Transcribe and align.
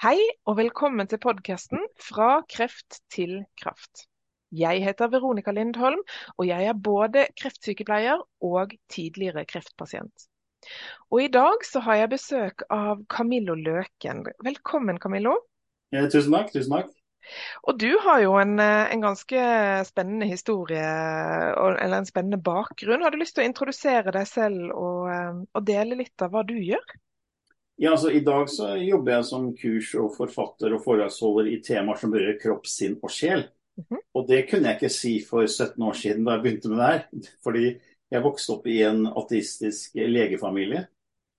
Hei 0.00 0.16
og 0.48 0.54
velkommen 0.56 1.04
til 1.12 1.18
podkasten 1.20 1.82
'Fra 2.00 2.40
kreft 2.48 3.02
til 3.12 3.42
kraft'. 3.60 4.06
Jeg 4.56 4.80
heter 4.80 5.10
Veronica 5.12 5.52
Lindholm, 5.52 6.00
og 6.38 6.46
jeg 6.48 6.64
er 6.64 6.78
både 6.86 7.26
kreftsykepleier 7.36 8.22
og 8.40 8.72
tidligere 8.88 9.44
kreftpasient. 9.44 10.24
Og 11.10 11.20
I 11.24 11.28
dag 11.28 11.66
så 11.68 11.82
har 11.84 11.98
jeg 12.00 12.12
besøk 12.14 12.64
av 12.70 13.02
Camillo 13.12 13.54
Løken. 13.54 14.24
Velkommen, 14.48 14.96
Camillo. 14.98 15.34
Ja, 15.92 16.06
tusen 16.08 16.32
takk. 16.32 16.48
tusen 16.54 16.78
takk. 16.78 16.96
Og 17.68 17.76
du 17.84 17.92
har 18.06 18.24
jo 18.24 18.40
en, 18.40 18.56
en, 18.56 19.04
ganske 19.04 19.44
spennende 19.84 20.30
historie, 20.32 20.80
eller 20.80 21.98
en 21.98 22.08
spennende 22.08 22.40
bakgrunn. 22.40 23.04
Har 23.04 23.12
du 23.12 23.20
lyst 23.20 23.36
til 23.36 23.44
å 23.44 23.52
introdusere 23.52 24.16
deg 24.16 24.24
selv 24.32 24.72
og, 24.72 25.44
og 25.52 25.68
dele 25.68 26.00
litt 26.00 26.24
av 26.24 26.32
hva 26.32 26.46
du 26.48 26.56
gjør? 26.56 26.88
Ja, 27.80 27.94
altså 27.94 28.10
I 28.12 28.20
dag 28.20 28.50
så 28.52 28.74
jobber 28.76 29.14
jeg 29.14 29.24
som 29.24 29.44
kurs- 29.56 29.94
og 29.96 30.10
forfatter 30.12 30.74
og 30.76 30.82
foredragsholder 30.84 31.46
i 31.48 31.60
temaer 31.64 31.96
som 31.96 32.10
berører 32.12 32.36
kropp, 32.42 32.66
sinn 32.68 32.98
og 33.00 33.08
sjel. 33.08 33.46
Mm 33.78 33.84
-hmm. 33.88 34.00
Og 34.14 34.26
det 34.28 34.50
kunne 34.50 34.68
jeg 34.68 34.76
ikke 34.76 34.88
si 34.88 35.24
for 35.30 35.46
17 35.46 35.82
år 35.82 35.92
siden 35.92 36.24
da 36.24 36.32
jeg 36.32 36.42
begynte 36.42 36.68
med 36.68 36.76
det 36.76 36.86
her. 36.86 37.06
Fordi 37.44 37.80
jeg 38.10 38.22
vokste 38.22 38.52
opp 38.52 38.66
i 38.66 38.82
en 38.82 39.06
ateistisk 39.06 39.94
legefamilie. 39.94 40.86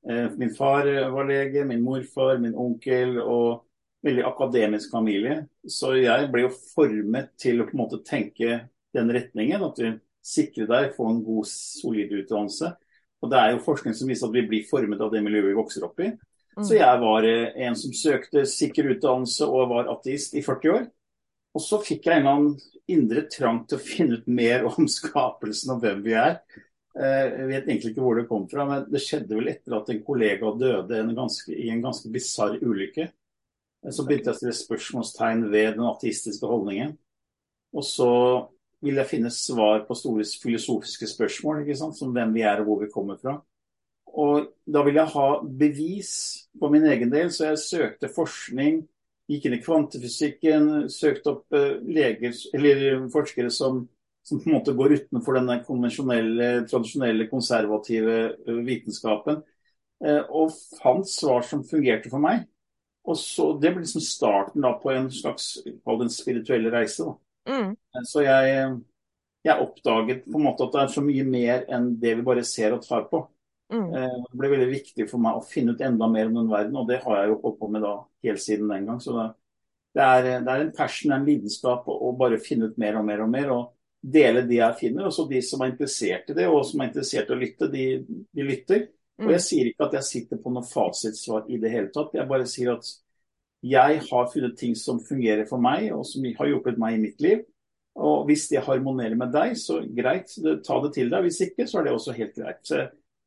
Eh, 0.09 0.31
min 0.37 0.55
far 0.55 1.11
var 1.11 1.23
lege, 1.23 1.65
min 1.65 1.81
morfar, 1.81 2.37
min 2.37 2.55
onkel 2.55 3.21
og 3.21 3.65
veldig 4.03 4.23
akademisk 4.23 4.91
familie. 4.91 5.47
Så 5.67 5.93
jeg 5.93 6.31
ble 6.31 6.41
jo 6.41 6.49
formet 6.75 7.29
til 7.37 7.61
å 7.61 7.65
på 7.65 7.77
en 7.77 7.83
måte 7.83 8.03
tenke 8.03 8.69
den 8.93 9.13
retningen. 9.13 9.63
At 9.63 9.75
du 9.75 9.99
sikrer 10.23 10.65
deg, 10.65 10.95
får 10.95 11.09
en 11.09 11.23
god, 11.23 11.45
solid 11.45 12.11
utdannelse. 12.11 12.73
Og 13.21 13.29
det 13.29 13.37
er 13.37 13.51
jo 13.51 13.65
forskning 13.65 13.93
som 13.93 14.07
viser 14.07 14.27
at 14.27 14.33
vi 14.33 14.47
blir 14.47 14.69
formet 14.69 15.01
av 15.01 15.11
det 15.11 15.21
miljøet 15.21 15.45
vi 15.45 15.53
vokser 15.53 15.85
opp 15.85 15.99
i. 15.99 16.11
Mm. 16.57 16.63
Så 16.67 16.75
jeg 16.75 17.01
var 17.03 17.27
eh, 17.27 17.53
en 17.67 17.77
som 17.79 17.93
søkte 17.95 18.43
sikker 18.49 18.91
utdannelse 18.95 19.47
og 19.47 19.69
var 19.71 19.91
ateist 19.93 20.35
i 20.35 20.43
40 20.43 20.75
år. 20.75 20.89
Og 21.55 21.63
så 21.63 21.79
fikk 21.83 22.07
jeg 22.07 22.19
en 22.19 22.25
eller 22.25 22.37
annen 22.37 22.59
indre 22.91 23.23
trang 23.31 23.63
til 23.67 23.79
å 23.79 23.83
finne 23.83 24.19
ut 24.19 24.27
mer 24.31 24.67
om 24.67 24.87
skapelsen 24.89 25.75
og 25.75 25.81
hvem 25.83 26.03
vi 26.05 26.15
er. 26.19 26.39
Eh, 26.99 27.25
jeg 27.39 27.47
vet 27.47 27.69
egentlig 27.69 27.93
ikke 27.93 28.03
hvor 28.03 28.19
det 28.19 28.27
kom 28.27 28.47
fra, 28.51 28.67
men 28.67 28.87
det 28.91 29.03
skjedde 29.03 29.37
vel 29.37 29.51
etter 29.53 29.77
at 29.77 29.91
en 29.91 30.03
kollega 30.03 30.51
døde 30.59 30.99
en 30.99 31.13
ganske, 31.15 31.55
i 31.55 31.69
en 31.71 31.83
ganske 31.83 32.11
bisarr 32.11 32.57
ulykke. 32.59 33.07
Eh, 33.07 33.93
så 33.95 34.07
begynte 34.07 34.31
jeg 34.31 34.35
å 34.35 34.41
stille 34.41 34.57
spørsmålstegn 34.59 35.45
ved 35.53 35.77
den 35.77 35.87
ateistiske 35.87 36.51
holdningen. 36.51 36.97
Og 37.71 37.87
så 37.87 38.11
ville 38.83 39.03
jeg 39.03 39.11
finne 39.13 39.31
svar 39.31 39.85
på 39.87 39.95
store 39.95 40.25
filosofiske 40.41 41.07
spørsmål, 41.07 41.63
som 41.77 42.11
hvem 42.11 42.33
vi 42.35 42.43
er 42.43 42.59
og 42.59 42.67
hvor 42.67 42.83
vi 42.83 42.91
kommer 42.91 43.19
fra. 43.21 43.37
Og 44.19 44.49
da 44.67 44.83
ville 44.83 44.99
jeg 44.99 45.13
ha 45.13 45.27
bevis 45.61 46.13
på 46.59 46.69
min 46.73 46.87
egen 46.91 47.11
del, 47.13 47.31
så 47.31 47.51
jeg 47.51 47.63
søkte 47.63 48.11
forskning. 48.11 48.81
Gikk 49.31 49.47
inn 49.47 49.55
i 49.55 49.61
kvantefysikken, 49.63 50.69
søkte 50.91 51.35
opp 51.35 51.55
uh, 51.55 51.79
leger, 51.87 52.35
eller 52.57 53.05
forskere 53.13 53.51
som, 53.53 53.85
som, 54.27 54.41
på 54.41 54.49
en 54.49 54.57
måte 54.57 54.75
går 54.75 54.97
utenfor 54.99 55.39
den 55.39 55.53
konvensjonelle, 55.67 56.49
tradisjonelle, 56.67 57.29
konservative 57.31 58.17
uh, 58.47 58.61
vitenskapen. 58.67 59.43
Og 60.01 60.49
fant 60.79 61.05
svar 61.05 61.43
som 61.45 61.59
fungerte 61.61 62.09
for 62.09 62.17
meg. 62.23 62.47
Og 63.05 63.17
så, 63.17 63.51
Det 63.61 63.69
ble 63.73 63.83
liksom 63.83 64.01
starten 64.01 64.65
da 64.65 64.71
på 64.81 64.89
en 64.93 65.09
slags 65.13 65.59
en 65.65 66.09
spirituelle 66.09 66.71
reise. 66.73 67.05
Mm. 67.49 67.75
Så 68.05 68.23
jeg, 68.25 68.79
jeg 69.45 69.61
oppdaget 69.61 70.25
på 70.25 70.37
en 70.37 70.45
måte 70.45 70.67
at 70.67 70.73
det 70.73 70.81
er 70.81 70.93
så 70.95 71.03
mye 71.05 71.25
mer 71.25 71.65
enn 71.69 71.91
det 72.01 72.15
vi 72.19 72.25
bare 72.25 72.43
ser 72.45 72.75
og 72.75 72.85
tar 72.85 73.07
på. 73.09 73.23
Mm. 73.71 73.91
Eh, 73.95 74.15
det 74.27 74.39
ble 74.39 74.51
veldig 74.51 74.71
viktig 74.71 75.07
for 75.09 75.23
meg 75.23 75.37
å 75.39 75.45
finne 75.47 75.75
ut 75.75 75.83
enda 75.85 76.09
mer 76.11 76.27
om 76.29 76.41
den 76.41 76.49
verden, 76.51 76.79
og 76.79 76.89
det 76.89 77.01
har 77.05 77.21
jeg 77.21 77.31
jo 77.31 77.37
holdt 77.43 77.59
på 77.61 77.69
med 77.71 77.85
da 77.87 77.93
helt 78.27 78.43
siden 78.43 78.71
den 78.71 78.89
gang. 78.89 78.99
Så 79.03 79.15
det, 79.15 79.27
det, 79.95 80.07
er, 80.07 80.31
det 80.43 80.55
er, 80.55 80.65
en 80.65 80.73
passion, 80.75 81.13
en 81.15 81.27
lidenskap 81.27 81.87
å 81.91 82.11
bare 82.19 82.41
finne 82.43 82.71
ut 82.71 82.81
mer 82.81 82.99
og 82.99 83.07
mer 83.07 83.23
og 83.23 83.31
mer. 83.31 83.53
og 83.55 83.69
dele 84.01 84.41
de 84.49 84.57
jeg 84.57 84.77
finner. 84.79 85.07
Og 85.07 85.13
så 85.13 85.27
de 85.29 85.41
som 85.45 85.61
er 85.61 85.73
interessert 85.73 86.31
i 86.31 86.37
det, 86.37 86.47
og 86.49 86.65
som 86.67 86.81
er 86.81 86.89
interessert 86.89 87.29
i 87.29 87.35
å 87.35 87.39
lytte, 87.39 87.69
de, 87.71 87.85
de 88.33 88.47
lytter. 88.47 88.87
Og 89.21 89.29
jeg 89.35 89.45
sier 89.45 89.69
ikke 89.69 89.85
at 89.85 89.95
jeg 89.99 90.07
sitter 90.07 90.39
på 90.41 90.49
noe 90.53 90.65
fasitsvar 90.65 91.49
i 91.53 91.59
det 91.61 91.69
hele 91.69 91.91
tatt. 91.93 92.15
Jeg 92.17 92.29
bare 92.29 92.47
sier 92.49 92.73
at 92.73 92.87
jeg 93.61 93.99
har 94.07 94.29
funnet 94.31 94.55
ting 94.57 94.73
som 94.77 95.01
fungerer 95.05 95.45
for 95.49 95.61
meg, 95.61 95.91
og 95.93 96.01
som 96.09 96.25
har 96.39 96.49
hjulpet 96.49 96.79
meg 96.81 96.97
i 96.97 97.03
mitt 97.03 97.21
liv. 97.21 97.43
Og 98.01 98.25
hvis 98.25 98.47
det 98.49 98.63
harmonerer 98.65 99.17
med 99.19 99.33
deg, 99.35 99.53
så 99.59 99.81
greit, 99.85 100.33
ta 100.65 100.79
det 100.81 100.93
til 100.95 101.11
deg. 101.11 101.27
Hvis 101.27 101.41
ikke, 101.45 101.67
så 101.69 101.79
er 101.79 101.85
det 101.85 101.93
også 101.93 102.15
helt 102.17 102.33
greit. 102.39 102.73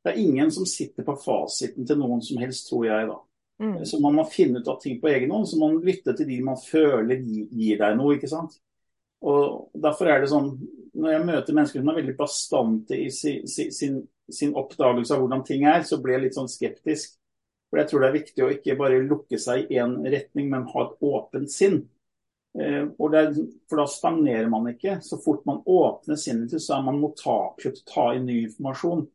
Det 0.05 0.13
er 0.13 0.21
ingen 0.21 0.51
som 0.53 0.67
sitter 0.69 1.07
på 1.07 1.17
fasiten 1.17 1.87
til 1.89 1.97
noen 1.97 2.21
som 2.25 2.41
helst, 2.43 2.69
tror 2.69 2.85
jeg. 2.87 3.09
da. 3.09 3.19
Mm. 3.63 3.85
Så 3.89 4.01
man 4.03 4.19
må 4.19 4.27
finne 4.29 4.61
ut 4.61 4.69
av 4.69 4.81
ting 4.83 4.99
på 5.01 5.09
egen 5.09 5.33
hånd. 5.33 5.49
Så 5.49 5.59
man 5.61 5.77
må 5.77 5.85
lytte 5.87 6.13
til 6.17 6.29
de 6.29 6.41
man 6.45 6.61
føler 6.61 7.23
gir 7.25 7.81
deg 7.81 7.97
noe. 7.99 8.19
ikke 8.19 8.31
sant? 8.31 8.59
Og 9.25 9.71
Derfor 9.81 10.11
er 10.13 10.21
det 10.21 10.33
sånn, 10.33 10.51
når 10.95 11.15
jeg 11.15 11.27
møter 11.31 11.57
mennesker 11.57 11.81
som 11.81 11.93
er 11.93 12.01
veldig 12.03 12.17
bastante 12.19 12.99
i 13.01 13.09
sin, 13.15 13.49
sin, 13.49 14.03
sin 14.29 14.53
oppdagelse 14.61 15.17
av 15.17 15.25
hvordan 15.25 15.45
ting 15.49 15.65
er, 15.71 15.83
så 15.89 16.01
blir 16.03 16.19
jeg 16.19 16.27
litt 16.27 16.37
sånn 16.37 16.53
skeptisk. 16.53 17.17
For 17.71 17.81
jeg 17.81 17.91
tror 17.91 18.05
det 18.05 18.11
er 18.11 18.19
viktig 18.21 18.45
å 18.45 18.53
ikke 18.55 18.79
bare 18.79 19.03
lukke 19.03 19.41
seg 19.41 19.73
i 19.73 19.81
én 19.83 19.97
retning, 20.05 20.53
men 20.53 20.69
ha 20.71 20.85
et 20.85 21.09
åpent 21.09 21.51
sinn. 21.51 21.81
Eh, 22.55 22.85
er, 22.85 23.33
for 23.67 23.81
da 23.81 23.87
stagnerer 23.91 24.47
man 24.53 24.69
ikke. 24.71 25.01
Så 25.03 25.19
fort 25.25 25.43
man 25.49 25.63
åpner 25.67 26.21
sinnet 26.21 26.53
til, 26.53 26.63
så 26.63 26.77
er 26.77 26.85
man 26.87 27.01
mottakelig 27.03 27.73
til 27.75 27.83
å 27.83 27.91
ta 27.91 28.07
inn 28.15 28.29
ny 28.29 28.45
informasjon. 28.45 29.09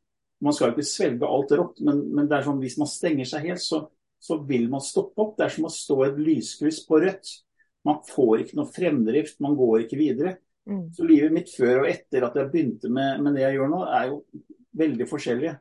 Man 0.43 0.55
skal 0.55 0.69
jo 0.69 0.77
ikke 0.77 0.87
svelge 0.87 1.27
alt 1.27 1.53
rått, 1.59 1.79
men, 1.85 2.03
men, 2.15 2.27
det 2.29 2.37
er 2.37 2.45
sånn, 2.47 2.61
hvis 2.63 2.77
man 2.79 2.89
stenger 2.89 3.27
seg 3.27 3.47
helt, 3.49 3.63
så, 3.63 3.81
så, 4.23 4.39
vil 4.47 4.69
man 4.71 4.83
stoppe 4.83 5.23
opp. 5.23 5.33
Det 5.37 5.47
er 5.47 5.55
som 5.55 5.67
å 5.67 5.73
stå 5.73 5.97
et 6.07 6.19
lyskryss 6.21 6.83
på 6.87 7.01
rødt. 7.03 7.33
Man 7.87 7.99
får 8.07 8.43
ikke 8.43 8.59
noe 8.59 8.71
fremdrift, 8.71 9.39
man 9.43 9.57
går 9.59 9.85
ikke 9.85 9.99
videre. 9.99 10.37
Mm. 10.69 10.85
Så 10.95 11.07
livet 11.07 11.33
mitt 11.33 11.51
før 11.51 11.83
og 11.83 11.89
etter 11.89 12.27
at 12.27 12.37
jeg 12.37 12.51
begynte 12.53 12.91
med, 12.93 13.23
med 13.25 13.35
det 13.35 13.45
jeg 13.47 13.57
gjør 13.57 13.73
nå, 13.73 13.81
er 13.99 14.11
jo 14.11 14.21
veldig 14.79 15.07
forskjellige. 15.09 15.55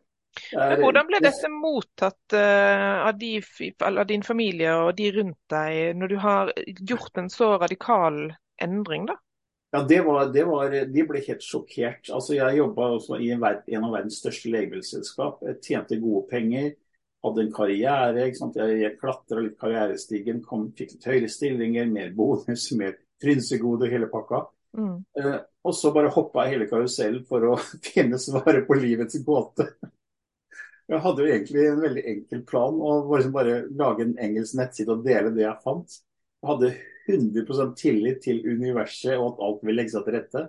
Er, 0.54 0.78
hvordan 0.78 1.06
ble 1.08 1.18
dette 1.24 1.48
mottatt 1.50 2.34
uh, 2.36 3.06
av, 3.08 3.16
de, 3.18 3.38
av, 3.82 4.04
din 4.06 4.22
familie 4.22 4.74
og 4.76 4.92
de 4.98 5.08
rundt 5.16 5.40
deg, 5.50 5.96
når 5.98 6.12
du 6.12 6.18
har 6.22 6.52
gjort 6.78 7.18
en 7.18 7.30
så 7.32 7.54
radikal 7.58 8.20
endring? 8.62 9.08
da? 9.08 9.16
Ja, 9.70 9.82
det 9.84 10.00
var, 10.00 10.30
det 10.32 10.44
var, 10.48 10.72
De 10.88 11.04
ble 11.04 11.20
helt 11.26 11.44
sjokkert. 11.44 12.08
Altså, 12.08 12.34
Jeg 12.38 12.56
jobba 12.56 12.90
i 13.20 13.32
en, 13.34 13.42
en, 13.44 13.84
av 13.84 13.96
verdens 13.98 14.20
største 14.22 14.52
legemiddelselskap. 14.52 15.42
Tjente 15.64 15.98
gode 16.00 16.24
penger, 16.30 16.70
hadde 17.24 17.44
en 17.44 17.52
karriere. 17.52 18.24
ikke 18.24 18.40
sant? 18.40 18.56
Jeg, 18.56 18.78
jeg 18.84 18.96
klatra 19.02 19.44
litt 19.44 19.58
karrierestigen, 19.60 20.40
kom, 20.46 20.70
fikk 20.78 20.96
litt 20.96 21.10
høyere 21.10 21.28
stillinger, 21.32 21.90
mer 21.92 22.14
bonus, 22.16 22.70
mer 22.80 22.96
frynsegode, 23.20 23.90
hele 23.92 24.08
pakka. 24.12 24.46
Mm. 24.78 24.96
Eh, 25.20 25.38
og 25.64 25.76
så 25.76 25.92
bare 25.92 26.12
hoppa 26.12 26.46
jeg 26.46 26.56
hele 26.56 26.68
karusellen 26.70 27.24
for 27.28 27.44
å 27.50 27.60
finne 27.90 28.20
svaret 28.22 28.64
på 28.68 28.78
livets 28.78 29.20
gåte. 29.26 29.68
Jeg 30.88 31.04
hadde 31.04 31.24
jo 31.24 31.32
egentlig 31.32 31.64
en 31.68 31.82
veldig 31.84 32.02
enkel 32.14 32.44
plan, 32.48 32.76
å 32.80 33.02
bare, 33.10 33.28
bare 33.32 33.56
lage 33.76 34.06
en 34.06 34.14
engelsk 34.24 34.56
nettside 34.56 34.94
og 34.94 35.02
dele 35.04 35.34
det 35.36 35.44
jeg 35.44 35.60
fant. 35.60 35.98
Jeg 36.40 36.48
hadde 36.48 36.70
100 37.08 37.74
tillit 37.78 38.22
til 38.24 38.42
universet 38.44 39.16
og 39.16 39.32
at 39.32 39.44
alt 39.46 39.66
vil 39.66 39.78
legge 39.78 39.94
seg 39.94 40.06
til 40.06 40.16
rette. 40.18 40.44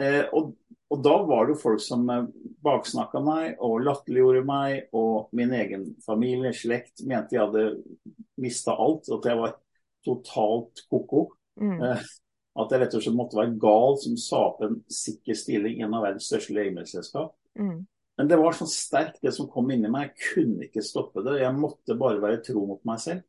Eh, 0.00 0.22
og, 0.36 0.54
og, 0.88 1.02
da 1.04 1.16
var 1.28 1.46
det 1.46 1.56
jo 1.56 1.62
folk 1.62 1.82
som 1.84 2.06
eh, 2.12 2.28
baksnakka 2.64 3.20
meg 3.24 3.60
og 3.64 3.82
latterliggjorde 3.84 4.44
meg, 4.48 4.88
og 4.96 5.32
min 5.36 5.52
egen 5.56 5.90
familie, 6.04 6.54
slekt, 6.56 7.04
mente 7.08 7.36
jeg 7.36 7.44
hadde 7.44 7.66
mista 8.40 8.76
alt. 8.76 9.10
At 9.12 9.28
jeg 9.28 9.40
var 9.40 9.56
totalt 10.06 10.84
ko-ko. 10.90 11.26
Mm. 11.60 11.78
Eh, 11.84 12.10
at 12.60 12.72
jeg 12.72 12.82
rett 12.82 12.96
og 12.98 13.04
slett 13.04 13.16
måtte 13.16 13.38
være 13.38 13.56
gal 13.62 13.96
som 14.02 14.16
sa 14.18 14.42
opp 14.48 14.64
en 14.66 14.80
sikker 14.90 15.36
stilling 15.38 15.80
i 15.80 15.86
en 15.86 15.94
av 15.96 16.04
verdens 16.08 16.28
største 16.30 16.56
legemiddelselskap. 16.56 17.34
Mm. 17.60 17.84
Men 18.20 18.28
det 18.28 18.36
var 18.36 18.56
så 18.56 18.66
sterkt 18.68 19.22
det 19.24 19.32
som 19.32 19.48
kom 19.48 19.70
inni 19.72 19.88
meg. 19.88 20.10
Jeg 20.10 20.32
kunne 20.34 20.66
ikke 20.66 20.84
stoppe 20.84 21.22
det. 21.24 21.38
Jeg 21.40 21.56
måtte 21.56 21.96
bare 21.96 22.20
være 22.20 22.42
tro 22.44 22.66
mot 22.68 22.82
meg 22.88 23.00
selv. 23.00 23.22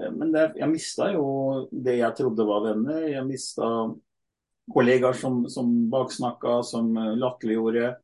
Eh, 0.00 0.10
men 0.12 0.32
det, 0.32 0.48
jeg 0.58 0.70
mista 0.70 1.10
jo 1.14 1.26
det 1.70 1.98
jeg 2.00 2.18
trodde 2.18 2.48
var 2.48 2.66
venner. 2.68 3.06
Jeg 3.10 3.26
mista 3.28 3.68
kollegaer 4.74 5.16
som, 5.18 5.44
som 5.52 5.70
baksnakka, 5.92 6.60
som 6.66 6.90
eh, 6.96 7.14
latterliggjorde. 7.20 7.94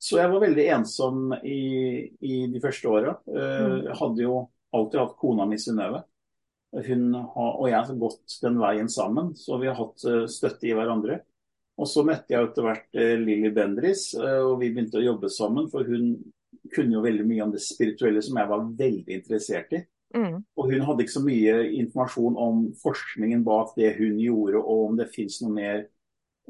Så 0.00 0.16
jeg 0.16 0.32
var 0.32 0.44
veldig 0.46 0.68
ensom 0.78 1.34
i, 1.44 1.60
i 2.24 2.44
de 2.52 2.62
første 2.62 2.88
åra. 2.88 3.18
Eh, 3.28 3.66
mm. 3.66 3.76
Jeg 3.90 3.98
hadde 4.00 4.24
jo 4.24 4.38
alltid 4.76 5.02
hatt 5.02 5.18
kona 5.20 5.48
mi 5.48 5.60
Synnøve. 5.60 6.04
Hun 6.70 7.16
og 7.18 7.64
jeg 7.66 7.82
har 7.82 7.96
gått 7.98 8.36
den 8.44 8.60
veien 8.62 8.86
sammen, 8.86 9.32
så 9.34 9.56
vi 9.58 9.66
har 9.66 9.74
hatt 9.74 10.04
støtte 10.30 10.68
i 10.68 10.74
hverandre. 10.78 11.16
Og 11.82 11.88
så 11.90 12.04
møtte 12.06 12.30
jeg 12.30 12.46
etter 12.46 12.62
hvert 12.62 12.98
Lilly 13.24 13.50
Bendris, 13.50 14.04
og 14.14 14.52
vi 14.60 14.68
begynte 14.70 15.00
å 15.00 15.02
jobbe 15.02 15.32
sammen. 15.34 15.66
For 15.72 15.82
hun 15.82 16.12
kunne 16.70 16.94
jo 16.94 17.02
veldig 17.02 17.26
mye 17.26 17.42
om 17.42 17.54
det 17.56 17.64
spirituelle 17.64 18.22
som 18.22 18.38
jeg 18.38 18.50
var 18.52 18.68
veldig 18.78 19.16
interessert 19.16 19.74
i. 19.74 19.82
Mm. 20.16 20.40
Og 20.58 20.72
hun 20.72 20.84
hadde 20.86 21.04
ikke 21.04 21.16
så 21.18 21.24
mye 21.24 21.56
informasjon 21.78 22.38
om 22.40 22.62
forskningen 22.82 23.44
bak 23.46 23.74
det 23.78 23.94
hun 23.98 24.18
gjorde, 24.18 24.62
og 24.62 24.86
om 24.88 24.98
det 24.98 25.10
fins 25.14 25.38
noe 25.44 25.54
mer 25.54 25.76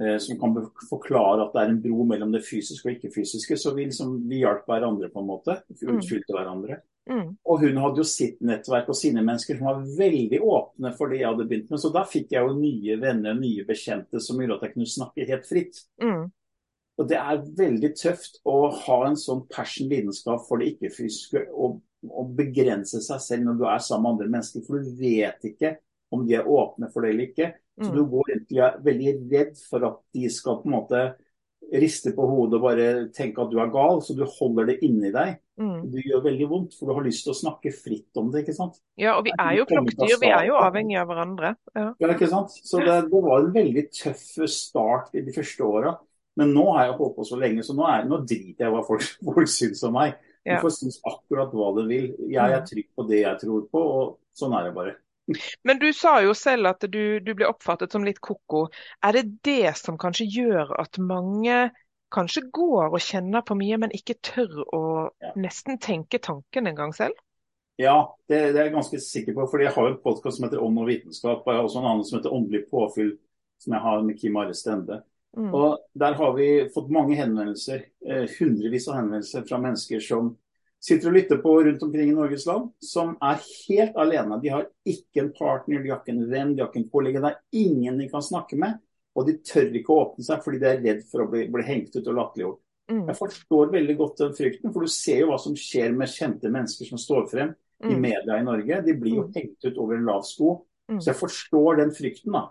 eh, 0.01 0.17
som 0.23 0.39
kan 0.41 0.57
forklare 0.89 1.45
at 1.45 1.57
det 1.57 1.65
er 1.65 1.75
en 1.75 1.83
bro 1.85 2.07
mellom 2.09 2.33
det 2.33 2.45
fysiske 2.47 2.89
og 2.89 2.95
ikke-fysiske. 2.97 3.59
Så 3.61 3.75
vi, 3.77 3.89
liksom, 3.91 4.17
vi 4.31 4.41
hjalp 4.45 4.65
hverandre 4.71 5.13
på 5.13 5.21
en 5.23 5.29
måte. 5.29 5.61
Mm. 5.83 5.99
utfylte 5.99 6.37
hverandre. 6.37 6.81
Mm. 7.11 7.31
Og 7.45 7.63
hun 7.65 7.79
hadde 7.81 8.03
jo 8.03 8.07
sitt 8.07 8.43
nettverk 8.45 8.91
og 8.93 8.97
sine 8.99 9.23
mennesker 9.25 9.57
som 9.59 9.67
var 9.67 9.87
veldig 9.99 10.39
åpne 10.47 10.93
for 10.99 11.11
det 11.11 11.23
jeg 11.23 11.31
hadde 11.33 11.47
begynt 11.49 11.73
med. 11.73 11.83
Så 11.83 11.91
da 11.95 12.05
fikk 12.09 12.35
jeg 12.37 12.47
jo 12.47 12.59
nye 12.59 12.99
venner, 13.03 13.39
nye 13.39 13.65
bekjente 13.69 14.23
som 14.23 14.41
gjorde 14.41 14.61
at 14.61 14.69
jeg 14.69 14.77
kunne 14.77 14.93
snakke 14.95 15.27
helt 15.31 15.49
fritt. 15.49 15.83
Mm. 16.03 16.29
Og 17.01 17.09
det 17.09 17.17
er 17.17 17.45
veldig 17.57 17.91
tøft 17.97 18.41
å 18.49 18.57
ha 18.85 18.99
en 19.09 19.17
sånn 19.19 19.47
passion, 19.51 19.89
lidenskap 19.89 20.45
for 20.49 20.61
det 20.61 20.75
ikke-fysiske 20.75 21.47
og, 21.51 21.81
og, 22.09 22.31
begrense 22.37 23.01
seg 23.05 23.21
selv 23.21 23.45
når 23.49 23.59
du 23.61 23.65
er 23.69 23.79
sammen 23.85 24.07
med 24.07 24.13
andre 24.15 24.33
mennesker. 24.39 24.65
For 24.67 24.81
du 24.81 24.93
vet 25.01 25.45
ikke 25.51 25.77
om 26.13 26.25
de 26.27 26.35
er 26.39 26.49
åpne 26.49 26.89
for 26.93 27.05
det 27.05 27.11
eller 27.15 27.29
ikke. 27.31 27.53
Så 27.81 27.91
Mm. 27.91 27.97
du 27.97 28.05
går 28.13 28.25
egentlig 28.31 28.59
er 28.61 28.79
veldig 28.85 29.13
redd 29.33 29.57
for 29.71 29.85
at 29.87 29.99
de 30.13 30.29
skal 30.29 30.59
på 30.61 30.69
en 30.69 30.75
måte 30.75 31.03
riste 31.73 32.11
på 32.17 32.25
hodet 32.27 32.59
og 32.59 32.65
bare 32.65 32.87
tenke 33.15 33.41
at 33.41 33.51
du 33.53 33.61
er 33.63 33.71
gal, 33.71 34.01
så 34.03 34.17
du 34.17 34.25
holder 34.27 34.67
det 34.67 34.79
inni 34.83 35.13
deg. 35.15 35.37
Mm. 35.61 35.91
Det 35.93 36.03
gjør 36.03 36.25
veldig 36.25 36.49
vondt, 36.51 36.75
for 36.75 36.89
du 36.89 36.95
har 36.97 37.05
lyst 37.05 37.23
til 37.25 37.33
å 37.33 37.39
snakke 37.39 37.71
fritt 37.73 38.17
om 38.17 38.31
det. 38.33 38.43
ikke 38.43 38.57
sant? 38.57 38.81
Ja, 38.99 39.15
og 39.19 39.25
vi 39.25 39.31
er 39.39 39.55
jo 39.59 39.67
klokkdyr, 39.71 40.17
Vi 40.21 40.33
er 40.33 40.47
jo 40.49 40.57
avhengig 40.59 40.99
av 40.99 41.07
hverandre. 41.13 41.55
Ja. 41.77 41.95
Ja, 42.01 42.09
ikke 42.09 42.29
sant? 42.33 42.51
Så 42.51 42.81
det, 42.81 42.97
det 43.13 43.23
var 43.23 43.45
en 43.45 43.53
veldig 43.55 43.85
tøff 43.93 44.49
start 44.51 45.15
i 45.15 45.21
de 45.23 45.33
første 45.37 45.63
åra. 45.69 45.95
Men 46.37 46.55
nå 46.57 46.65
har 46.75 46.87
jeg 46.89 46.97
holdt 46.99 47.17
på 47.17 47.27
så 47.29 47.39
lenge, 47.39 47.63
så 47.63 47.75
nå, 47.77 47.87
er, 47.87 48.05
nå 48.09 48.21
driter 48.25 48.67
jeg 48.67 48.73
hva 48.75 48.83
folk, 48.87 49.07
folk 49.31 49.49
syns 49.53 49.85
om 49.87 49.95
meg. 49.95 50.17
De 50.51 50.57
Du 50.59 50.63
får 50.65 50.75
synes 50.79 50.99
akkurat 51.07 51.53
hva 51.55 51.71
du 51.79 51.85
vil. 51.91 52.11
Jeg 52.33 52.57
er 52.57 52.65
trygg 52.67 52.89
på 52.97 53.07
det 53.11 53.23
jeg 53.23 53.41
tror 53.45 53.67
på, 53.73 53.85
og 54.01 54.19
sånn 54.41 54.57
er 54.59 54.69
det 54.69 54.75
bare. 54.79 54.97
Men 55.65 55.79
du 55.79 55.93
sa 55.95 56.17
jo 56.25 56.33
selv 56.35 56.67
at 56.73 56.85
du, 56.91 57.21
du 57.23 57.31
ble 57.39 57.47
oppfattet 57.47 57.93
som 57.95 58.05
litt 58.07 58.19
ko-ko. 58.25 58.65
Er 59.07 59.15
det 59.19 59.25
det 59.47 59.77
som 59.79 59.99
kanskje 60.01 60.27
gjør 60.27 60.73
at 60.83 60.99
mange 60.99 61.71
kanskje 62.11 62.43
går 62.51 62.89
og 62.91 63.03
kjenner 63.05 63.45
på 63.47 63.55
mye, 63.55 63.79
men 63.79 63.95
ikke 63.95 64.19
tør 64.27 64.65
å 64.75 64.83
Ja. 65.23 65.31
nesten 65.39 65.79
tenke 65.79 66.19
tanken 66.19 66.67
en 66.67 66.75
gang 66.79 66.95
selv? 66.97 67.15
Ja, 67.81 67.95
det, 68.29 68.41
det 68.53 68.59
er 68.61 68.65
jeg 68.69 68.75
ganske 68.75 68.99
sikker 69.01 69.35
på. 69.37 69.47
fordi 69.51 69.65
jeg 69.65 69.73
har 69.77 69.87
en 69.89 70.01
podkast 70.03 70.37
som 70.37 70.45
heter 70.49 70.61
Ånd 70.63 70.79
og 70.83 70.89
vitenskap, 70.91 71.47
og 71.47 71.49
jeg 71.53 71.57
har 71.61 71.69
også 71.69 71.79
en 71.81 71.89
annen 71.93 72.05
som 72.05 72.19
heter 72.19 72.35
Åndelig 72.37 72.65
påfyll, 72.71 73.15
som 73.63 73.73
jeg 73.77 73.83
har 73.87 74.03
med 74.05 74.19
Kim 74.21 74.37
Are 74.37 74.55
Stende. 74.55 75.01
Mm. 75.37 75.55
Og 75.55 75.79
Der 75.95 76.15
har 76.15 76.33
vi 76.35 76.69
fått 76.75 76.91
mange 76.91 77.15
henvendelser, 77.17 77.85
eh, 78.07 78.27
hundrevis 78.39 78.89
av 78.89 78.97
henvendelser 78.97 79.47
fra 79.49 79.59
mennesker 79.59 80.01
som 80.03 80.37
sitter 80.83 81.09
og 81.09 81.15
lytter 81.15 81.39
på 81.43 81.53
rundt 81.65 81.83
omkring 81.83 82.09
i 82.11 82.15
Norges 82.17 82.47
land, 82.47 82.71
som 82.83 83.17
er 83.23 83.39
helt 83.69 83.95
alene. 84.01 84.41
De 84.43 84.49
har 84.49 84.67
ikke 84.89 85.21
en 85.21 85.33
partner, 85.33 85.83
de 85.83 85.91
har 85.91 86.01
ikke 86.01 86.15
en 86.17 86.31
venn, 86.31 86.55
de 86.57 86.63
har 86.63 86.71
ikke 86.71 86.83
en 86.83 86.91
kollega. 86.91 87.21
Det 87.21 87.31
er 87.31 87.65
ingen 87.67 87.99
de 87.99 88.09
kan 88.09 88.23
snakke 88.23 88.57
med. 88.59 88.79
Og 89.17 89.27
de 89.27 89.35
tør 89.39 89.71
ikke 89.75 89.93
å 89.93 90.03
åpne 90.07 90.25
seg 90.25 90.43
fordi 90.43 90.61
de 90.61 90.67
er 90.71 90.81
redd 90.83 91.05
for 91.11 91.25
å 91.25 91.31
bli, 91.31 91.47
bli 91.49 91.63
hengt 91.67 91.95
ut 91.97 92.07
og 92.07 92.15
latterliggjort. 92.15 92.61
Mm. 92.91 93.07
Jeg 93.07 93.17
forstår 93.19 93.73
veldig 93.73 93.97
godt 93.99 94.17
den 94.19 94.33
frykten, 94.35 94.73
for 94.73 94.81
du 94.81 94.89
ser 94.89 95.21
jo 95.21 95.31
hva 95.31 95.39
som 95.39 95.55
skjer 95.55 95.93
med 95.95 96.09
kjente 96.09 96.51
mennesker 96.51 96.89
som 96.89 96.99
står 96.99 97.29
frem 97.31 97.55
i 97.85 97.95
Mm. 97.95 98.01
media 98.01 98.39
i 98.39 98.43
Norge. 98.45 98.85
De 98.85 98.93
blir 98.95 99.15
jo 99.15 99.23
Mm. 99.29 99.33
hengt 99.35 99.65
ut 99.65 99.79
over 99.79 99.95
en 99.97 100.05
lav 100.05 100.23
sko. 100.25 100.65
Mm. 100.91 100.99
Så 101.01 101.07
jeg 101.13 101.17
forstår 101.17 101.77
den 101.77 101.91
frykten, 101.91 102.33
da. 102.33 102.49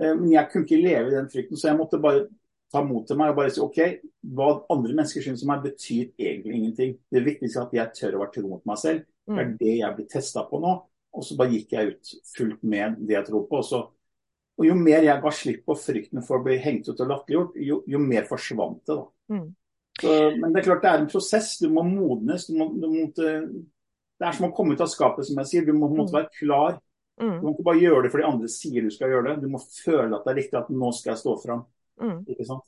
Eh, 0.00 0.14
Men 0.14 0.30
jeg 0.32 0.48
kunne 0.52 0.64
ikke 0.66 0.82
leve 0.82 1.08
i 1.12 1.14
den 1.14 1.28
frykten, 1.30 1.56
så 1.56 1.68
jeg 1.70 1.78
måtte 1.78 2.00
bare 2.02 2.26
ta 2.72 2.82
mot 2.82 3.06
til 3.06 3.16
meg 3.16 3.30
og 3.30 3.36
bare 3.36 3.50
si 3.54 3.60
OK, 3.62 3.78
hva 4.34 4.48
andre 4.72 4.94
mennesker 4.96 5.22
syns 5.22 5.42
om 5.44 5.52
meg, 5.52 5.62
betyr 5.62 6.08
egentlig 6.18 6.54
ingenting. 6.56 6.96
Det 7.12 7.22
viktigste 7.24 7.60
er 7.60 7.66
at 7.68 7.74
jeg 7.78 7.92
tør 8.00 8.16
å 8.16 8.22
være 8.24 8.32
tro 8.34 8.48
mot 8.48 8.64
meg 8.66 8.78
selv. 8.82 9.04
Det 9.26 9.38
er 9.38 9.44
Mm. 9.46 9.56
det 9.58 9.74
jeg 9.78 9.96
blir 9.96 10.08
testa 10.10 10.42
på 10.50 10.60
nå. 10.60 10.72
Og 11.14 11.22
så 11.22 11.36
bare 11.38 11.50
gikk 11.54 11.70
jeg 11.72 11.92
ut 11.92 12.14
fullt 12.36 12.62
med 12.64 12.96
det 13.06 13.14
jeg 13.14 13.26
tror 13.26 13.46
på. 13.48 13.56
Og, 13.60 13.64
så, 13.64 13.78
og 14.58 14.66
jo 14.66 14.74
mer 14.74 15.02
jeg 15.06 15.22
ga 15.22 15.30
slipp 15.30 15.64
på 15.64 15.76
frykten 15.78 16.22
for 16.26 16.38
å 16.40 16.44
bli 16.44 16.56
hengt 16.58 16.88
ut 16.88 17.00
og 17.00 17.08
latterliggjort, 17.08 17.54
jo, 17.62 17.84
jo 17.86 17.98
mer 18.02 18.24
forsvant 18.26 18.80
det. 18.86 18.96
da. 18.96 19.06
Mm. 19.30 19.54
Så, 20.00 20.36
men 20.40 20.52
det 20.52 20.58
er 20.60 20.66
klart 20.66 20.82
det 20.82 20.90
er 20.90 20.98
en 21.04 21.06
prosess. 21.12 21.58
Du 21.62 21.68
må 21.70 21.84
modnes. 21.86 22.48
Du 22.48 22.58
må, 22.58 22.66
du 22.74 22.88
må, 22.90 23.06
det 23.14 24.26
er 24.26 24.32
som 24.34 24.48
å 24.50 24.54
komme 24.56 24.74
ut 24.74 24.80
av 24.82 24.90
skapet, 24.90 25.24
som 25.28 25.38
jeg 25.38 25.46
sier. 25.52 25.64
Du 25.64 25.72
må 25.72 25.86
en 25.86 25.96
måte 26.02 26.12
være 26.16 26.32
klar. 26.34 26.80
Du 27.20 27.40
kan 27.46 27.54
ikke 27.54 27.66
bare 27.70 27.82
gjøre 27.82 28.04
det 28.04 28.12
fordi 28.14 28.26
andre 28.26 28.50
sier 28.50 28.84
du 28.84 28.90
skal 28.90 29.12
gjøre 29.12 29.28
det. 29.28 29.34
Du 29.44 29.50
må 29.52 29.60
føle 29.62 30.10
at 30.16 30.24
det 30.26 30.32
er 30.32 30.40
riktig 30.42 30.60
at 30.60 30.72
nå 30.74 30.92
skal 30.96 31.14
jeg 31.14 31.22
stå 31.22 31.36
fram. 31.44 31.66
Mm. 32.02 32.20
Ikke 32.34 32.48
sant? 32.48 32.66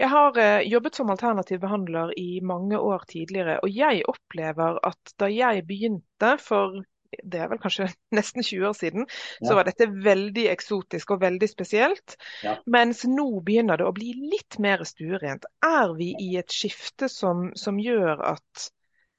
Jeg 0.00 0.08
har 0.08 0.38
eh, 0.40 0.68
jobbet 0.68 0.96
som 0.96 1.10
alternativ 1.12 1.60
behandler 1.60 2.12
i 2.20 2.40
mange 2.40 2.78
år 2.80 3.04
tidligere, 3.08 3.58
og 3.64 3.72
jeg 3.72 4.04
opplever 4.08 4.78
at 4.86 5.12
da 5.20 5.28
jeg 5.32 5.66
begynte 5.68 6.36
for 6.40 6.80
det 7.08 7.40
er 7.40 7.48
vel 7.48 7.60
kanskje 7.60 7.88
nesten 8.18 8.44
20 8.44 8.66
år 8.68 8.74
siden, 8.76 9.06
så 9.40 9.56
var 9.56 9.68
dette 9.68 9.88
veldig 9.88 10.44
eksotisk 10.52 11.14
og 11.14 11.22
veldig 11.22 11.48
spesielt. 11.48 12.18
Ja. 12.44 12.58
Mens 12.68 13.04
nå 13.08 13.28
begynner 13.44 13.80
det 13.80 13.86
å 13.88 13.94
bli 13.96 14.12
litt 14.28 14.58
mer 14.62 14.84
stuerent. 14.88 15.48
Er 15.64 15.94
vi 15.96 16.12
i 16.20 16.34
et 16.40 16.52
skifte 16.52 17.08
som, 17.12 17.48
som 17.56 17.80
gjør 17.80 18.20
at 18.34 18.68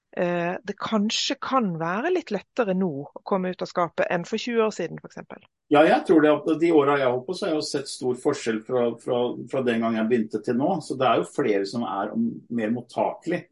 det 0.10 0.74
kanskje 0.82 1.36
kan 1.38 1.68
være 1.80 2.10
litt 2.12 2.32
lettere 2.34 2.74
nå 2.76 2.90
å 3.06 3.22
komme 3.24 3.52
ut 3.54 3.62
av 3.62 3.70
skapet 3.70 4.10
enn 4.10 4.26
for 4.26 4.42
20 4.42 4.64
år 4.66 4.74
siden 4.74 4.98
f.eks.? 4.98 5.46
Ja, 5.70 5.84
jeg 5.86 6.02
tror 6.08 6.24
det. 6.26 6.32
at 6.34 6.48
De 6.60 6.72
åra 6.74 6.98
jeg 6.98 7.06
har 7.06 7.14
holdt 7.14 7.28
på, 7.28 7.36
så 7.38 7.46
har 7.46 7.52
jeg 7.54 7.60
jo 7.60 7.68
sett 7.68 7.92
stor 7.92 8.16
forskjell 8.18 8.60
fra, 8.66 8.88
fra, 8.98 9.20
fra 9.52 9.62
den 9.68 9.86
gang 9.86 10.00
jeg 10.00 10.10
begynte 10.10 10.42
til 10.46 10.58
nå. 10.58 10.72
Så 10.82 10.98
det 10.98 11.06
er 11.06 11.22
jo 11.22 11.30
flere 11.30 11.62
som 11.70 11.86
er 11.86 12.16
mer 12.58 12.74
mottakelig. 12.74 13.44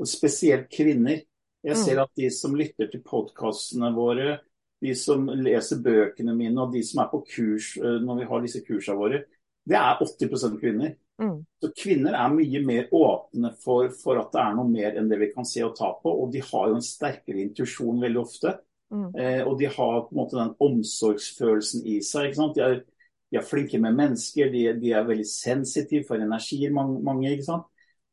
Og 0.00 0.08
spesielt 0.08 0.70
kvinner. 0.72 1.20
Jeg 1.66 1.78
ser 1.80 2.00
at 2.00 2.12
de 2.16 2.30
som 2.32 2.54
lytter 2.56 2.88
til 2.88 3.02
podkastene 3.04 3.90
våre, 3.92 4.38
de 4.80 4.92
som 4.96 5.24
leser 5.28 5.80
bøkene 5.82 6.34
mine 6.36 6.62
og 6.62 6.72
de 6.72 6.82
som 6.86 7.02
er 7.02 7.08
på 7.10 7.22
kurs 7.26 7.72
eh, 7.80 7.96
når 8.04 8.20
vi 8.20 8.28
har 8.30 8.44
disse 8.44 8.62
kursene 8.64 8.98
våre, 9.00 9.22
det 9.66 9.76
er 9.78 9.98
80 10.02 10.60
kvinner. 10.60 10.94
Mm. 11.22 11.38
Så 11.62 11.70
Kvinner 11.72 12.14
er 12.14 12.32
mye 12.34 12.60
mer 12.64 12.90
åpne 12.94 13.52
for, 13.62 13.88
for 14.02 14.20
at 14.20 14.34
det 14.34 14.42
er 14.42 14.56
noe 14.58 14.68
mer 14.68 14.98
enn 14.98 15.08
det 15.10 15.18
vi 15.22 15.30
kan 15.32 15.48
se 15.48 15.64
og 15.64 15.74
ta 15.78 15.90
på. 16.02 16.12
Og 16.12 16.32
de 16.34 16.42
har 16.44 16.68
jo 16.70 16.76
en 16.78 16.84
sterkere 16.84 17.42
intuisjon 17.42 18.02
veldig 18.02 18.20
ofte. 18.20 18.56
Mm. 18.94 19.08
Eh, 19.18 19.40
og 19.42 19.56
de 19.58 19.70
har 19.70 20.02
på 20.04 20.12
en 20.12 20.20
måte 20.20 20.38
den 20.38 20.52
omsorgsfølelsen 20.68 21.86
i 21.88 21.98
seg. 22.04 22.36
De 22.54 22.62
er, 22.62 22.82
de 23.32 23.40
er 23.40 23.46
flinke 23.46 23.80
med 23.82 23.96
mennesker, 23.98 24.52
de, 24.52 24.68
de 24.78 24.92
er 24.94 25.08
veldig 25.08 25.26
sensitive 25.26 26.06
for 26.08 26.22
energier, 26.22 26.74
mange. 26.74 27.00
mange 27.04 27.32
ikke 27.32 27.48
sant? 27.48 27.66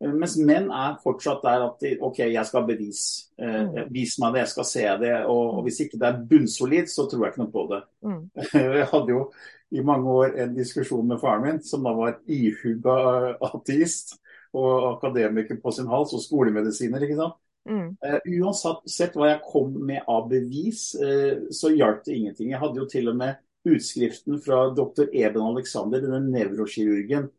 Eh, 0.04 0.12
Mens 0.12 0.36
menn 0.38 0.70
er 0.72 0.98
fortsatt 1.04 1.42
der 1.46 1.64
at 1.70 1.80
de, 1.82 1.94
OK, 2.04 2.20
jeg 2.20 2.46
skal 2.50 2.66
bevis. 2.68 3.04
Eh, 3.40 3.62
Mm. 3.64 3.90
vis 3.94 4.18
meg 4.20 4.34
det, 4.34 4.40
jeg 4.44 4.48
skal 4.54 4.66
se 4.66 4.86
det. 5.02 5.14
Og, 5.32 5.62
hvis 5.64 5.80
ikke 5.86 6.00
det 6.00 6.08
er 6.10 6.24
bunnsolid, 6.30 6.90
så 6.92 7.08
tror 7.10 7.26
jeg 7.26 7.34
ikke 7.34 7.44
noe 7.46 7.54
på 7.54 7.68
det. 7.72 7.82
Mm. 8.04 8.24
Jeg 8.80 8.88
hadde 8.92 9.10
jo 9.16 9.32
i 9.72 9.82
mange 9.82 10.10
år 10.12 10.36
en 10.44 10.54
diskusjon 10.56 11.08
med 11.08 11.20
faren 11.22 11.42
min, 11.48 11.62
som 11.66 11.84
da 11.84 11.94
var 11.98 12.20
ihuga 12.30 13.38
ateist 13.42 14.20
og 14.54 14.98
akademiker 14.98 15.58
på 15.64 15.72
sin 15.74 15.88
hals, 15.90 16.14
og 16.14 16.22
skolemedisiner. 16.22 17.02
ikke 17.02 17.16
sant? 17.18 17.40
Mm. 17.66 17.96
Eh, 18.04 18.20
uansett 18.42 19.16
hva 19.16 19.30
jeg 19.32 19.42
kom 19.48 19.72
med 19.88 20.04
av 20.08 20.28
bevis, 20.30 20.94
eh, 21.00 21.48
så 21.50 21.72
hjalp 21.74 22.04
det 22.06 22.18
ingenting. 22.18 22.52
Jeg 22.52 22.60
hadde 22.60 22.78
jo 22.82 22.86
til 22.92 23.08
og 23.10 23.16
med 23.16 23.36
utskriften 23.66 24.42
fra 24.44 24.66
dr. 24.76 25.08
Eben 25.16 25.42
Alexander, 25.42 26.02
denne 26.04 26.20
nevrokirurgen 26.28 27.30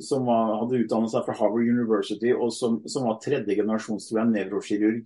som 0.00 0.28
var, 0.28 0.52
hadde 0.60 0.84
utdannet 0.84 1.10
seg 1.10 1.24
fra 1.26 1.34
Harvard 1.34 1.66
University, 1.66 2.30
og 2.30 2.52
som, 2.54 2.76
som 2.86 3.08
var 3.08 3.16
tredje 3.22 3.56
generasjons 3.58 4.10
nevrokirurg 4.14 5.00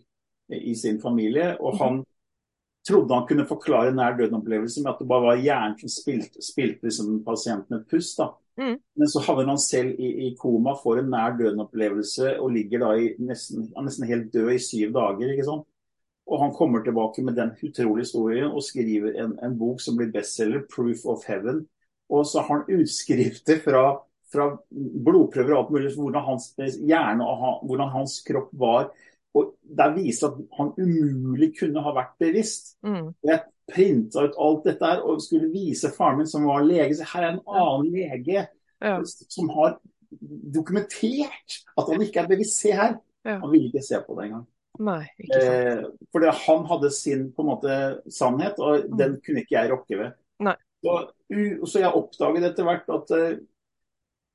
i 0.53 0.75
sin 0.77 1.01
familie. 1.01 1.55
Og 1.61 1.79
han 1.81 2.03
trodde 2.85 3.17
han 3.17 3.27
kunne 3.29 3.47
forklare 3.49 3.95
nær 3.97 4.17
døden-opplevelse 4.19 4.83
med 4.83 4.93
at 4.93 5.01
det 5.01 5.09
bare 5.09 5.27
var 5.31 5.41
hjernen 5.41 5.77
som 5.81 5.93
spilte, 5.93 6.43
spilte 6.45 6.85
liksom 6.85 7.23
pasienten 7.25 7.79
et 7.79 7.87
pust. 7.89 8.21
Mm. 8.61 8.77
Men 8.77 9.11
så 9.11 9.23
havner 9.25 9.55
han 9.55 9.61
selv 9.61 9.99
i, 9.99 10.11
i 10.29 10.33
koma, 10.39 10.77
får 10.83 11.01
en 11.01 11.13
nær 11.15 11.39
døden-opplevelse 11.39 12.37
og 12.39 12.53
ligger 12.55 12.85
da 12.85 12.91
i 13.01 13.15
nesten, 13.19 13.71
nesten 13.75 14.11
helt 14.11 14.29
død 14.35 14.53
i 14.55 14.61
syv 14.63 14.93
dager. 14.95 15.33
ikke 15.33 15.49
sant? 15.49 15.69
Og 16.25 16.41
han 16.41 16.55
kommer 16.57 16.85
tilbake 16.85 17.23
med 17.25 17.37
den 17.37 17.53
utrolige 17.65 18.07
historien 18.07 18.53
og 18.53 18.65
skriver 18.65 19.17
en, 19.21 19.35
en 19.45 19.57
bok 19.61 19.81
som 19.81 19.97
blir 19.97 20.13
bestselger, 20.13 20.65
'Proof 20.69 21.05
of 21.05 21.25
Heaven'. 21.29 21.65
Og 22.09 22.27
så 22.27 22.41
har 22.41 22.65
han 22.65 22.81
utskrifter 22.81 23.61
fra, 23.65 24.05
fra 24.35 24.51
blodprøver 25.07 25.55
og 25.55 25.61
alt 25.65 25.73
mulig, 25.75 25.95
hvordan 25.97 26.27
hans 26.29 26.51
hjerne 26.59 27.25
og 27.27 27.65
hvordan 27.69 27.93
hans 27.95 28.19
kropp 28.27 28.51
var. 28.61 28.91
Og 29.35 29.55
Der 29.67 29.95
viser 29.97 30.29
at 30.29 30.43
han 30.59 30.73
umulig 30.79 31.53
kunne 31.59 31.83
ha 31.83 31.93
vært 31.97 32.13
bevisst. 32.23 32.75
Mm. 32.87 33.15
Jeg 33.27 33.41
printa 33.73 34.27
ut 34.29 34.37
alt 34.39 34.67
dette 34.69 34.85
her 34.91 35.01
og 35.09 35.23
skulle 35.25 35.49
vise 35.51 35.91
faren 35.97 36.19
min 36.21 36.29
som 36.31 36.45
var 36.47 36.63
lege. 36.67 36.95
Så 36.99 37.07
her 37.15 37.25
er 37.25 37.33
en 37.33 37.43
annen 37.49 37.91
lege 37.95 38.45
Ja. 38.85 38.99
som 39.05 39.49
har 39.57 39.79
dokumentert 40.55 41.61
at 41.79 41.89
han 41.91 42.03
ikke 42.05 42.21
er 42.23 42.29
bevisst. 42.31 42.61
Se 42.63 42.73
her. 42.77 42.99
Ja. 43.25 43.39
Han 43.41 43.51
ville 43.53 43.71
ikke 43.71 43.83
se 43.87 44.01
på 44.07 44.17
det 44.19 44.29
engang. 44.29 44.45
Nei, 44.85 45.05
ikke 45.23 45.39
sant. 45.41 45.67
Eh, 45.71 46.07
fordi 46.13 46.31
han 46.47 46.65
hadde 46.71 46.91
sin 46.91 47.29
på 47.33 47.43
en 47.45 47.51
måte 47.53 47.75
sannhet, 48.11 48.59
og 48.59 48.85
Mm. 48.91 48.97
den 48.99 49.21
kunne 49.25 49.41
ikke 49.45 49.55
jeg 49.61 49.71
rokke 49.71 49.99
ved. 49.99 50.13
Nei. 50.41 50.55
Så, 50.85 50.95
så 51.67 51.79
jeg 51.81 51.93
oppdaget 51.95 52.45
etter 52.51 52.65
hvert 52.65 52.89
at 52.93 53.11
eh, 53.17 53.39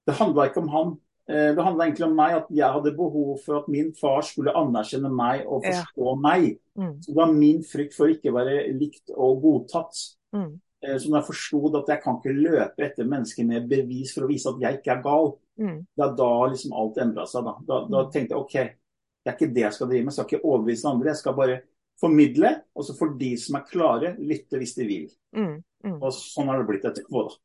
det 0.09 0.17
handla 0.19 0.47
ikke 0.49 0.61
om 0.63 0.69
han. 0.73 0.95
Eh, 1.29 1.51
det 1.53 1.61
handla 1.63 1.85
egentlig 1.85 2.07
om 2.07 2.15
meg, 2.17 2.31
at 2.39 2.47
jeg 2.49 2.73
hadde 2.73 2.95
behov 2.97 3.35
for 3.45 3.59
at 3.59 3.67
min 3.69 3.91
far 3.93 4.23
skulle 4.25 4.53
anerkjenne 4.57 5.11
meg 5.13 5.43
og 5.47 5.63
Ja. 5.63 5.83
forstå 5.83 6.15
meg. 6.21 6.57
Mm. 6.77 6.95
Så 7.03 7.11
det 7.11 7.15
var 7.19 7.33
min 7.33 7.61
frykt 7.61 7.93
for 7.93 8.07
ikke 8.09 8.31
å 8.31 8.37
være 8.39 8.55
likt 8.73 9.11
og 9.15 9.41
godtatt. 9.43 9.93
Mm. 10.33 10.59
Eh, 10.81 10.95
Så 10.97 11.09
når 11.09 11.19
jeg 11.21 11.27
forsto 11.29 11.77
at 11.77 11.87
jeg 11.93 12.01
kan 12.03 12.15
ikke 12.17 12.33
løpe 12.33 12.79
etter 12.87 13.05
mennesker 13.05 13.45
med 13.45 13.69
bevis 13.69 14.13
for 14.13 14.21
å 14.25 14.29
vise 14.31 14.47
at 14.49 14.59
jeg 14.59 14.79
ikke 14.81 14.97
er 14.97 15.03
gal, 15.03 15.37
Mm. 15.59 15.85
det 15.97 16.05
er 16.05 16.15
da 16.15 16.47
liksom 16.47 16.71
alt 16.73 16.95
endra 16.97 17.25
seg. 17.27 17.43
Da. 17.43 17.53
Da, 17.67 17.85
da 17.87 18.03
Mm. 18.05 18.11
tenkte 18.11 18.29
jeg 18.29 18.39
OK, 18.39 18.53
det 18.53 19.27
er 19.27 19.33
ikke 19.35 19.53
det 19.53 19.61
jeg 19.63 19.73
skal 19.73 19.87
drive 19.87 20.05
med. 20.05 20.13
Jeg 20.13 20.25
skal 20.25 20.25
ikke 20.39 20.45
overbevise 20.45 20.85
andre. 20.89 21.05
Jeg 21.11 21.15
skal 21.17 21.33
bare 21.33 21.61
formidle, 22.01 22.61
og 22.75 22.83
så 22.85 22.97
får 22.97 23.17
de 23.19 23.35
som 23.35 23.55
er 23.57 23.65
klare, 23.69 24.15
lytte 24.17 24.57
hvis 24.57 24.75
de 24.75 24.85
vil. 24.87 25.09
Mm, 25.35 25.63
mm. 25.83 26.01
Og 26.01 26.11
sånn 26.13 26.45
har 26.47 26.57
det 26.63 26.67
blitt 26.67 26.85
etterpå, 26.85 27.27
da. 27.29 27.35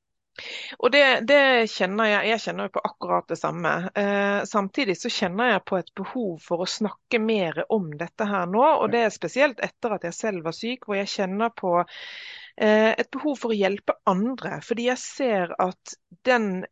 Og 0.78 0.90
det, 0.92 1.04
det, 1.28 1.70
kjenner 1.70 2.10
jeg, 2.10 2.28
jeg 2.32 2.42
kjenner 2.44 2.68
jo 2.68 2.74
på 2.74 2.82
akkurat 2.88 3.28
det 3.30 3.38
samme. 3.38 3.72
Eh, 3.94 4.42
samtidig 4.50 4.96
så 4.98 5.10
kjenner 5.12 5.52
jeg 5.52 5.64
på 5.70 5.78
et 5.78 5.90
behov 5.96 6.36
for 6.42 6.64
å 6.64 6.70
snakke 6.70 7.20
mer 7.22 7.64
om 7.74 7.92
dette 8.00 8.26
her 8.28 8.48
nå. 8.50 8.64
Og 8.82 8.90
det 8.92 9.04
er 9.06 9.14
spesielt 9.14 9.62
etter 9.64 9.96
at 9.96 10.06
jeg 10.08 10.16
selv 10.16 10.48
var 10.48 10.56
syk, 10.56 10.88
hvor 10.88 10.98
jeg 10.98 11.12
kjenner 11.12 11.54
på 11.54 11.76
eh, 11.80 12.92
et 12.92 13.10
behov 13.14 13.38
for 13.44 13.54
å 13.54 13.58
hjelpe 13.58 13.96
andre. 14.10 14.58
Fordi 14.66 14.88
jeg 14.90 15.02
ser 15.02 15.54
at 15.62 15.96
den 16.26 16.64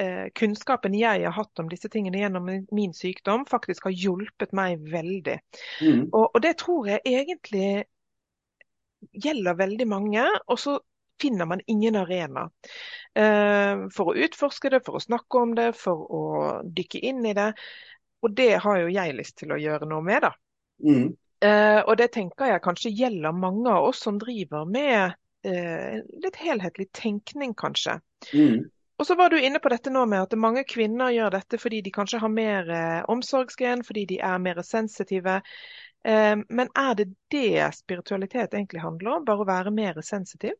eh, 0.00 0.26
kunnskapen 0.34 0.96
jeg 0.98 1.22
har 1.28 1.36
hatt 1.38 1.62
om 1.62 1.70
disse 1.70 1.90
tingene 1.92 2.22
gjennom 2.24 2.50
min 2.50 2.96
sykdom, 2.96 3.46
faktisk 3.50 3.86
har 3.90 3.94
hjulpet 3.94 4.54
meg 4.56 4.82
veldig. 4.90 5.38
Mm. 5.80 6.08
Og, 6.10 6.32
og 6.32 6.42
det 6.42 6.56
tror 6.64 6.90
jeg 6.90 7.04
egentlig 7.06 7.84
gjelder 9.12 9.54
veldig 9.58 9.86
mange. 9.88 10.26
Og 10.50 10.58
så 10.58 10.80
finner 11.22 11.46
man 11.46 11.60
ingen 11.66 11.96
arena 11.96 12.48
eh, 13.14 13.86
for 13.94 14.10
å 14.10 14.16
utforske 14.26 14.70
det, 14.72 14.82
for 14.86 14.98
å 14.98 15.02
snakke 15.02 15.42
om 15.42 15.54
det, 15.58 15.72
for 15.78 16.06
å 16.10 16.22
dykke 16.64 17.02
inn 17.10 17.24
i 17.26 17.34
det. 17.36 17.52
Og 18.24 18.34
det 18.36 18.54
har 18.64 18.80
jo 18.80 18.92
jeg 18.92 19.16
lyst 19.18 19.38
til 19.42 19.52
å 19.54 19.60
gjøre 19.60 19.88
noe 19.90 20.04
med, 20.04 20.24
da. 20.24 20.32
Mm. 20.84 21.12
Eh, 21.44 21.80
og 21.84 21.96
det 22.00 22.10
tenker 22.14 22.54
jeg 22.54 22.64
kanskje 22.64 22.94
gjelder 22.96 23.36
mange 23.36 23.70
av 23.70 23.90
oss 23.90 24.00
som 24.06 24.18
driver 24.20 24.64
med 24.64 25.14
eh, 25.46 26.00
litt 26.24 26.40
helhetlig 26.40 26.88
tenkning, 26.96 27.54
kanskje. 27.58 27.98
Mm. 28.32 28.64
Og 28.98 29.06
så 29.08 29.16
var 29.18 29.30
du 29.30 29.40
inne 29.42 29.58
på 29.58 29.68
dette 29.72 29.90
nå 29.90 30.04
med 30.06 30.22
at 30.22 30.36
mange 30.38 30.62
kvinner 30.70 31.10
gjør 31.10 31.34
dette 31.34 31.58
fordi 31.58 31.80
de 31.82 31.92
kanskje 31.92 32.20
har 32.22 32.30
mer 32.30 32.68
omsorgsgen, 33.10 33.82
fordi 33.84 34.04
de 34.14 34.20
er 34.22 34.38
mer 34.38 34.62
sensitive. 34.62 35.40
Eh, 36.04 36.36
men 36.48 36.68
er 36.74 36.94
det 36.94 37.06
det 37.28 37.74
spiritualitet 37.74 38.54
egentlig 38.54 38.80
handler 38.80 39.18
om? 39.18 39.24
Bare 39.24 39.44
å 39.44 39.48
være 39.48 39.72
mer 39.74 40.00
sensitiv? 40.04 40.52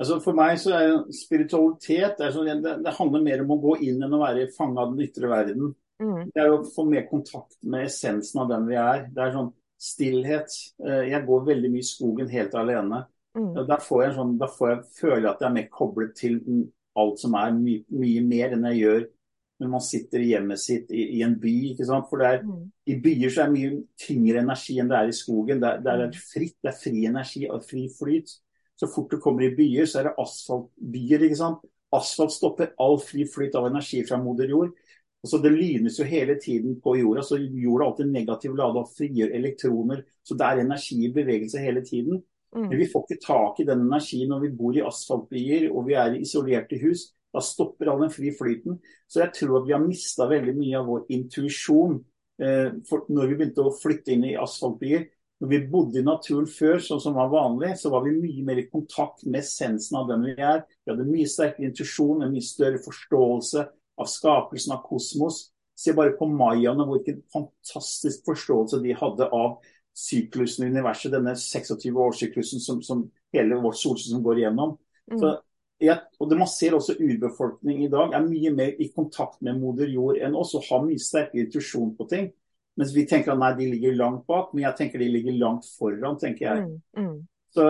Altså 0.00 0.18
For 0.24 0.34
meg 0.34 0.56
så 0.58 0.72
er 0.74 0.92
spiritualitet 1.14 2.20
er 2.24 2.32
så, 2.34 2.42
det, 2.46 2.76
det, 2.82 2.94
handler 2.96 3.24
mer 3.24 3.42
om 3.44 3.52
å 3.54 3.60
gå 3.62 3.76
inn 3.86 4.02
enn 4.02 4.16
å 4.16 4.22
være 4.22 4.48
fanget 4.56 4.82
av 4.82 4.92
den 4.92 5.04
ytre 5.04 5.30
verden. 5.30 5.72
Mm. 6.02 6.30
Det 6.34 6.42
er 6.42 6.50
å 6.50 6.62
få 6.66 6.86
mer 6.88 7.04
kontakt 7.10 7.58
med 7.62 7.86
essensen 7.86 8.42
av 8.42 8.50
den 8.50 8.66
vi 8.70 8.78
er. 8.80 9.06
Det 9.12 9.22
er 9.22 9.34
sånn 9.36 9.52
stillhet. 9.82 10.56
Eh, 10.82 11.08
jeg 11.12 11.26
går 11.28 11.48
veldig 11.52 11.70
mye 11.70 11.84
i 11.84 11.86
skogen 11.86 12.30
helt 12.32 12.54
alene. 12.58 13.04
Mm. 13.38 13.52
Da 13.68 13.78
får 13.80 14.04
jeg 14.04 14.14
sånn, 14.18 14.36
da 14.40 14.48
får 14.50 14.72
jeg 14.72 14.84
føle 14.98 15.30
at 15.30 15.40
jeg 15.40 15.48
er 15.48 15.56
mer 15.56 15.68
koblet 15.72 16.14
til 16.18 16.40
alt 16.98 17.20
som 17.22 17.36
er 17.38 17.54
my, 17.56 17.78
mye 18.02 18.22
mer 18.26 18.56
enn 18.56 18.66
jeg 18.72 18.82
gjør 18.82 19.04
når 19.62 19.70
man 19.70 19.84
sitter 19.84 20.22
i 20.22 20.32
hjemmet 20.32 20.58
sitt 20.58 20.90
i, 20.90 21.04
i 21.18 21.22
en 21.22 21.36
by. 21.40 21.52
ikke 21.70 21.86
sant? 21.86 22.08
For 22.10 22.24
er, 22.26 22.40
mm. 22.42 22.64
I 22.90 22.96
byer 23.04 23.30
så 23.30 23.44
er 23.44 23.52
det 23.52 23.60
mye 23.60 23.82
tyngre 24.00 24.42
energi 24.42 24.78
enn 24.82 24.90
det 24.90 24.98
er 24.98 25.12
i 25.12 25.16
skogen. 25.16 25.62
Det 25.62 25.68
er, 25.68 25.84
det 25.84 25.92
er 25.92 26.08
mm. 26.08 26.16
fritt, 26.32 26.56
det 26.58 26.72
er 26.72 26.80
fri 26.80 27.04
energi 27.08 27.44
og 27.46 27.62
fri 27.68 27.84
flyt. 27.94 28.34
Så 28.78 28.88
fort 28.90 29.12
du 29.12 29.20
kommer 29.22 29.46
i 29.46 29.54
byer, 29.54 29.86
så 29.86 30.00
er 30.00 30.08
det 30.08 30.16
asfaltbyer. 30.22 31.26
ikke 31.28 31.38
sant? 31.38 31.64
Asfalt 31.92 32.32
stopper 32.32 32.72
all 32.80 32.98
fri 33.04 33.26
flyt 33.28 33.56
av 33.58 33.68
energi 33.68 34.00
fra 34.08 34.18
moder 34.22 34.50
jord. 34.50 34.72
Og 35.22 35.30
så 35.30 35.38
Det 35.38 35.52
lynes 35.52 35.98
jo 35.98 36.04
hele 36.04 36.34
tiden 36.40 36.80
på 36.82 36.96
jorda, 36.98 37.22
så 37.22 37.38
jorda 37.38 37.84
er 37.84 37.88
alltid 37.88 38.06
negativ 38.10 38.56
lada 38.58 38.82
og 38.82 38.90
frigjør 38.96 39.34
elektroner. 39.36 40.02
Så 40.24 40.34
det 40.34 40.46
er 40.46 40.64
energi 40.64 41.04
i 41.04 41.12
bevegelse 41.14 41.62
hele 41.62 41.84
tiden. 41.84 42.22
Mm. 42.56 42.68
Men 42.68 42.78
vi 42.78 42.88
får 42.90 43.06
ikke 43.06 43.26
tak 43.26 43.60
i 43.60 43.64
den 43.64 43.86
energien 43.86 44.28
når 44.28 44.40
vi 44.40 44.56
bor 44.56 44.76
i 44.76 44.82
asfaltbyer 44.84 45.70
og 45.70 45.86
vi 45.86 45.94
er 45.94 46.16
i 46.16 46.24
isolerte 46.26 46.80
hus. 46.82 47.12
Da 47.32 47.40
stopper 47.40 47.88
all 47.88 48.02
den 48.02 48.12
fri 48.12 48.32
flyten. 48.36 48.80
Så 49.08 49.22
jeg 49.22 49.32
tror 49.38 49.60
at 49.60 49.68
vi 49.68 49.72
har 49.72 49.84
mista 49.86 50.26
veldig 50.28 50.56
mye 50.58 50.80
av 50.80 50.90
vår 50.90 51.06
intuisjon 51.16 52.00
eh, 52.42 52.74
når 53.08 53.30
vi 53.30 53.38
begynte 53.38 53.64
å 53.64 53.76
flytte 53.78 54.12
inn 54.12 54.26
i 54.28 54.36
asfaltbyer. 54.36 55.06
Når 55.42 55.50
vi 55.50 55.58
bodde 55.66 55.98
i 55.98 56.06
naturen 56.06 56.46
før, 56.46 56.76
sånn 56.78 57.00
som 57.02 57.16
var 57.18 57.32
vanlig, 57.32 57.72
så 57.80 57.90
var 57.90 58.04
vi 58.04 58.14
mye 58.14 58.44
mer 58.46 58.60
i 58.62 58.68
kontakt 58.70 59.24
med 59.26 59.40
essensen 59.40 59.96
av 59.98 60.06
den 60.12 60.28
vi 60.28 60.36
er. 60.38 60.60
Vi 60.84 60.92
hadde 60.92 61.06
mye 61.08 61.26
sterkere 61.26 61.66
intuisjon, 61.66 62.22
en 62.22 62.30
mye 62.30 62.46
større 62.46 62.78
forståelse 62.84 63.64
av 63.98 64.10
skapelsen 64.10 64.76
av 64.76 64.84
kosmos. 64.86 65.48
Se 65.74 65.94
bare 65.98 66.14
på 66.14 66.28
mayaene, 66.30 66.86
hvilken 66.86 67.24
fantastisk 67.34 68.22
forståelse 68.28 68.78
de 68.84 68.94
hadde 69.00 69.26
av 69.34 69.56
syklusen 69.98 70.68
i 70.68 70.70
universet, 70.76 71.10
denne 71.10 71.34
26-årssyklusen 71.34 72.62
som, 72.62 72.78
som, 72.86 73.08
hele 73.34 73.58
vårt 73.64 73.80
solsystem 73.80 74.22
går 74.22 74.44
igjennom. 74.44 74.76
Mm. 75.10 75.18
Så 75.18 75.32
jeg, 75.82 75.98
og 76.22 76.30
det 76.30 76.38
Man 76.38 76.50
ser 76.52 76.76
også 76.76 76.94
urbefolkning 77.00 77.82
i 77.82 77.90
dag 77.90 78.14
er 78.14 78.22
mye 78.28 78.54
mer 78.54 78.78
i 78.78 78.92
kontakt 78.94 79.40
med 79.42 79.58
moder 79.58 79.90
jord 79.90 80.20
enn 80.22 80.36
oss 80.38 80.54
og 80.54 80.68
har 80.68 80.84
mye 80.86 81.02
sterkere 81.02 81.48
intuisjon 81.48 81.96
på 81.98 82.06
ting. 82.12 82.30
Mens 82.80 82.94
vi 82.96 83.04
tenker 83.08 83.34
at 83.34 83.40
nei, 83.40 83.52
de 83.58 83.68
ligger 83.74 83.98
langt 83.98 84.24
bak, 84.28 84.54
men 84.54 84.64
jeg 84.64 84.78
tenker 84.78 85.02
de 85.02 85.10
ligger 85.12 85.36
langt 85.40 85.68
foran, 85.76 86.16
tenker 86.20 86.46
jeg. 86.46 86.64
Mm, 86.96 87.04
mm. 87.04 87.20
Så, 87.52 87.64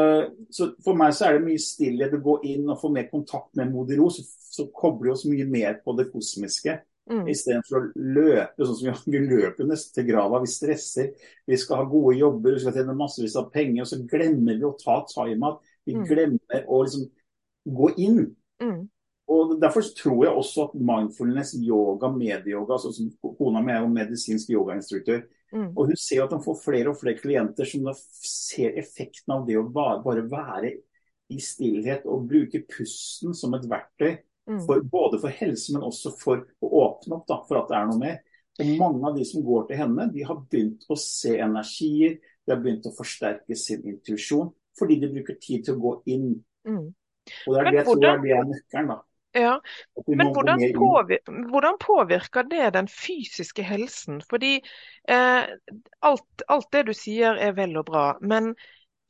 så, 0.54 0.68
For 0.84 0.94
meg 0.98 1.14
så 1.18 1.26
er 1.26 1.36
det 1.36 1.46
mye 1.48 1.62
stillhet 1.62 2.14
å 2.14 2.22
gå 2.22 2.36
inn 2.52 2.70
og 2.70 2.78
få 2.78 2.92
mer 2.94 3.08
kontakt 3.10 3.50
med 3.58 3.72
moder 3.72 3.98
ro. 3.98 4.06
Så, 4.14 4.22
så 4.26 4.68
kobler 4.70 5.10
vi 5.10 5.14
oss 5.16 5.26
mye 5.26 5.46
mer 5.50 5.80
på 5.82 5.96
det 5.98 6.06
kosmiske. 6.12 6.78
Mm. 7.10 7.24
Istedenfor 7.32 7.78
å 7.80 7.88
løpe 8.14 8.62
sånn 8.62 8.78
som 8.78 8.86
vi, 8.86 9.16
vi 9.16 9.24
løper 9.26 9.66
nesten 9.66 9.96
til 9.96 10.06
grava. 10.12 10.38
Vi 10.44 10.52
stresser. 10.52 11.10
Vi 11.50 11.58
skal 11.58 11.82
ha 11.82 11.88
gode 11.90 12.14
jobber, 12.20 12.54
vi 12.54 12.62
skal 12.62 12.78
tjene 12.78 12.96
massevis 12.98 13.36
av 13.40 13.50
penger. 13.54 13.82
Og 13.82 13.90
så 13.90 13.98
glemmer 14.06 14.60
vi 14.60 14.68
å 14.68 14.76
ta 14.78 15.00
time-out. 15.10 15.66
Vi 15.88 15.98
mm. 15.98 16.06
glemmer 16.06 16.66
å 16.70 16.82
liksom 16.84 17.08
gå 17.82 17.92
inn. 18.06 18.22
Mm. 18.62 18.84
Og 19.32 19.54
Derfor 19.62 19.86
tror 19.96 20.24
jeg 20.26 20.34
også 20.42 20.66
at 20.66 20.74
mindfulness, 20.78 21.54
yoga, 21.58 22.10
medieyoga 22.12 22.76
altså 22.76 22.92
som 22.94 23.10
Kona 23.38 23.62
mi 23.64 23.72
er 23.72 23.84
jo 23.84 23.92
medisinsk 23.92 24.50
yogainstruktør. 24.52 25.22
Mm. 25.52 25.70
Og 25.76 25.92
Hun 25.92 26.00
ser 26.00 26.24
at 26.24 26.32
hun 26.32 26.42
får 26.44 26.58
flere 26.64 26.92
og 26.92 26.98
flere 27.00 27.20
klienter 27.20 27.68
som 27.68 27.86
da 27.86 27.94
ser 27.96 28.78
effekten 28.80 29.34
av 29.34 29.46
det 29.48 29.58
å 29.60 29.68
bare, 29.68 30.26
være 30.28 30.74
i 31.32 31.40
stillhet 31.40 32.04
og 32.08 32.26
bruke 32.28 32.64
pusten 32.68 33.36
som 33.36 33.54
et 33.56 33.68
verktøy 33.68 34.20
Mm. 34.48 34.60
For, 34.66 34.80
både 34.80 35.18
for 35.18 35.28
helse, 35.28 35.72
men 35.72 35.84
også 35.86 36.12
for 36.18 36.42
å 36.42 36.70
åpne 36.82 37.18
opp 37.18 37.28
da, 37.30 37.38
for 37.46 37.60
at 37.60 37.68
det 37.70 37.76
er 37.78 37.90
noe 37.90 38.00
mer. 38.00 38.16
Og 38.60 38.72
Mange 38.80 39.08
av 39.08 39.14
de 39.16 39.26
som 39.26 39.44
går 39.46 39.68
til 39.68 39.78
henne, 39.80 40.08
de 40.12 40.24
har 40.26 40.40
begynt 40.50 40.82
å 40.90 40.96
se 40.98 41.36
energier, 41.40 42.18
de 42.42 42.52
har 42.52 42.60
begynt 42.62 42.88
å 42.90 42.94
forsterke 42.96 43.56
sin 43.58 43.86
intuisjon, 43.88 44.50
fordi 44.78 44.98
de 45.02 45.12
bruker 45.14 45.38
tid 45.40 45.64
til 45.66 45.78
å 45.78 45.82
gå 45.84 45.94
inn. 46.14 46.28
Mm. 46.66 46.90
Og 46.90 47.54
det 47.54 47.60
er 47.60 47.70
det 47.70 47.78
jeg 47.78 47.86
tror 47.86 48.06
er 48.10 48.48
nøkkelen. 48.50 48.90
da. 48.90 49.00
Ja, 49.32 49.60
Men 50.06 50.32
hvordan, 50.32 50.60
påvirker, 50.76 51.48
hvordan 51.48 51.78
påvirker 51.80 52.42
det 52.42 52.70
den 52.74 52.88
fysiske 52.88 53.62
helsen? 53.64 54.20
Fordi 54.30 54.58
eh, 55.08 55.42
alt, 56.00 56.44
alt, 56.48 56.68
det 56.72 56.82
du 56.90 56.92
sier 56.96 57.40
er 57.40 57.54
vel 57.56 57.78
og 57.80 57.86
bra, 57.88 58.06
men 58.20 58.52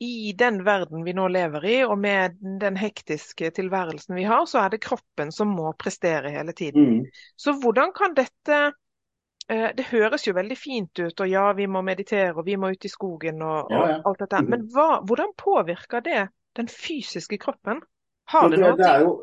i 0.03 0.33
den 0.37 0.63
verden 0.63 1.03
vi 1.03 1.13
nå 1.15 1.27
lever 1.31 1.65
i, 1.65 1.75
og 1.85 1.97
med 1.99 2.39
den 2.59 2.77
hektiske 2.79 3.51
tilværelsen 3.55 4.15
vi 4.15 4.23
har, 4.27 4.45
så 4.49 4.63
er 4.63 4.73
det 4.73 4.81
kroppen 4.83 5.31
som 5.31 5.51
må 5.55 5.73
prestere 5.79 6.31
hele 6.33 6.55
tiden. 6.55 6.89
Mm. 6.89 7.05
Så 7.35 7.53
hvordan 7.59 7.93
kan 7.95 8.15
dette 8.17 8.59
eh, 9.49 9.69
Det 9.75 9.85
høres 9.91 10.27
jo 10.27 10.33
veldig 10.35 10.57
fint 10.57 10.99
ut, 10.99 11.19
og 11.19 11.27
ja, 11.27 11.45
vi 11.53 11.67
må 11.67 11.83
meditere, 11.83 12.33
og 12.33 12.45
vi 12.47 12.57
må 12.59 12.71
ut 12.73 12.85
i 12.85 12.91
skogen 12.91 13.43
og, 13.43 13.71
ja, 13.71 13.85
ja, 13.91 13.99
og 14.01 14.11
alt 14.11 14.25
dette. 14.25 14.43
Men 14.47 14.67
hva, 14.71 14.89
hvordan 15.03 15.35
påvirker 15.37 16.03
det 16.03 16.27
den 16.55 16.67
fysiske 16.67 17.39
kroppen? 17.43 17.83
Har 18.31 18.49
det, 18.49 18.59
det, 18.63 18.75
det 18.79 18.87
er 18.87 19.03
jo, 19.03 19.15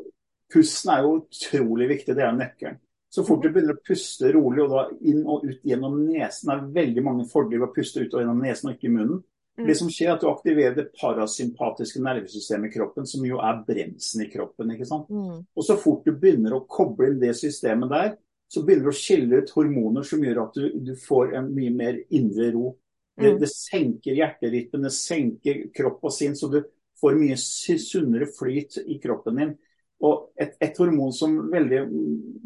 Pusten 0.51 0.93
er 0.93 1.05
jo 1.05 1.17
utrolig 1.21 1.87
viktig, 1.95 2.15
det 2.17 2.25
er 2.25 2.37
nøkkelen. 2.37 2.79
Så 3.11 3.25
fort 3.27 3.43
du 3.43 3.49
begynner 3.51 3.75
å 3.75 3.83
puste 3.83 4.29
rolig 4.31 4.63
og 4.63 4.71
da 4.71 4.85
inn 5.03 5.25
og 5.27 5.43
ut 5.43 5.65
gjennom 5.67 5.97
nesen, 6.05 6.47
det 6.47 6.53
er 6.53 6.69
veldig 6.77 7.03
mange 7.03 7.25
fordeler 7.27 7.65
ved 7.65 7.67
å 7.67 7.75
puste 7.75 8.05
ut 8.05 8.13
og 8.13 8.21
gjennom 8.21 8.39
nesen 8.39 8.69
og 8.69 8.77
ikke 8.77 8.87
i 8.87 8.93
munnen. 8.93 9.19
Mm. 9.59 9.65
Det 9.67 9.75
som 9.75 9.89
skjer 9.91 10.07
er 10.07 10.13
at 10.15 10.23
Du 10.23 10.29
aktiverer 10.29 10.75
det 10.77 10.85
parasympatiske 10.95 11.99
nervesystemet 12.03 12.69
i 12.69 12.73
kroppen, 12.77 13.07
som 13.07 13.25
jo 13.27 13.41
er 13.43 13.59
bremsen 13.67 14.23
i 14.23 14.29
kroppen. 14.31 14.71
ikke 14.71 14.87
sant? 14.87 15.09
Mm. 15.11 15.41
Og 15.43 15.65
Så 15.67 15.75
fort 15.81 16.05
du 16.07 16.13
begynner 16.15 16.55
å 16.55 16.65
koble 16.71 17.09
inn 17.11 17.19
det 17.19 17.33
systemet 17.35 17.91
der, 17.91 18.13
så 18.51 18.63
begynner 18.63 18.87
du 18.87 18.91
å 18.91 18.99
skille 18.99 19.41
ut 19.41 19.51
hormoner 19.55 20.07
som 20.07 20.23
gjør 20.23 20.43
at 20.45 20.55
du, 20.55 20.69
du 20.79 20.95
får 20.99 21.35
en 21.39 21.51
mye 21.55 21.71
mer 21.75 21.99
indre 22.09 22.51
ro. 22.55 22.77
Det, 23.19 23.33
mm. 23.33 23.41
det 23.43 23.49
senker 23.51 24.17
hjerterytmen, 24.17 24.87
det 24.87 24.93
senker 24.95 25.65
kropp 25.75 26.07
og 26.07 26.15
sinn, 26.15 26.35
så 26.35 26.47
du 26.51 26.61
får 27.01 27.19
mye 27.19 27.37
sunnere 27.39 28.27
flyt 28.39 28.81
i 28.85 28.99
kroppen 29.03 29.39
din. 29.39 29.53
Og 30.01 30.31
et, 30.41 30.55
et 30.63 30.77
hormon 30.81 31.13
som, 31.13 31.35
veldig, 31.51 31.81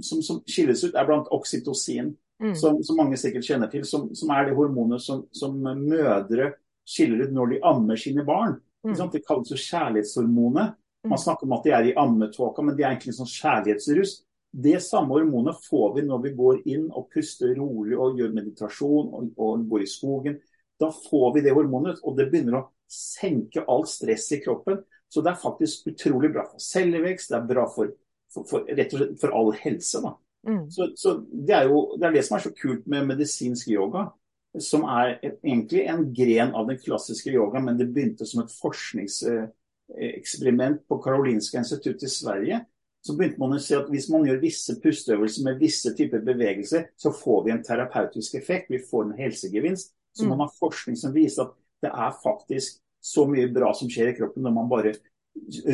som, 0.03 0.21
som, 0.25 0.41
skilles 0.50 0.83
ut, 0.83 0.95
er 0.95 1.07
blant 1.07 1.29
oksytocin, 1.31 2.12
mm. 2.43 2.53
som, 2.59 2.81
som, 2.83 3.00
mange 3.00 3.19
sikkert 3.19 3.47
kjenner 3.47 3.71
til. 3.71 3.85
Som, 3.88 4.09
som 4.17 4.33
er 4.35 4.50
det 4.50 4.57
hormonet 4.57 5.03
som, 5.03 5.59
mødre 5.63 6.51
skiller 6.85 7.25
ut 7.25 7.35
når 7.35 7.53
de 7.53 7.62
ammer 7.71 8.00
sine 8.00 8.25
barn. 8.27 8.57
Mm. 8.85 8.97
Det 9.13 9.24
kalles 9.25 9.53
jo 9.53 9.59
kjærlighetshormonet. 9.59 10.75
Mm. 11.05 11.13
Man 11.13 11.21
snakker 11.21 11.47
om 11.47 11.55
at 11.57 11.65
de 11.65 11.74
er 11.77 11.89
i 11.89 11.95
ammetåka, 11.97 12.65
men 12.65 12.75
de 12.75 12.83
er 12.83 12.91
egentlig 12.91 13.15
sånn 13.17 13.31
kjærlighetsrus. 13.31 14.19
Det 14.55 14.77
samme 14.83 15.15
hormonet 15.17 15.63
får 15.65 15.95
vi 15.95 16.03
når 16.07 16.21
vi 16.24 16.35
går 16.35 16.59
inn 16.71 16.85
og 16.95 17.09
puster 17.12 17.55
rolig 17.57 17.97
og 18.00 18.19
gjør 18.19 18.35
meditasjon 18.35 19.09
og, 19.15 19.31
og 19.35 19.65
går 19.71 19.83
i 19.83 19.89
skogen. 19.89 20.38
Da 20.79 20.91
får 20.91 21.33
vi 21.35 21.43
det 21.45 21.55
hormonet, 21.55 22.01
og 22.03 22.19
det 22.19 22.29
begynner 22.31 22.59
å 22.59 22.67
senke 22.91 23.63
alt 23.71 23.89
stress 23.91 24.27
i 24.35 24.41
kroppen. 24.43 24.81
Så 25.15 25.22
det 25.24 25.31
er 25.31 25.39
faktisk 25.39 25.86
utrolig 25.88 26.34
bra 26.36 26.43
for 26.50 26.60
cellevekst, 26.60 27.29
det 27.31 27.38
er 27.38 27.45
bra 27.48 27.63
for, 27.72 27.93
for, 28.34 28.43
for 28.50 28.67
rett 28.67 28.91
og 28.91 29.00
slett 29.00 29.22
for 29.22 29.38
all 29.38 29.53
helse. 29.62 30.01
Mm. 30.43 30.65
Så, 30.75 30.89
så 31.00 31.13
det, 31.31 31.53
er 31.55 31.69
jo, 31.72 31.77
det 31.95 32.10
er 32.10 32.17
det 32.17 32.24
som 32.27 32.36
er 32.36 32.43
så 32.43 32.51
kult 32.57 32.84
med 32.91 33.07
medisinsk 33.13 33.72
yoga. 33.72 34.10
som 34.60 34.84
er 34.88 35.19
egentlig 35.43 35.86
en 35.91 36.13
gren 36.15 36.55
av 36.55 36.67
den 36.67 36.77
klassiske 36.79 37.29
yoga, 37.31 37.60
men 37.63 37.77
det 37.79 37.93
begynte 37.95 38.25
som 38.27 38.41
et 38.43 38.51
forskningseksperiment 38.55 40.88
på 40.88 41.01
Karolinska 41.03 41.57
institutt 41.60 42.03
i 42.03 42.10
Sverige. 42.12 42.65
Så 43.03 43.15
begynte 43.15 43.39
man 43.39 43.53
å 43.55 43.60
si 43.62 43.75
at 43.77 43.89
hvis 43.91 44.10
man 44.12 44.25
gjør 44.27 44.41
visse 44.41 44.81
pusteøvelser 44.81 45.43
med 45.48 45.60
visse 45.62 45.89
typer 45.98 46.19
bevegelser, 46.25 46.81
så 46.98 47.10
får 47.13 47.43
vi 47.45 47.51
en 47.53 47.67
terapeutisk 47.67 48.36
effekt, 48.39 48.72
vi 48.72 48.79
får 48.84 49.03
en 49.05 49.19
helsegevinst. 49.19 49.88
Så 50.15 50.22
man 50.27 50.39
har 50.43 50.60
forskning 50.60 50.95
som 50.98 51.13
viser 51.15 51.41
at 51.43 51.53
det 51.84 51.91
er 51.91 52.22
faktisk 52.24 52.72
så 53.05 53.25
mye 53.29 53.51
bra 53.53 53.69
som 53.77 53.89
skjer 53.91 54.12
i 54.12 54.15
kroppen 54.17 54.45
når 54.45 54.53
man 54.55 54.71
bare 54.71 54.95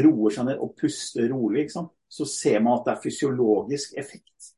roer 0.04 0.34
seg 0.34 0.50
ned 0.50 0.64
og 0.64 0.74
puster 0.80 1.30
rolig. 1.32 1.70
Så 2.12 2.28
ser 2.28 2.60
man 2.60 2.80
at 2.80 2.88
det 2.88 2.96
er 2.96 3.04
fysiologisk 3.06 3.96
effekt. 4.00 4.52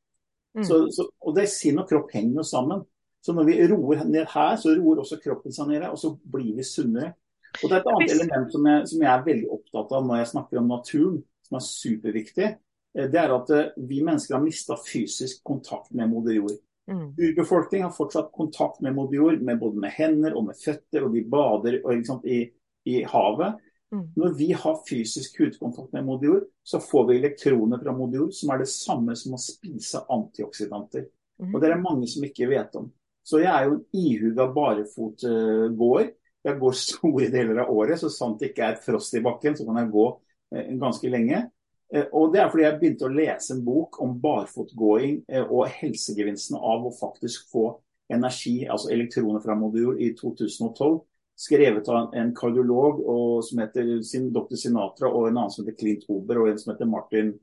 Mm. 0.58 0.64
Så, 0.66 0.80
så, 0.94 1.06
og 1.22 1.36
det 1.36 1.46
er 1.46 1.54
sinn 1.54 1.82
og 1.82 1.90
kropp 1.90 2.14
henger 2.16 2.42
jo 2.42 2.48
sammen. 2.48 2.82
Så 3.24 3.36
når 3.36 3.48
vi 3.48 3.60
roer 3.72 4.04
ned 4.10 4.26
her, 4.34 4.56
så 4.60 4.74
roer 4.76 5.04
også 5.04 5.22
kroppen 5.24 5.54
seg 5.56 5.70
ned, 5.70 5.86
og 5.88 6.00
så 6.02 6.12
blir 6.34 6.58
vi 6.58 6.66
sunnere. 6.68 7.14
Og 7.62 7.70
Det 7.70 7.78
er 7.78 7.80
et 7.80 7.90
annet 7.92 8.04
Hvis... 8.04 8.16
element 8.18 8.52
som 8.52 8.68
jeg, 8.68 8.88
som 8.90 9.06
jeg, 9.06 9.12
er 9.14 9.26
veldig 9.28 9.50
opptatt 9.54 9.94
av 9.94 10.06
når 10.08 10.20
jeg 10.20 10.32
snakker 10.34 10.60
om 10.60 10.70
naturen, 10.74 11.18
som 11.46 11.60
er 11.60 11.66
superviktig. 11.68 12.50
Eh, 12.98 13.10
det 13.14 13.22
er 13.22 13.34
at 13.38 13.54
eh, 13.54 13.70
vi 13.78 14.02
mennesker 14.04 14.36
har 14.36 14.44
mista 14.44 14.78
fysisk 14.82 15.44
kontakt 15.46 15.94
med 15.94 16.10
moder 16.12 16.40
jord. 16.40 16.58
Mm. 16.90 17.14
Urbefolkning 17.16 17.86
har 17.86 17.94
fortsatt 17.96 18.34
kontakt 18.36 18.82
med 18.84 18.98
moder 18.98 19.20
jord, 19.22 19.40
med 19.46 19.62
både 19.62 19.86
med 19.86 19.96
hender 19.96 20.36
og 20.36 20.50
med 20.50 20.60
føtter, 20.60 21.06
og 21.06 21.16
de 21.16 21.24
bader 21.30 21.80
og, 21.86 22.26
i, 22.28 22.42
i, 22.90 23.04
havet. 23.10 23.60
Mm. 23.94 24.08
Når 24.18 24.34
vi 24.40 24.50
har 24.58 24.82
fysisk 24.90 25.38
hudkontakt 25.40 25.94
med 25.94 26.06
moder 26.08 26.30
jord, 26.30 26.48
så 26.64 26.80
får 26.82 27.08
vi 27.10 27.18
elektroner 27.20 27.82
fra 27.84 27.94
moder 27.96 28.24
jord 28.24 28.34
som 28.34 28.54
er 28.54 28.64
det 28.64 28.72
samme 28.72 29.16
som 29.20 29.36
å 29.38 29.42
spise 29.42 30.02
antioksidanter. 30.16 31.08
Mm. 31.42 31.54
Og 31.54 31.60
det 31.60 31.70
er 31.70 31.76
det 31.76 31.86
mange 31.86 32.10
som 32.10 32.26
ikke 32.26 32.50
vet 32.50 32.76
om. 32.80 32.90
Så 33.24 33.40
jeg 33.40 33.52
er 33.54 33.68
jo 33.68 33.78
en 33.78 33.86
ihuga 33.96 34.50
barefotgåer. 34.56 36.12
Jeg 36.44 36.60
går 36.60 36.76
store 36.76 37.30
deler 37.32 37.62
av 37.64 37.72
året, 37.72 38.02
så 38.02 38.10
sant 38.12 38.42
det 38.42 38.52
ikke 38.52 38.72
er 38.74 38.82
frost 38.84 39.16
i 39.16 39.24
bakken, 39.24 39.56
så 39.56 39.68
kan 39.68 39.80
jeg 39.80 39.94
gå 39.94 40.08
eh, 40.56 40.74
ganske 40.82 41.12
lenge. 41.12 41.46
Eh, 41.94 42.10
og 42.12 42.34
Det 42.34 42.42
er 42.42 42.50
fordi 42.52 42.66
jeg 42.66 42.80
begynte 42.82 43.08
å 43.08 43.14
lese 43.14 43.56
en 43.56 43.64
bok 43.64 44.02
om 44.04 44.18
barfotgåing 44.20 45.22
eh, 45.30 45.46
og 45.46 45.72
helsegevinstene 45.72 46.60
av 46.60 46.90
å 46.90 46.92
faktisk 46.98 47.48
få 47.54 47.70
energi, 48.12 48.66
altså 48.68 48.92
elektroner 48.92 49.44
fra 49.44 49.56
modul, 49.56 49.96
i 50.02 50.12
2012. 50.18 51.00
Skrevet 51.40 51.88
av 51.90 52.14
en 52.14 52.30
kardiolog 52.38 53.00
som 53.44 53.62
heter 53.64 53.96
sin, 54.06 54.30
dr. 54.34 54.54
Sinatra, 54.60 55.10
og 55.10 55.28
en 55.28 55.40
annen 55.40 55.54
som 55.54 55.64
heter 55.64 55.80
Clint 55.80 56.06
Hober, 56.10 56.44
og 56.44 56.52
en 56.52 56.60
som 56.62 56.74
heter 56.74 56.90
Martin 56.90 57.34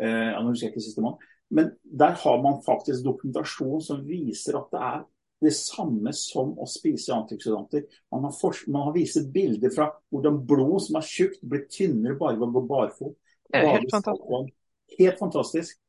eh, 0.00 0.28
jeg 0.28 0.44
husker 0.48 0.72
ikke 0.72 0.84
siste 0.84 1.04
mann. 1.04 1.16
Men 1.52 1.72
der 1.84 2.14
har 2.20 2.42
man 2.44 2.60
faktisk 2.64 3.04
dokumentasjon 3.04 3.82
som 3.84 4.04
viser 4.08 4.56
at 4.60 4.70
det 4.72 4.84
er 4.88 5.00
det 5.42 5.52
samme 5.56 6.12
som 6.14 6.52
å 6.60 6.68
spise 6.70 7.14
antioksidanter. 7.16 7.84
Man 8.14 8.28
har, 8.28 8.34
for, 8.36 8.56
man 8.70 8.88
har 8.88 8.94
vist 8.94 9.32
bilder 9.34 9.72
fra 9.74 9.88
hvordan 10.12 10.38
blod 10.48 10.78
som 10.84 11.00
er 11.00 11.08
tjukt, 11.08 11.42
blir 11.42 11.66
tynnere 11.72 12.18
bare 12.20 12.38
ved 12.38 12.46
å 12.46 12.54
gå 12.54 12.64
barfot. 12.70 13.16
Helt 13.52 13.90
fantastisk. 13.92 14.52
Helt 14.98 15.18
fantastisk. 15.18 15.81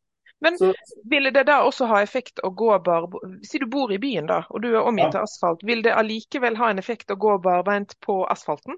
Men 0.44 0.58
så, 0.60 0.74
ville 1.08 1.32
det 1.32 1.46
da 1.48 1.62
også 1.64 1.88
ha 1.88 2.02
effekt 2.04 2.42
å 2.44 2.50
gå 2.52 2.74
bar... 2.84 3.08
Si 3.48 3.62
du 3.62 3.66
bor 3.72 3.92
i 3.96 4.00
byen 4.02 4.28
da, 4.28 4.42
og 4.52 4.64
du 4.66 4.74
er 4.74 4.82
omgitt 4.84 5.16
ja. 5.16 5.24
asfalt. 5.24 5.64
Vil 5.64 5.84
det 5.86 5.96
allikevel 5.96 6.58
ha 6.60 6.74
en 6.74 6.82
effekt 6.82 7.14
å 7.14 7.18
gå 7.20 7.38
barbeint 7.44 7.96
på 8.04 8.18
asfalten? 8.28 8.76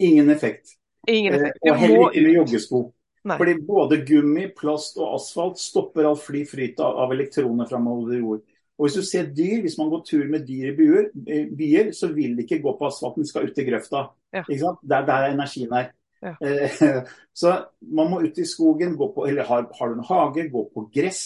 Ingen 0.00 0.32
effekt. 0.32 0.78
Ingen 1.06 1.36
effekt. 1.36 1.60
Eh, 1.60 1.72
og 1.72 1.82
heller 1.82 2.06
ikke 2.08 2.24
med 2.24 2.38
joggesko. 2.38 2.82
Nei. 3.24 3.36
Fordi 3.40 3.54
både 3.68 4.00
gummi, 4.04 4.48
plast 4.56 4.98
og 5.00 5.18
asfalt 5.18 5.60
stopper 5.60 6.08
all 6.08 6.18
fly 6.20 6.42
flyt 6.48 6.80
av, 6.80 6.96
av 7.04 7.12
elektroner 7.12 7.68
fra 7.68 7.80
moder 7.80 8.20
jord. 8.20 8.42
Og 8.74 8.86
Hvis 8.86 8.96
du 8.98 9.06
ser 9.06 9.28
dyr, 9.30 9.60
hvis 9.62 9.76
man 9.78 9.90
går 9.92 10.02
tur 10.08 10.24
med 10.28 10.48
dyr 10.48 10.72
i 10.72 10.76
byer, 10.76 11.10
byer 11.56 11.92
så 11.94 12.10
vil 12.12 12.34
de 12.36 12.42
ikke 12.42 12.58
gå 12.64 12.72
på 12.78 12.88
asfalten, 12.88 13.22
de 13.22 13.30
skal 13.30 13.46
ut 13.46 13.60
i 13.60 13.66
grøfta. 13.68 14.08
Ja. 14.34 14.42
Ikke 14.42 14.60
sant? 14.64 14.80
Der, 14.90 15.12
er 15.14 15.30
energien 15.30 15.72
her. 15.72 15.92
Ja. 16.22 16.34
Eh, 16.40 16.84
så 17.32 17.56
man 17.80 18.12
må 18.12 18.20
ut 18.24 18.38
i 18.38 18.46
skogen, 18.48 18.96
på, 18.98 19.26
eller 19.28 19.48
har, 19.48 19.66
har, 19.78 19.90
du 19.90 19.98
en 19.98 20.08
hage, 20.08 20.48
gå 20.52 20.64
på 20.74 20.86
gress. 20.94 21.24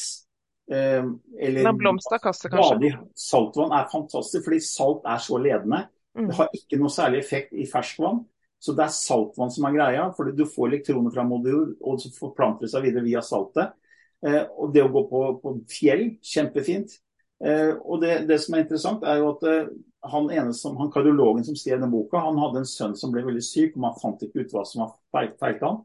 Eh, 0.71 1.05
eller 1.41 1.73
blomsterkasse, 1.73 2.51
kanskje. 2.53 2.95
Saltvann 3.17 3.75
er 3.77 3.91
fantastisk, 3.93 4.45
fordi 4.47 4.61
salt 4.65 5.07
er 5.09 5.23
så 5.23 5.41
ledende. 5.43 5.85
Mm. 6.19 6.29
Det 6.29 6.39
har 6.41 6.55
ikke 6.57 6.81
noe 6.81 6.93
særlig 6.93 7.23
effekt 7.23 7.55
i 7.55 7.69
ferskvann. 7.71 8.25
Så 8.59 8.75
det 8.75 8.89
er 8.89 8.95
saltvann 8.95 9.53
som 9.55 9.69
er 9.69 9.77
greia, 9.77 10.09
fordi 10.17 10.35
du 10.35 10.49
får 10.51 10.73
elektroner 10.73 11.15
fra 11.15 11.25
modul, 11.27 11.77
og 11.79 12.01
så 12.03 12.11
forplanter 12.11 12.67
det 12.67 12.73
seg 12.73 12.89
videre 12.89 13.07
via 13.07 13.23
saltet. 13.23 13.77
Eh, 14.27 14.43
og 14.59 14.73
det 14.75 14.83
å 14.83 14.91
gå 14.91 15.05
på, 15.11 15.21
på 15.43 15.53
fjell, 15.71 16.09
kjempefint. 16.27 16.97
Eh, 17.45 17.71
og 17.79 18.03
det, 18.03 18.25
det, 18.27 18.41
som 18.43 18.57
er 18.57 18.65
interessant, 18.65 19.07
er 19.07 19.21
jo 19.21 19.31
at 19.37 19.47
han 20.01 20.31
ene 20.31 20.55
som, 20.55 20.77
han 20.77 20.91
kardiologen 20.93 21.45
som 21.45 21.57
skrev 21.57 21.81
den 21.81 21.91
boka, 21.91 22.21
han 22.23 22.39
hadde 22.39 22.63
en 22.63 22.69
sønn 22.69 22.97
som 22.97 23.13
ble 23.13 23.25
veldig 23.27 23.45
syk, 23.45 23.77
og 23.77 23.85
man 23.87 23.97
fant 24.01 24.23
ikke 24.23 24.45
ut 24.45 24.55
hva 24.55 24.65
som 24.69 24.85
var 24.85 25.31
feilt 25.41 25.65
han. 25.67 25.81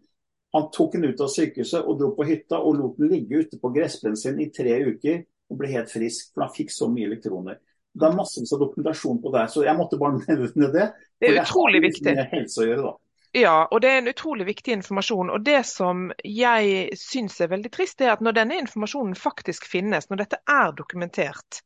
Han 0.54 0.68
tok 0.74 0.94
den 0.94 1.08
ut 1.10 1.22
av 1.26 1.32
sykehuset 1.34 1.82
og 1.82 1.98
dro 1.98 2.12
på 2.14 2.28
hytta 2.30 2.60
og 2.62 2.78
lot 2.78 3.00
den 3.02 3.10
ligge 3.10 3.42
ute 3.42 3.58
på 3.62 3.72
gressplenen 3.74 4.20
sin 4.20 4.42
i 4.44 4.52
tre 4.54 4.76
uker 4.86 5.24
og 5.50 5.58
ble 5.58 5.72
helt 5.74 5.90
frisk, 5.90 6.30
for 6.34 6.46
han 6.46 6.54
fikk 6.54 6.74
så 6.74 6.90
mye 6.94 7.10
elektroner. 7.10 7.58
Det 7.94 8.06
er 8.06 8.18
masse 8.18 8.42
dokumentasjon 8.42 9.22
på 9.22 9.32
det, 9.34 9.48
så 9.54 9.66
jeg 9.66 9.78
måtte 9.78 10.00
bare 10.02 10.22
nevne 10.28 10.70
det. 10.74 10.92
Det 11.22 11.32
er 11.32 11.42
utrolig 11.42 11.82
viktig. 11.90 12.06
Det 12.06 12.14
har 12.14 12.22
med 12.22 12.38
helse 12.38 12.62
å 12.62 12.70
gjøre, 12.70 12.86
da. 12.86 12.94
Ja, 13.34 13.56
og 13.66 13.80
det 13.82 13.90
er 13.90 13.98
en 13.98 14.12
utrolig 14.12 14.46
viktig 14.46 14.76
informasjon. 14.78 15.32
Og 15.34 15.42
Det 15.42 15.64
som 15.66 16.12
jeg 16.22 16.98
syns 17.02 17.40
er 17.42 17.50
veldig 17.50 17.72
trist, 17.74 18.02
er 18.02 18.14
at 18.14 18.22
når 18.22 18.38
denne 18.38 18.60
informasjonen 18.62 19.16
faktisk 19.18 19.66
finnes, 19.66 20.06
når 20.10 20.22
dette 20.22 20.42
er 20.46 20.76
dokumentert, 20.78 21.64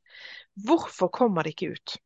hvorfor 0.63 1.11
kommer 1.11 1.43
det 1.43 1.57
ikke 1.57 1.75
ut? 1.75 1.97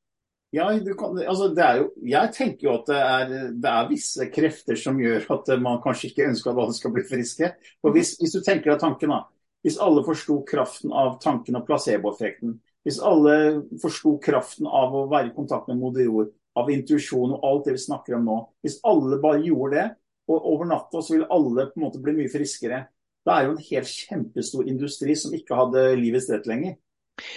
Ja, 0.51 0.65
kan, 0.99 1.15
altså 1.15 1.53
jo, 1.55 1.85
Jeg 2.03 2.33
tenker 2.35 2.65
jo 2.67 2.73
at 2.73 2.89
det 2.89 2.97
er, 2.99 3.29
det 3.55 3.69
er, 3.71 3.85
visse 3.87 4.25
krefter 4.33 4.75
som 4.75 4.97
gjør 4.99 5.29
at 5.31 5.51
man 5.63 5.79
kanskje 5.83 6.09
ikke 6.09 6.27
ønsker 6.27 6.51
at 6.51 6.59
alle 6.59 6.75
skal 6.75 6.91
bli 6.95 7.05
friske. 7.07 7.53
For 7.79 7.95
hvis, 7.95 8.17
hvis 8.19 8.35
du 8.35 8.41
tenker 8.43 8.73
deg 8.73 8.81
tanken 8.81 9.13
da, 9.15 9.23
Hvis 9.61 9.77
alle 9.77 10.01
forsto 10.03 10.41
kraften 10.43 10.91
av 10.91 11.19
tanken 11.21 11.59
og 11.59 11.67
placeboeffekten, 11.67 12.55
hvis 12.81 12.97
alle 13.05 13.61
forsto 13.81 14.15
kraften 14.23 14.65
av 14.65 14.95
å 14.97 15.03
være 15.11 15.29
i 15.29 15.35
kontakt 15.35 15.67
med 15.69 15.77
moder 15.77 16.07
jord, 16.07 16.31
av 16.57 16.71
intuisjon 16.73 17.35
og 17.35 17.45
alt 17.47 17.67
det 17.67 17.75
vi 17.77 17.83
snakker 17.83 18.17
om 18.17 18.25
nå. 18.27 18.37
Hvis 18.65 18.79
alle 18.89 19.19
bare 19.21 19.43
gjorde 19.45 19.75
det, 19.75 19.85
og 20.31 20.47
over 20.53 20.67
natta 20.69 21.03
så 21.03 21.15
ville 21.15 21.29
alle 21.31 21.67
på 21.69 21.79
en 21.79 21.85
måte 21.85 22.01
bli 22.03 22.15
mye 22.17 22.31
friskere. 22.31 22.81
Det 23.21 23.33
er 23.35 23.45
jo 23.45 23.53
en 23.53 23.63
helt 23.67 23.93
kjempestor 23.93 24.67
industri 24.69 25.15
som 25.19 25.33
ikke 25.37 25.57
hadde 25.57 25.85
livets 25.99 26.29
rett 26.33 26.49
lenger. 26.49 26.75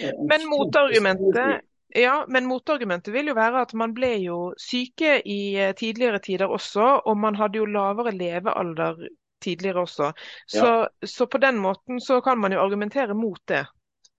Eh, 0.01 0.17
men 0.25 0.47
motargumentet, 0.49 1.65
ja, 1.95 2.15
men 2.27 2.47
motargumentet 2.49 3.13
vil 3.13 3.31
jo 3.31 3.37
være 3.37 3.61
at 3.65 3.73
man 3.77 3.93
ble 3.95 4.11
jo 4.23 4.39
syke 4.59 5.19
i 5.21 5.39
eh, 5.55 5.75
tidligere 5.77 6.19
tider 6.23 6.51
også, 6.51 6.89
og 7.05 7.17
man 7.17 7.37
hadde 7.39 7.61
jo 7.61 7.69
lavere 7.69 8.11
levealder 8.15 8.99
tidligere 9.43 9.85
også. 9.85 10.11
Så, 10.47 10.65
ja. 10.65 11.07
så 11.07 11.27
på 11.31 11.41
den 11.41 11.57
måten 11.61 12.01
så 12.01 12.21
kan 12.21 12.39
man 12.41 12.53
jo 12.53 12.61
argumentere 12.63 13.15
mot 13.17 13.41
det. 13.47 13.65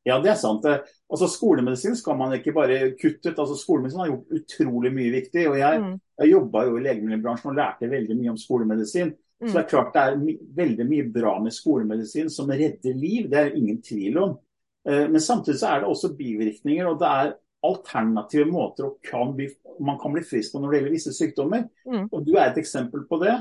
Ja, 0.06 0.20
det 0.22 0.30
er 0.30 0.38
sant. 0.38 0.66
Altså, 1.10 1.26
Skolemedisin 1.26 1.96
skal 1.98 2.14
man 2.18 2.34
ikke 2.36 2.54
bare 2.54 2.92
kutte 3.00 3.32
ut. 3.32 3.38
Altså, 3.38 3.56
skolemedisin 3.58 4.00
har 4.00 4.10
gjort 4.12 4.36
utrolig 4.38 4.92
mye 4.94 5.10
viktig. 5.10 5.48
og 5.50 5.58
Jeg, 5.58 5.80
mm. 5.82 5.96
jeg 6.22 6.30
jobba 6.30 6.62
jo 6.68 6.76
i 6.76 6.84
legemiddelbransjen 6.84 7.50
og 7.50 7.56
lærte 7.58 7.90
veldig 7.90 8.18
mye 8.20 8.34
om 8.34 8.38
skolemedisin. 8.38 9.10
Mm. 9.40 9.48
Så 9.48 9.52
det 9.56 9.62
er 9.64 9.70
klart 9.72 9.90
det 9.96 10.04
er 10.04 10.20
my 10.20 10.36
veldig 10.56 10.86
mye 10.88 11.08
bra 11.12 11.32
med 11.42 11.56
skolemedisin 11.56 12.30
som 12.30 12.52
redder 12.54 12.94
liv. 12.94 13.26
Det 13.32 13.40
er 13.40 13.58
ingen 13.58 13.82
tvil 13.82 14.20
om. 14.22 14.36
Uh, 14.86 15.08
men 15.10 15.20
samtidig 15.20 15.58
så 15.58 15.72
er 15.72 15.82
det 15.82 15.90
også 15.90 16.14
bivirkninger. 16.14 16.86
og 16.86 17.02
det 17.02 17.10
er 17.10 17.34
alternative 17.64 18.46
måter 18.50 18.90
kan 19.06 19.34
bli, 19.36 19.48
man 19.80 19.98
kan 19.98 20.12
bli 20.12 20.22
frisk 20.24 20.52
på 20.52 20.60
når 20.60 20.70
det 20.72 20.78
gjelder 20.80 20.96
visse 20.96 21.14
sykdommer. 21.16 21.66
Mm. 21.88 22.06
Og 22.10 22.26
Du 22.26 22.36
er 22.36 22.50
et 22.50 22.60
eksempel 22.60 23.06
på 23.08 23.20
det. 23.22 23.36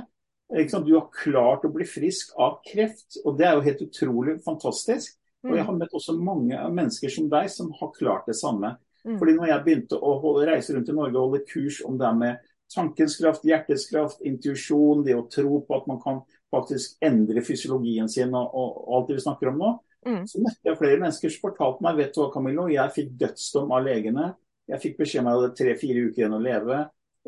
Du 0.50 0.94
har 0.94 1.10
klart 1.12 1.66
å 1.66 1.74
bli 1.74 1.88
frisk 1.90 2.36
av 2.38 2.60
kreft, 2.66 3.18
og 3.26 3.38
det 3.40 3.48
er 3.48 3.56
jo 3.58 3.66
helt 3.66 3.86
utrolig 3.88 4.40
fantastisk. 4.46 5.18
Og 5.46 5.54
jeg 5.54 5.62
mm. 5.62 5.70
har 5.70 5.78
møtt 5.78 5.96
også 5.98 6.18
mange 6.18 6.60
mennesker 6.74 7.12
som 7.14 7.30
deg 7.30 7.50
som 7.54 7.72
har 7.80 7.94
klart 7.98 8.30
det 8.30 8.38
samme. 8.38 8.76
Mm. 9.06 9.18
Fordi 9.22 9.36
når 9.38 9.50
jeg 9.52 9.64
begynte 9.66 9.98
å 10.02 10.16
holde, 10.22 10.48
reise 10.50 10.74
rundt 10.74 10.90
i 10.90 10.98
Norge 10.98 11.18
og 11.18 11.28
holde 11.28 11.46
kurs 11.50 11.82
om 11.86 11.98
det 12.02 12.12
med 12.18 12.46
tankens 12.74 13.18
kraft, 13.20 13.46
hjertets 13.46 13.86
kraft, 13.92 14.24
intuisjon, 14.26 15.04
det 15.06 15.18
å 15.18 15.28
tro 15.30 15.60
på 15.66 15.78
at 15.78 15.90
man 15.90 16.00
kan 16.02 16.24
faktisk 16.54 16.98
endre 17.06 17.44
fysiologien 17.46 18.10
sin 18.10 18.34
og, 18.34 18.54
og, 18.54 18.80
og 18.86 18.96
alt 18.98 19.12
det 19.12 19.20
vi 19.20 19.26
snakker 19.26 19.52
om 19.52 19.62
nå, 19.62 19.72
mm. 20.06 20.24
så 20.30 20.42
møtte 20.44 20.70
jeg 20.70 20.80
flere 20.80 21.02
mennesker 21.02 21.34
som 21.34 21.48
fortalte 21.50 21.86
meg 21.86 22.00
vet 22.00 22.14
du 22.16 22.22
hva 22.22 22.32
Camillo, 22.34 22.68
jeg 22.72 22.96
fikk 22.96 23.16
dødsdom 23.22 23.74
av 23.76 23.86
legene. 23.86 24.30
Jeg 24.72 24.82
fikk 24.82 25.02
beskjed 25.02 25.22
om 25.22 25.28
jeg 25.30 25.40
hadde 25.40 25.58
tre-fire 25.60 26.06
uker 26.08 26.24
igjen 26.24 26.38
å 26.38 26.42
leve. 26.42 26.80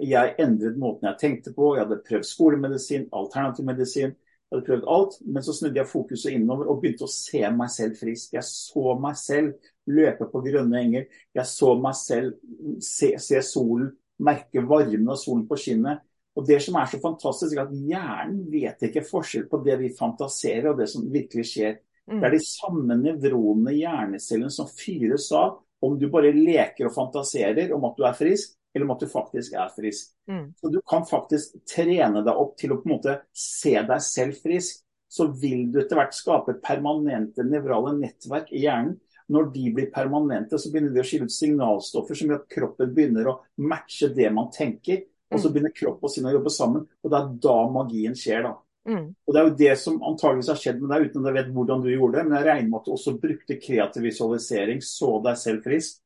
Jeg 0.07 0.33
endret 0.41 0.77
måten 0.77 1.09
jeg 1.09 1.19
tenkte 1.21 1.53
på. 1.53 1.75
Jeg 1.75 1.85
hadde 1.85 1.99
prøvd 2.05 2.25
skolemedisin, 2.29 3.05
alternativ 3.17 3.65
medisin. 3.65 4.15
Jeg 4.47 4.55
hadde 4.55 4.67
prøvd 4.69 4.89
alt, 4.93 5.15
men 5.25 5.45
så 5.45 5.53
snudde 5.57 5.81
jeg 5.81 5.89
fokuset 5.91 6.33
innover 6.33 6.69
og 6.71 6.81
begynte 6.81 7.05
å 7.05 7.11
se 7.11 7.41
meg 7.53 7.71
selv 7.73 7.97
frisk. 7.99 8.35
Jeg 8.37 8.45
så 8.47 8.93
meg 9.01 9.17
selv 9.19 9.71
løpe 9.89 10.29
på 10.31 10.41
grønne 10.45 10.81
enger. 10.81 11.07
Jeg 11.35 11.49
så 11.49 11.73
meg 11.81 11.97
selv 11.99 12.37
se, 12.83 13.11
se 13.21 13.41
solen, 13.45 13.91
merke 14.23 14.63
varmen 14.65 15.11
av 15.13 15.19
solen 15.21 15.45
på 15.49 15.59
skinnet. 15.59 16.05
Og 16.37 16.45
Det 16.45 16.59
som 16.61 16.77
er 16.77 16.85
så 16.85 16.99
fantastisk, 17.01 17.57
er 17.57 17.65
at 17.65 17.73
hjernen 17.73 18.43
vet 18.51 18.83
ikke 18.85 19.05
forskjell 19.05 19.47
på 19.49 19.59
det 19.65 19.79
vi 19.81 19.93
fantaserer 19.97 20.69
og 20.71 20.81
det 20.81 20.85
som 20.91 21.07
virkelig 21.11 21.47
skjer. 21.49 21.79
Mm. 22.07 22.19
Det 22.21 22.27
er 22.27 22.35
de 22.35 22.43
samme 22.43 22.97
nevronene 23.01 23.73
i 23.75 23.81
hjernecellen 23.81 24.51
som 24.53 24.69
fyres 24.71 25.29
av 25.35 25.57
om 25.83 25.97
du 25.99 26.07
bare 26.09 26.33
leker 26.33 26.87
og 26.87 26.95
fantaserer 26.95 27.73
om 27.75 27.85
at 27.85 27.97
du 27.97 28.05
er 28.07 28.15
frisk, 28.17 28.55
eller 28.73 28.87
om 28.87 28.93
at 28.95 29.03
du 29.03 29.09
faktisk 29.09 29.55
er 29.57 29.73
frisk. 29.75 30.11
Mm. 30.29 30.53
Så 30.57 30.69
Du 30.73 30.79
kan 30.89 31.05
faktisk 31.05 31.57
trene 31.69 32.23
deg 32.25 32.33
opp 32.33 32.55
til 32.57 32.73
å 32.73 32.79
på 32.81 32.89
en 32.89 32.95
måte 32.95 33.17
se 33.33 33.73
deg 33.77 34.03
selv 34.03 34.39
frisk. 34.41 34.83
Så 35.07 35.29
vil 35.39 35.69
du 35.71 35.79
etter 35.79 35.95
hvert 35.95 36.15
skape 36.15 36.57
permanente 36.63 37.45
nevrale 37.47 37.93
nettverk 37.95 38.51
i 38.51 38.65
hjernen. 38.65 38.97
Når 39.31 39.49
de 39.53 39.69
blir 39.75 39.89
permanente, 39.91 40.59
så 40.59 40.71
begynner 40.71 40.93
de 40.95 41.01
å 41.01 41.07
skille 41.07 41.27
ut 41.27 41.35
signalstoffer 41.35 42.15
som 42.15 42.29
gjør 42.31 42.41
at 42.41 42.51
kroppen 42.51 42.93
begynner 42.95 43.27
å 43.27 43.37
matche 43.59 44.07
det 44.15 44.29
man 44.35 44.51
tenker. 44.53 45.03
Og 45.31 45.41
så 45.43 45.51
begynner 45.51 45.73
kropp 45.75 46.05
og 46.07 46.11
sinn 46.11 46.27
å 46.29 46.31
jobbe 46.31 46.51
sammen. 46.53 46.85
Og 47.03 47.11
det 47.11 47.19
er 47.19 47.33
da 47.43 47.55
magien 47.71 48.15
skjer. 48.15 48.45
da. 48.47 48.53
Mm. 48.87 49.07
Og 49.11 49.33
Det 49.33 49.39
er 49.39 49.47
jo 49.47 49.55
det 49.59 49.73
som 49.81 49.97
antageligvis 50.09 50.51
har 50.53 50.59
skjedd 50.61 50.81
med 50.81 50.93
deg, 50.93 51.07
uten 51.07 51.23
at 51.25 51.29
jeg 51.29 51.37
vet 51.37 51.53
hvordan 51.55 51.81
du 51.83 51.89
gjorde 51.91 52.17
det. 52.17 52.25
Men 52.27 52.37
jeg 52.37 52.47
regner 52.47 52.69
med 52.71 52.79
at 52.79 52.87
du 52.87 52.93
også 52.95 53.15
brukte 53.21 53.59
kreativ 53.61 54.07
visualisering, 54.07 54.83
så 54.85 55.17
deg 55.25 55.39
selv 55.41 55.65
frisk. 55.67 55.99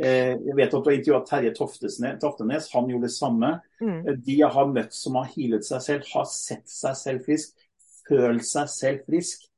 Eh, 0.00 0.36
jeg 0.38 0.56
vet 0.56 0.70
at 0.72 0.78
du 0.78 0.88
har 0.88 0.96
intervjua 0.96 1.22
Terje 1.26 1.52
Toftenes, 2.22 2.70
han 2.72 2.88
gjorde 2.88 3.08
det 3.08 3.16
samme. 3.16 3.52
Mm. 3.82 3.98
Eh, 3.98 4.20
De 4.28 4.38
jeg 4.38 4.54
har 4.54 4.70
møtt 4.70 4.94
som 4.96 5.18
har 5.18 5.28
healet 5.34 5.66
seg 5.66 5.82
selv, 5.84 6.06
har 6.14 6.28
sett 6.30 6.70
seg 6.70 6.96
selv 6.96 7.26
frisk, 7.26 7.66
følt 8.08 8.46
seg 8.46 8.70
selv 8.72 9.04
frisk. 9.10 9.49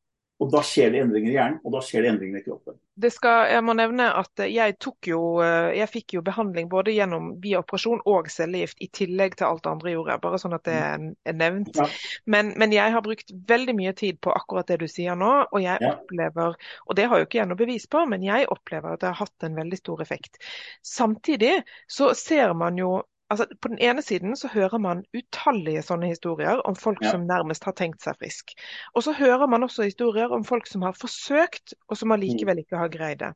Og 0.42 0.48
da 0.50 0.60
skjer 0.66 0.90
det 0.90 1.02
endringer 1.04 1.30
i 1.30 1.34
hjernen, 1.36 1.58
og 1.62 1.74
da 1.76 1.80
skjer 1.86 2.02
det 2.02 2.08
endringer 2.12 2.40
i 2.40 2.44
kroppen. 2.46 2.78
Det 3.02 3.08
skal, 3.14 3.46
jeg 3.48 3.62
må 3.64 3.72
nevne 3.78 4.08
at 4.18 4.42
jeg 4.50 4.74
tok 4.82 5.08
jo 5.08 5.20
eh, 5.40 5.70
Jeg 5.78 5.88
fikk 5.88 6.14
jo 6.18 6.22
behandling 6.26 6.66
både 6.72 6.92
gjennom 6.92 7.30
via 7.40 7.60
operasjon 7.62 8.02
og 8.10 8.28
cellegift, 8.32 8.82
i 8.84 8.88
tillegg 8.92 9.36
til 9.38 9.46
alt 9.48 9.62
det 9.64 9.70
andre 9.70 9.94
gjorde. 9.94 10.18
Bare 10.24 10.40
sånn 10.42 10.56
at 10.58 10.66
det 10.66 10.74
er 10.76 11.06
nevnt. 11.38 11.78
Ja. 11.78 11.86
Men, 12.34 12.52
men 12.60 12.74
jeg 12.74 12.92
har 12.96 13.04
brukt 13.06 13.30
veldig 13.48 13.76
mye 13.78 13.94
tid 14.02 14.18
på 14.24 14.34
akkurat 14.34 14.68
det 14.72 14.80
du 14.82 14.88
sier 14.90 15.16
nå. 15.18 15.30
Og 15.52 15.62
jeg 15.62 15.78
Ja. 15.82 15.94
opplever, 15.94 16.58
og 16.86 16.98
det 16.98 17.06
har 17.08 17.22
jo 17.22 17.28
ikke 17.28 17.40
jeg 17.40 17.48
noe 17.52 17.62
bevis 17.62 17.86
på, 17.90 18.02
men 18.10 18.26
jeg 18.26 18.50
opplever 18.52 18.92
at 18.96 19.00
det 19.04 19.12
har 19.12 19.20
hatt 19.22 19.46
en 19.48 19.56
veldig 19.56 19.78
stor 19.80 20.02
effekt. 20.04 20.42
Samtidig 20.82 21.62
så 21.90 22.12
ser 22.18 22.52
man 22.58 22.76
jo 22.82 22.98
Altså, 23.32 23.46
på 23.64 23.70
den 23.72 23.78
ene 23.80 24.02
siden 24.04 24.34
så 24.36 24.50
hører 24.52 24.80
man 24.82 24.98
utallige 25.16 25.80
sånne 25.86 26.10
historier 26.10 26.60
om 26.68 26.74
folk 26.76 27.00
Ja. 27.00 27.14
som 27.14 27.22
nærmest 27.26 27.64
har 27.64 27.72
tenkt 27.78 28.04
seg 28.04 28.18
frisk. 28.20 28.52
Og 28.94 29.06
så 29.06 29.14
hører 29.16 29.48
man 29.48 29.64
også 29.64 29.86
historier 29.88 30.32
om 30.36 30.44
folk 30.44 30.66
som 30.68 30.84
har 30.84 30.92
forsøkt, 30.92 31.72
og 31.88 31.96
som 31.96 32.12
allikevel 32.12 32.60
ikke 32.60 32.76
har 32.76 32.92
greid 32.92 33.22
det. 33.24 33.32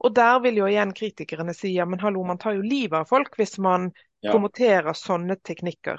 Og 0.00 0.14
der 0.14 0.38
vil 0.44 0.60
jo 0.62 0.68
igjen 0.70 0.94
kritikerne 0.94 1.54
si 1.56 1.74
ja, 1.74 1.84
men 1.84 1.98
hallo, 1.98 2.22
man 2.22 2.38
tar 2.38 2.54
jo 2.54 2.62
livet 2.62 3.00
av 3.02 3.08
folk 3.10 3.34
hvis 3.40 3.58
man 3.58 3.90
Ja. 4.22 4.30
promoterer 4.32 4.92
sånne 4.94 5.36
teknikker. 5.42 5.98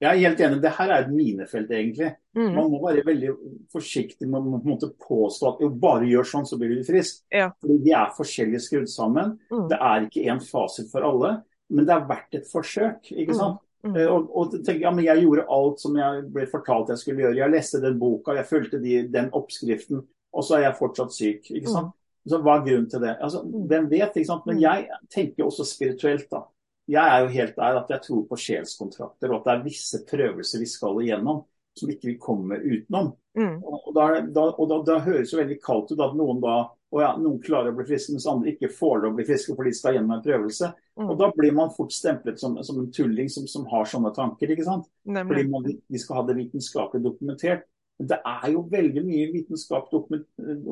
Jeg 0.00 0.10
er 0.14 0.28
helt 0.28 0.40
enig, 0.40 0.60
det 0.62 0.70
her 0.76 0.90
er 0.90 1.00
et 1.04 1.10
minefelt 1.10 1.70
egentlig. 1.70 2.12
Mm. 2.36 2.54
Man 2.54 2.70
må 2.70 2.78
være 2.84 3.02
veldig 3.06 3.30
forsiktig 3.72 4.28
med 4.28 4.42
å 4.42 4.60
på 4.62 4.90
påstå 5.08 5.54
at 5.54 5.60
jo, 5.64 5.70
bare 5.70 6.06
gjør 6.06 6.26
sånn, 6.26 6.46
så 6.46 6.58
blir 6.58 6.76
du 6.76 6.84
frisk. 6.86 7.24
Ja. 7.32 7.48
Fordi 7.60 7.78
vi 7.82 7.90
er 7.98 8.12
forskjellig 8.16 8.60
skrudd 8.62 8.88
sammen. 8.92 9.38
Mm. 9.50 9.68
Det 9.68 9.78
er 9.80 10.06
ikke 10.06 10.26
én 10.30 10.42
fasit 10.44 10.90
for 10.92 11.02
alle, 11.02 11.42
men 11.70 11.84
det 11.86 11.94
er 11.94 12.06
verdt 12.08 12.34
et 12.34 12.46
forsøk. 12.50 13.10
ikke 13.12 13.34
sant? 13.34 13.60
Mm. 13.84 13.92
Mm. 13.92 13.96
Og, 14.10 14.30
og 14.36 14.54
tenk, 14.66 14.80
ja, 14.82 14.90
men 14.90 15.04
Jeg 15.04 15.22
gjorde 15.22 15.44
alt 15.54 15.80
som 15.80 15.94
jeg 15.96 16.24
ble 16.34 16.46
fortalt 16.50 16.88
jeg 16.90 16.98
skulle 16.98 17.22
gjøre. 17.22 17.36
Jeg 17.38 17.50
leste 17.52 17.80
den 17.80 17.98
boka, 18.00 18.34
jeg 18.34 18.46
fulgte 18.48 18.80
de, 18.82 18.96
den 19.08 19.28
oppskriften, 19.32 20.02
og 20.34 20.44
så 20.44 20.56
er 20.58 20.64
jeg 20.66 20.76
fortsatt 20.80 21.14
syk. 21.14 21.50
ikke 21.50 21.70
sant? 21.70 21.92
Så 22.28 22.40
Hva 22.42 22.58
er 22.58 22.64
grunnen 22.66 22.88
til 22.90 23.00
det? 23.00 23.16
Altså, 23.22 23.42
Mm. 23.44 23.66
Hvem 23.70 23.90
vet? 23.90 24.16
ikke 24.16 24.26
sant? 24.26 24.46
Men 24.46 24.56
Mm. 24.56 24.60
jeg 24.60 24.88
tenker 25.10 25.44
også 25.44 25.64
spirituelt. 25.64 26.26
da. 26.30 26.42
Jeg 26.88 27.04
er 27.06 27.20
jo 27.22 27.28
helt 27.28 27.56
der 27.56 27.78
at 27.78 27.88
jeg 27.90 28.00
tror 28.02 28.22
på 28.28 28.36
sjelskontrakter, 28.36 29.30
og 29.30 29.36
at 29.40 29.44
det 29.44 29.52
er 29.54 29.64
visse 29.64 29.98
prøvelser 30.10 30.58
vi 30.58 30.66
skal 30.66 30.96
igjennom 31.00 31.44
som 31.78 31.92
ikke 31.92 32.12
vi 32.12 32.18
kommer 32.22 32.62
utenom. 32.62 33.12
Mm. 33.38 33.60
Og 33.62 33.92
da, 33.94 34.08
da, 34.34 34.48
og 34.50 34.66
da, 34.70 34.80
da 34.86 34.98
høres 35.04 35.30
det 35.30 35.36
jo 35.36 35.40
veldig 35.42 35.60
kaldt 35.62 35.94
ut 35.94 36.02
at 36.04 36.18
noen 36.18 36.42
da 36.42 36.58
og 36.88 37.02
ja, 37.02 37.08
noen 37.20 37.40
klarer 37.44 37.72
å 37.72 37.76
bli 37.76 37.84
friske, 37.84 38.14
mens 38.14 38.26
andre 38.30 38.54
ikke 38.54 38.70
får 38.72 39.02
lov 39.02 39.10
å 39.12 39.16
bli 39.18 39.26
friske 39.28 39.52
fordi 39.56 39.72
de 39.74 39.76
skal 39.76 39.98
gjennom 39.98 40.14
en 40.14 40.22
prøvelse. 40.24 40.70
Mm. 40.96 41.08
Og 41.12 41.18
Da 41.20 41.26
blir 41.36 41.56
man 41.56 41.72
fort 41.74 41.92
stemplet 41.92 42.40
som, 42.40 42.56
som 42.64 42.78
en 42.80 42.92
tulling 42.94 43.28
som, 43.32 43.44
som 43.50 43.66
har 43.68 43.88
sånne 43.90 44.14
tanker. 44.16 44.54
ikke 44.54 44.64
sant? 44.64 44.86
Nemlig. 45.04 45.28
Fordi 45.28 45.50
man, 45.52 45.66
de 45.68 46.00
skal 46.00 46.20
ha 46.20 46.22
det 46.30 46.38
vitenskapelig 46.38 47.04
dokumentert. 47.04 47.66
Men 47.98 48.08
det 48.12 48.18
er 48.30 48.46
jo 48.54 48.62
veldig 48.72 49.02
mye 49.04 49.28
vitenskap 49.34 49.90
dokument, 49.92 50.24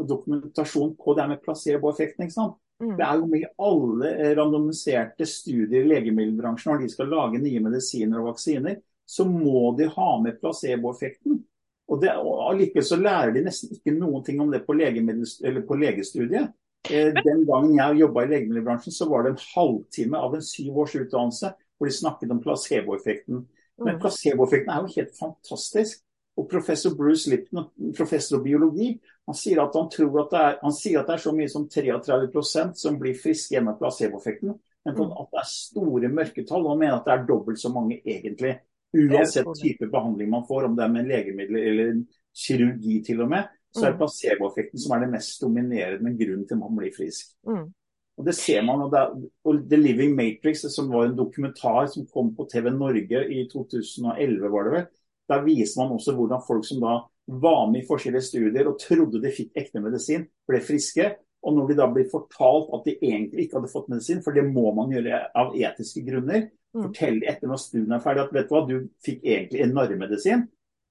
dokumentasjon 0.08 0.94
på 0.96 1.16
det 1.18 1.28
med 1.34 1.42
placeboeffekten. 1.44 2.24
ikke 2.24 2.38
sant? 2.38 2.56
Mm. 2.80 2.96
Det 2.96 3.04
er 3.04 3.20
jo 3.20 3.28
med 3.28 3.44
i 3.44 3.52
alle 3.68 4.32
randomiserte 4.38 5.28
studier 5.28 5.82
i 5.82 5.90
legemiddelbransjen 5.90 6.72
når 6.72 6.84
de 6.84 6.92
skal 6.92 7.12
lage 7.12 7.40
nye 7.42 7.62
medisiner 7.64 8.22
og 8.22 8.30
vaksiner, 8.32 8.80
så 9.06 9.24
må 9.28 9.70
de 9.78 9.86
ha 9.92 10.08
med 10.22 10.40
placeboeffekten. 10.40 11.40
Og, 11.86 12.00
det, 12.02 12.10
og 12.18 12.82
så 12.82 12.96
lærer 12.98 13.30
de 13.36 13.44
nesten 13.46 13.70
ikke 13.76 13.94
noen 13.94 14.24
ting 14.26 14.40
om 14.42 14.50
det 14.50 14.64
på, 14.66 14.74
eller 14.74 15.62
på 15.66 15.76
legestudiet. 15.78 16.48
Eh, 16.90 17.12
den 17.14 17.44
gangen 17.46 17.76
jeg 17.78 18.00
jobba 18.00 18.24
i 18.24 18.30
legemiddelbransjen, 18.32 18.94
så 18.94 19.08
var 19.10 19.22
det 19.22 19.34
en 19.34 19.44
halvtime 19.54 20.18
av 20.18 20.34
en 20.34 20.42
syv 20.42 20.82
års 20.82 20.96
utdannelse 20.98 21.52
hvor 21.76 21.86
de 21.88 21.94
snakket 21.94 22.30
om 22.34 22.42
placeboeffekten. 22.42 23.46
Men 23.78 23.94
Mm. 23.94 24.00
placeboeffekten 24.00 24.70
er 24.72 24.82
jo 24.82 24.94
helt 24.96 25.14
fantastisk. 25.18 26.02
Og 26.36 26.48
professor 26.50 26.94
Bruce 26.94 27.30
Lipton, 27.30 27.64
professor 27.96 28.40
i 28.40 28.42
biologi, 28.44 29.00
han 29.26 29.34
sier 29.34 29.62
at 29.62 29.74
han 29.74 29.88
tror 29.90 30.20
at 30.24 30.30
det 30.30 30.40
er, 30.40 30.58
han 30.62 30.72
sier 30.72 31.00
at 31.00 31.06
det 31.06 31.14
er 31.14 31.22
så 31.24 31.32
mye 31.32 31.48
som 31.48 31.68
33% 31.68 32.76
som 32.76 32.98
blir 32.98 33.14
friske 33.16 33.54
gjennom 33.56 33.78
placeboeffekten. 33.78 34.54
Men 34.84 34.94
Mm. 34.94 35.12
at 35.12 35.28
det 35.32 35.38
er 35.40 35.48
store 35.50 36.08
mørketall. 36.08 36.64
Og 36.64 36.70
han 36.70 36.78
mener 36.78 36.96
at 36.98 37.04
det 37.04 37.12
er 37.14 37.26
dobbelt 37.26 37.58
så 37.58 37.68
mange 37.72 38.00
egentlig. 38.06 38.58
Uansett 38.94 39.48
type 39.62 39.88
behandling 39.92 40.30
man 40.30 40.46
får, 40.48 40.68
om 40.68 40.76
det 40.76 40.84
er 40.84 40.92
med 40.92 41.08
legemiddel 41.10 41.56
eller 41.60 41.96
kirurgi 42.36 43.00
til 43.04 43.24
og 43.24 43.32
med, 43.32 43.48
så 43.74 43.86
er 43.86 43.92
Mm. 43.92 43.98
placeboeffekten 43.98 44.78
som 44.78 44.94
er 44.96 45.04
det 45.04 45.10
mest 45.12 45.40
dominerende 45.42 46.12
grunnen 46.16 46.46
til 46.48 46.56
man 46.56 46.76
blir 46.76 46.92
frisk. 46.96 47.34
Mm. 47.46 47.72
Og 48.16 48.24
det 48.24 48.34
ser 48.34 48.62
man, 48.62 48.80
og, 48.80 48.90
det 48.92 49.30
og 49.44 49.68
The 49.68 49.76
Living 49.76 50.14
Matrix, 50.16 50.64
som 50.72 50.88
var 50.88 51.04
en 51.04 51.16
dokumentar 51.16 51.86
som 51.92 52.06
kom 52.06 52.34
på 52.36 52.48
TV 52.48 52.70
Norge 52.70 53.26
i 53.28 53.48
2011, 53.52 54.48
var 54.52 54.64
det 54.64 54.72
vel. 54.72 54.86
Der 55.28 55.44
viser 55.44 55.82
man 55.82 55.92
også 55.92 56.14
hvordan 56.16 56.46
folk 56.46 56.64
som 56.64 56.80
da 56.80 57.02
var 57.26 57.66
med 57.70 57.82
i 57.82 57.86
forskjellige 57.86 58.22
studier 58.22 58.68
og 58.70 58.78
trodde 58.80 59.20
de 59.20 59.32
fikk 59.34 59.56
ekte 59.58 59.82
medisin, 59.82 60.26
ble 60.48 60.60
friske. 60.64 61.16
Og 61.46 61.54
når 61.54 61.68
de 61.68 61.76
da 61.78 61.86
blir 61.92 62.08
fortalt 62.10 62.72
at 62.74 62.86
de 62.86 62.96
egentlig 62.96 63.44
ikke 63.44 63.60
hadde 63.60 63.70
fått 63.70 63.90
medisin, 63.92 64.22
for 64.24 64.34
det 64.34 64.46
må 64.48 64.70
man 64.74 64.94
gjøre 64.94 65.26
av 65.36 65.52
etiske 65.54 66.02
grunner. 66.06 66.48
Fortelle 66.84 67.26
etter 67.30 67.48
når 67.48 67.60
studien 67.62 67.92
er 67.96 68.02
ferdig 68.04 68.24
at 68.26 68.32
vet 68.36 68.48
du 68.48 68.54
hva, 68.54 68.62
du 68.68 68.88
fikk 69.04 69.24
egentlig 69.24 69.62
en 69.64 69.74
narremedisin, 69.74 70.46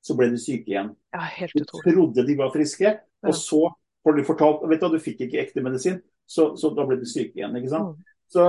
så 0.06 0.16
ble 0.18 0.30
du 0.34 0.38
syk 0.38 0.68
igjen. 0.70 0.92
Ja, 1.14 1.20
helt 1.40 1.56
utrolig. 1.56 1.84
Du 1.86 1.92
trodde 1.96 2.28
de 2.28 2.38
var 2.38 2.52
friske, 2.54 2.86
Ja. 2.86 3.28
og 3.30 3.34
så 3.36 3.62
får 4.06 4.18
du 4.18 4.24
fortalt 4.28 4.66
vet 4.70 4.80
du 4.80 4.86
hva, 4.86 4.92
du 4.94 5.00
fikk 5.02 5.22
ikke 5.26 5.42
ekte 5.42 5.64
medisin, 5.66 6.02
så, 6.28 6.56
så 6.58 6.70
da 6.76 6.86
ble 6.86 7.00
du 7.02 7.06
syk 7.10 7.34
igjen. 7.36 7.56
ikke 7.58 7.70
sant? 7.74 7.96
Mm. 7.98 8.04
Så, 8.30 8.46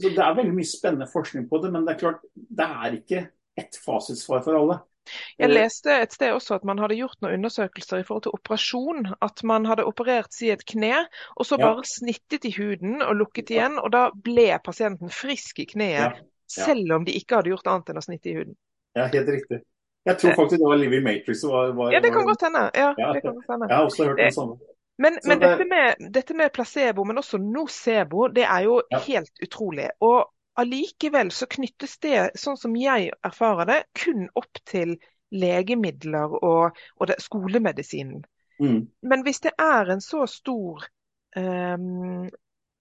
så 0.00 0.10
det 0.14 0.18
er 0.24 0.36
veldig 0.36 0.54
mye 0.56 0.68
spennende 0.68 1.08
forskning 1.10 1.48
på 1.48 1.62
det, 1.62 1.72
men 1.72 1.84
det 1.86 1.94
er 1.94 1.98
klart, 2.02 2.20
det 2.34 2.68
er 2.68 2.98
ikke 3.00 3.24
ett 3.58 3.76
fasitsvar 3.84 4.44
for 4.44 4.54
alle. 4.58 4.78
Jeg 5.40 5.48
leste 5.48 5.88
et 6.02 6.12
sted 6.12 6.34
også 6.36 6.58
at 6.58 6.64
man 6.68 6.76
hadde 6.82 6.98
gjort 6.98 7.16
noen 7.24 7.38
undersøkelser 7.38 8.02
i 8.02 8.04
forhold 8.04 8.26
til 8.26 8.34
operasjon. 8.36 9.06
At 9.24 9.40
man 9.48 9.64
hadde 9.64 9.86
operert 9.88 10.34
si 10.36 10.50
et 10.52 10.66
kne, 10.68 11.06
og 11.36 11.46
så 11.48 11.56
Ja. 11.56 11.64
bare 11.72 11.84
snittet 11.88 12.44
i 12.44 12.52
huden 12.52 13.00
og 13.00 13.16
lukket 13.16 13.48
igjen. 13.50 13.78
Og 13.80 13.88
da 13.92 14.10
ble 14.12 14.50
pasienten 14.64 15.08
frisk 15.08 15.58
i 15.60 15.64
kneet, 15.64 16.12
Ja, 16.12 16.12
selv 16.48 16.92
om 16.96 17.04
de 17.04 17.12
ikke 17.18 17.36
hadde 17.38 17.50
gjort 17.52 17.66
annet 17.70 17.90
enn 17.92 18.00
å 18.00 18.04
snitte 18.04 18.30
i 18.30 18.34
huden. 18.38 18.56
ja 18.96 19.06
helt 19.12 19.28
riktig. 19.28 19.60
Jeg 20.08 20.18
tror 20.18 20.32
faktisk 20.38 20.60
det 20.62 20.68
var 20.70 20.78
Livy 20.80 21.00
Matrix. 21.04 21.40
som 21.40 21.50
Var, 21.50 21.72
var, 21.76 21.92
Ja, 21.92 22.00
det 22.00 22.12
kan 22.12 22.24
godt 22.26 22.42
hende. 22.46 22.70
Ja, 22.74 22.94
Ja, 22.98 23.12
det 23.12 23.22
kan 23.22 23.34
godt 23.34 23.50
hende. 23.52 23.66
Jeg 23.68 23.76
har 23.76 23.84
også 23.84 24.04
hørt 24.08 24.16
det 24.18 24.34
samme. 24.34 24.56
Men, 24.98 25.18
men 25.24 25.38
det- 25.40 25.48
dette, 25.48 25.64
med, 25.68 26.12
dette 26.14 26.34
med 26.34 26.50
placebo, 26.52 27.04
men 27.04 27.18
også 27.18 27.38
nocebo, 27.38 28.28
det 28.28 28.44
er 28.44 28.60
jo 28.64 28.82
Ja. 28.90 28.98
helt 28.98 29.30
utrolig. 29.42 29.90
Og 30.00 30.30
allikevel 30.56 31.30
så 31.30 31.46
knyttes 31.46 31.98
det, 32.02 32.30
sånn 32.36 32.56
som 32.56 32.74
jeg 32.76 33.10
erfarer 33.24 33.64
det, 33.66 33.82
kun 33.94 34.28
opp 34.34 34.58
til 34.66 34.96
legemidler 35.30 36.34
og, 36.44 36.76
og 37.00 37.06
det, 37.06 37.16
skolemedisinen. 37.20 38.24
Mm. 38.60 38.88
Men 39.02 39.22
hvis 39.22 39.40
det 39.40 39.52
er 39.58 39.90
en 39.92 40.00
så 40.00 40.26
stor 40.26 40.82
ehm, 41.36 42.28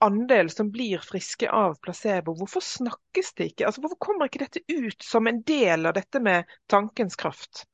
andel 0.03 0.49
som 0.49 0.69
blir 0.71 1.01
friske 1.03 1.49
av 1.49 1.77
placebo, 1.83 2.36
hvorfor 2.38 2.63
snakkes 2.63 3.33
det 3.38 3.51
ikke? 3.51 3.65
Altså, 3.69 3.81
hvorfor 3.83 3.99
kommer 4.10 4.29
ikke 4.29 4.45
dette 4.45 4.62
ut 4.69 5.03
som 5.03 5.27
en 5.29 5.41
del 5.47 5.89
av 5.89 5.97
dette 5.97 6.21
med 6.23 6.49
tankens 6.69 7.17
kraft? 7.19 7.65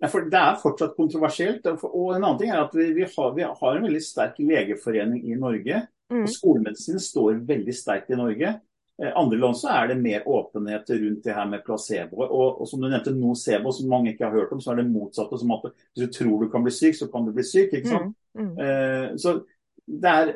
Ja, 0.00 0.08
Det 0.08 0.38
er 0.38 0.56
fortsatt 0.62 0.96
kontroversielt. 0.96 1.66
Og 1.66 2.14
en 2.14 2.24
annen 2.24 2.38
ting 2.40 2.50
er 2.50 2.62
at 2.62 2.74
vi, 2.74 2.88
vi, 2.96 3.04
har, 3.04 3.32
vi 3.36 3.44
har 3.44 3.76
en 3.76 3.84
veldig 3.84 4.02
sterk 4.04 4.38
legeforening 4.40 5.26
i 5.28 5.36
Norge. 5.36 5.82
Mm. 6.10 6.24
Og 6.24 6.32
Skolemedisin 6.32 7.00
står 7.00 7.42
veldig 7.48 7.74
sterkt 7.76 8.10
i 8.10 8.18
Norge. 8.18 8.54
Eh, 9.02 9.10
andre 9.16 9.38
land 9.38 9.58
så 9.60 9.68
er 9.74 9.90
det 9.90 9.98
mer 10.00 10.24
åpenhet 10.28 10.88
rundt 10.90 11.24
det 11.24 11.36
her 11.36 11.46
med 11.48 11.64
placebo. 11.64 12.22
Og, 12.24 12.62
og 12.62 12.68
som 12.68 12.80
du 12.80 12.88
nevnte 12.88 13.12
nocebo, 13.16 13.72
som 13.76 13.92
mange 13.92 14.14
ikke 14.14 14.24
har 14.24 14.38
hørt 14.38 14.52
om, 14.56 14.60
så 14.60 14.72
er 14.72 14.80
det 14.80 14.88
motsatte. 14.88 15.38
Som 15.40 15.52
at 15.56 15.68
hvis 15.68 16.06
du 16.06 16.16
tror 16.16 16.44
du 16.44 16.48
kan 16.52 16.64
bli 16.64 16.72
syk, 16.74 16.96
så 16.96 17.10
kan 17.12 17.28
du 17.28 17.34
bli 17.36 17.44
syk. 17.44 17.76
ikke 17.76 17.92
sant? 17.92 18.16
Mm. 18.34 18.48
Mm. 18.48 18.56
Eh, 18.64 19.06
så 19.20 19.36
det 20.00 20.16
er, 20.16 20.34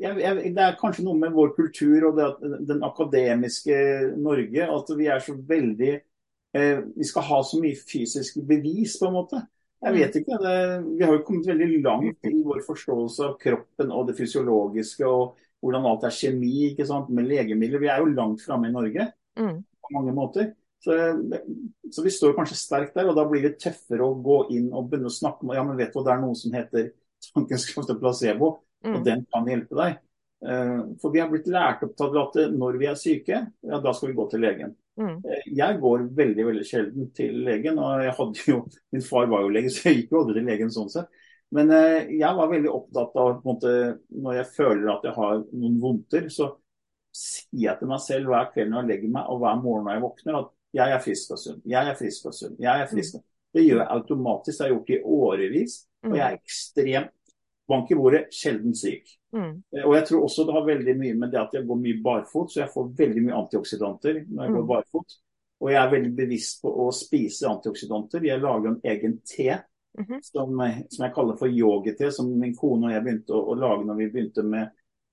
jeg, 0.00 0.18
jeg, 0.20 0.52
det 0.56 0.64
er 0.64 0.78
kanskje 0.80 1.04
noe 1.06 1.18
med 1.20 1.34
vår 1.34 1.52
kultur 1.56 2.08
og 2.10 2.18
det, 2.18 2.28
den 2.68 2.82
akademiske 2.86 3.76
Norge 4.18 4.68
at 4.76 4.92
vi 4.98 5.06
er 5.12 5.22
så 5.22 5.36
veldig 5.38 5.92
eh, 5.94 6.80
Vi 6.96 7.06
skal 7.08 7.28
ha 7.28 7.42
så 7.46 7.60
mye 7.62 7.78
fysiske 7.78 8.42
bevis, 8.46 8.98
på 9.00 9.10
en 9.10 9.16
måte. 9.18 9.44
Jeg 9.84 9.96
vet 9.98 10.18
ikke. 10.20 10.38
Det, 10.40 10.58
vi 10.96 11.04
har 11.04 11.12
jo 11.12 11.24
kommet 11.26 11.48
veldig 11.50 11.80
langt 11.84 12.28
i 12.30 12.38
vår 12.42 12.62
forståelse 12.64 13.26
av 13.26 13.34
kroppen 13.40 13.90
og 13.92 14.08
det 14.08 14.16
fysiologiske. 14.18 15.06
og 15.06 15.34
hvordan 15.64 15.88
alt 15.88 16.04
er 16.04 16.12
kjemi 16.12 16.52
ikke 16.70 16.86
sant, 16.88 17.08
med 17.14 17.28
legemidler. 17.30 17.80
Vi 17.80 17.88
er 17.88 18.02
jo 18.02 18.12
langt 18.12 18.42
framme 18.44 18.68
i 18.68 18.74
Norge 18.74 19.08
mm. 19.40 19.56
på 19.80 19.94
mange 19.96 20.12
måter. 20.16 20.52
Så, 20.84 20.92
så, 21.88 22.02
vi 22.04 22.12
står 22.12 22.34
kanskje 22.36 22.58
sterkt 22.60 22.98
der, 22.98 23.08
og 23.08 23.16
da 23.16 23.24
blir 23.28 23.46
det 23.46 23.56
tøffere 23.62 24.04
å 24.04 24.18
gå 24.20 24.42
inn 24.52 24.68
og 24.68 24.90
begynne 24.90 25.08
å 25.08 25.14
snakke 25.14 25.46
om 25.46 25.54
ja, 25.56 25.62
men 25.64 25.78
vet 25.80 25.94
du, 25.94 26.02
det 26.04 26.12
er 26.12 26.20
noe 26.20 26.36
som 26.36 26.52
heter 26.52 26.90
tankens 27.30 27.64
kraft 27.70 27.94
og 27.94 28.02
placebo, 28.02 28.50
mm. 28.84 28.94
og 28.94 29.04
den 29.06 29.26
kan 29.32 29.50
hjelpe 29.50 29.78
deg. 29.80 30.00
Eh, 30.44 30.80
for 31.00 31.14
vi 31.14 31.22
har 31.22 31.30
blitt 31.32 31.50
lært 31.50 31.84
opp 31.86 31.94
til 31.98 32.18
at 32.20 32.40
når 32.54 32.80
vi 32.80 32.88
er 32.90 32.98
syke, 33.00 33.44
ja, 33.64 33.78
da 33.80 33.92
skal 33.96 34.10
vi 34.10 34.18
gå 34.18 34.26
til 34.30 34.44
legen. 34.44 34.74
Mm. 35.00 35.16
Eh, 35.24 35.46
jeg 35.58 35.78
går 35.82 36.08
veldig 36.16 36.48
veldig 36.50 36.66
sjelden 36.68 37.12
til 37.16 37.38
legen. 37.46 37.78
og 37.82 38.02
jeg 38.04 38.16
hadde 38.18 38.48
jo, 38.48 38.64
Min 38.94 39.06
far 39.06 39.30
var 39.32 39.46
jo 39.46 39.54
lege, 39.54 39.72
så 39.72 39.88
jeg 39.88 40.02
gikk 40.02 40.14
jo 40.14 40.24
aldri 40.24 40.40
til 40.40 40.50
legen 40.52 40.74
sånn 40.74 40.92
sett. 40.92 41.22
Men 41.54 41.70
eh, 41.74 42.10
jeg 42.18 42.36
var 42.36 42.50
veldig 42.50 42.72
opptatt 42.72 43.16
av 43.20 43.40
måte, 43.46 43.72
når 44.10 44.40
jeg 44.40 44.52
føler 44.56 44.92
at 44.96 45.06
jeg 45.06 45.16
har 45.16 45.42
noen 45.52 45.80
vondter, 45.82 46.28
så 46.32 46.54
sier 47.14 47.68
jeg 47.68 47.78
til 47.78 47.90
meg 47.92 48.02
selv 48.02 48.32
hver 48.32 48.48
kveld 48.50 48.72
når 48.72 48.82
jeg 48.82 48.90
legger 48.90 49.12
meg 49.14 49.28
og 49.30 49.38
hver 49.44 49.60
morgen 49.62 49.84
når 49.86 49.94
jeg 49.94 50.02
våkner, 50.02 50.38
at 50.40 50.48
jeg 50.74 50.94
er 50.96 51.02
frisk 51.04 51.34
og 51.36 51.38
sunn. 51.38 51.60
Jeg 51.70 51.90
er 51.90 51.98
frisk 51.98 52.24
og 52.26 52.34
sunn. 52.34 52.56
Jeg 52.58 52.82
er 52.82 52.88
frisk. 52.90 53.20
Mm. 53.20 53.26
Det 53.54 53.62
gjør 53.62 53.80
jeg 53.80 53.90
automatisk. 53.94 54.56
Det 54.56 54.64
har 54.64 54.70
jeg 54.72 54.74
gjort 54.74 54.90
i 54.90 55.02
årevis. 55.18 55.76
Og 56.04 56.16
jeg 56.18 56.24
er 56.26 56.40
ekstremt 56.40 57.12
bank 57.68 57.90
i 57.90 57.98
bordet, 57.98 58.24
sjelden 58.34 58.74
syk. 58.76 59.08
Mm. 59.34 59.62
Eh, 59.76 59.84
og 59.84 59.96
jeg 59.98 60.08
tror 60.08 60.24
også 60.26 60.46
det 60.46 60.56
har 60.56 60.66
veldig 60.66 60.96
mye 61.00 61.18
med 61.20 61.34
det 61.34 61.42
at 61.42 61.54
jeg 61.56 61.66
går 61.68 61.82
mye 61.82 62.00
barfot, 62.04 62.52
så 62.52 62.64
jeg 62.64 62.72
får 62.74 62.90
veldig 62.98 63.26
mye 63.26 63.38
antioksidanter 63.42 64.24
når 64.28 64.44
jeg 64.44 64.56
går 64.56 64.64
mm. 64.64 64.72
barfot. 64.72 65.20
Og 65.64 65.70
jeg 65.72 65.80
er 65.80 65.92
veldig 65.92 66.16
bevisst 66.16 66.64
på 66.64 66.72
å 66.84 66.90
spise 66.92 67.48
antioksidanter. 67.48 68.26
Jeg 68.26 68.42
lager 68.42 68.72
en 68.72 68.82
egen 68.90 69.20
te 69.24 69.62
Mm 69.98 70.06
-hmm. 70.06 70.18
som, 70.22 70.48
som, 70.88 71.04
jeg 71.04 71.14
kaller 71.14 71.36
for 71.36 71.48
yogate, 71.48 72.12
som 72.12 72.38
min 72.38 72.56
kone 72.56 72.86
og 72.86 72.92
jeg 72.92 73.02
begynte 73.02 73.32
å, 73.32 73.42
å 73.50 73.54
lage 73.54 73.84
når 73.86 73.94
vi 73.94 74.08
begynte 74.10 74.42
med, 74.42 74.70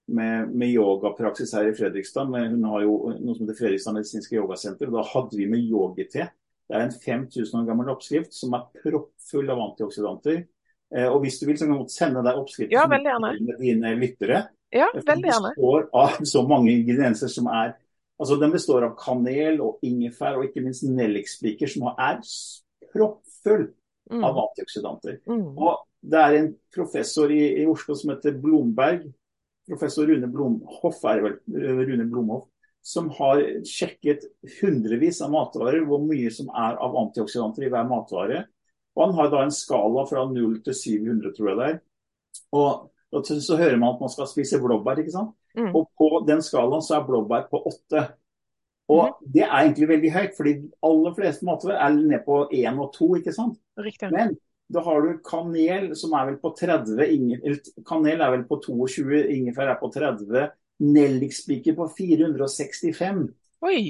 med, 0.07 0.55
med 0.55 0.73
yogapraksis 0.73 1.53
her 1.53 1.69
i 1.69 1.75
Fredrikstad. 1.75 2.25
Hun 2.25 2.63
har 2.63 2.81
jo 2.81 2.95
noe 3.19 3.35
som 3.35 3.45
heter 3.45 3.59
Fredrikstad 3.59 3.93
medisinske 3.93 4.35
yogasenter. 4.35 4.87
og 4.87 4.93
Da 4.93 5.03
hadde 5.13 5.37
vi 5.37 5.45
med 5.45 5.59
yogate. 5.59 6.31
Det 6.67 6.77
er 6.77 6.87
en 6.87 6.97
5000 7.05 7.59
år 7.59 7.67
gammel 7.67 7.89
oppskrift 7.93 8.33
som 8.33 8.53
er 8.57 8.65
proppfull 8.81 9.49
av 9.49 9.59
antioksidanter. 9.59 10.47
Eh, 10.95 11.07
og 11.07 11.21
Hvis 11.23 11.39
du 11.39 11.45
vil, 11.47 11.57
så 11.59 11.67
kan 11.69 11.79
du 11.79 11.91
sende 11.91 12.23
deg 12.25 12.39
oppskriften 12.39 12.75
ja, 12.75 12.87
med 12.89 13.53
dine 13.59 13.93
lyttere. 13.99 14.43
Ja, 14.71 14.87
veldig 14.95 15.29
gjerne. 15.29 15.51
Den 15.51 15.61
består 15.61 15.87
av 16.01 16.17
så 16.27 16.43
mange 16.47 16.73
ingredienser 16.73 17.31
som 17.31 17.49
er 17.51 17.77
Altså, 18.21 18.35
Den 18.37 18.51
består 18.53 18.83
av 18.85 18.91
kanel 18.99 19.55
og 19.65 19.79
ingefær 19.81 20.35
og 20.37 20.43
ikke 20.45 20.61
minst 20.61 20.83
nellikspiker, 20.85 21.65
som 21.65 21.87
er 21.89 22.19
proppfull 22.91 23.63
mm. 24.11 24.21
av 24.21 24.37
antioksidanter. 24.43 25.15
Mm. 25.25 25.57
Og 25.57 25.79
Det 26.01 26.19
er 26.19 26.35
en 26.37 26.51
professor 26.73 27.33
i, 27.33 27.41
i, 27.63 27.65
Oslo 27.65 27.95
som 27.97 28.13
heter 28.13 28.37
Blomberg, 28.37 29.07
professor 29.69 30.05
Rune 30.05 30.29
Blomhoff, 30.29 31.01
er 31.09 31.23
vel, 31.25 31.39
Rune 31.49 32.05
Blomhoff, 32.13 32.45
som 32.85 33.09
har 33.17 33.41
sjekket 33.65 34.25
hundrevis 34.59 35.21
av 35.25 35.33
matvarer, 35.33 35.81
hvor 35.89 36.01
mye 36.05 36.29
som 36.33 36.53
er 36.53 36.77
av 36.77 36.97
antioksidanter 37.01 37.65
i 37.65 37.73
hver 37.73 37.89
matvare. 37.89 38.43
Og 38.95 39.05
Han 39.05 39.13
har 39.17 39.29
da 39.31 39.43
en 39.45 39.53
skala 39.55 40.05
fra 40.09 40.25
0 40.27 40.57
til 40.65 40.75
700, 40.75 41.35
tror 41.35 41.51
jeg 41.51 41.59
det 41.59 41.67
er. 41.69 41.77
Og, 42.57 42.89
og 43.11 43.27
så 43.27 43.57
hører 43.59 43.77
man 43.79 43.95
at 43.95 44.03
man 44.03 44.11
skal 44.11 44.27
spise 44.29 44.59
blåbær, 44.61 44.99
ikke 44.99 45.13
sant. 45.13 45.35
Mm. 45.55 45.71
Og 45.75 45.89
på 45.99 46.23
den 46.27 46.43
skalaen 46.43 46.83
så 46.83 46.97
er 46.97 47.07
blåbær 47.07 47.47
på 47.51 47.61
8. 47.71 48.05
Og 48.91 49.03
mm. 49.07 49.31
det 49.33 49.43
er 49.47 49.57
egentlig 49.57 49.89
veldig 49.93 50.13
høyt, 50.15 50.37
for 50.37 50.47
de 50.49 50.55
aller 50.91 51.17
fleste 51.17 51.47
matvarer 51.47 51.79
er 51.79 51.99
ned 51.99 52.23
på 52.27 52.43
1 52.51 52.79
og 52.83 52.93
2, 52.97 53.11
ikke 53.21 53.35
sant. 53.35 53.59
Riktig. 53.79 54.11
Men 54.11 54.35
da 54.71 54.83
har 54.85 55.03
du 55.03 55.19
kanel 55.27 55.91
som 55.99 56.13
er 56.15 56.29
vel 56.29 56.39
på 56.43 56.53
30, 56.59 56.99
ingen, 57.11 57.59
kanel 57.87 58.23
er 58.23 58.35
vel 58.37 58.45
på 58.47 58.59
22, 58.63 59.25
ingefær 59.35 59.73
er 59.73 59.79
på 59.79 59.91
30, 59.91 60.51
nellikspiker 60.81 61.75
på 61.77 61.87
465. 61.97 63.25
Oi. 63.67 63.81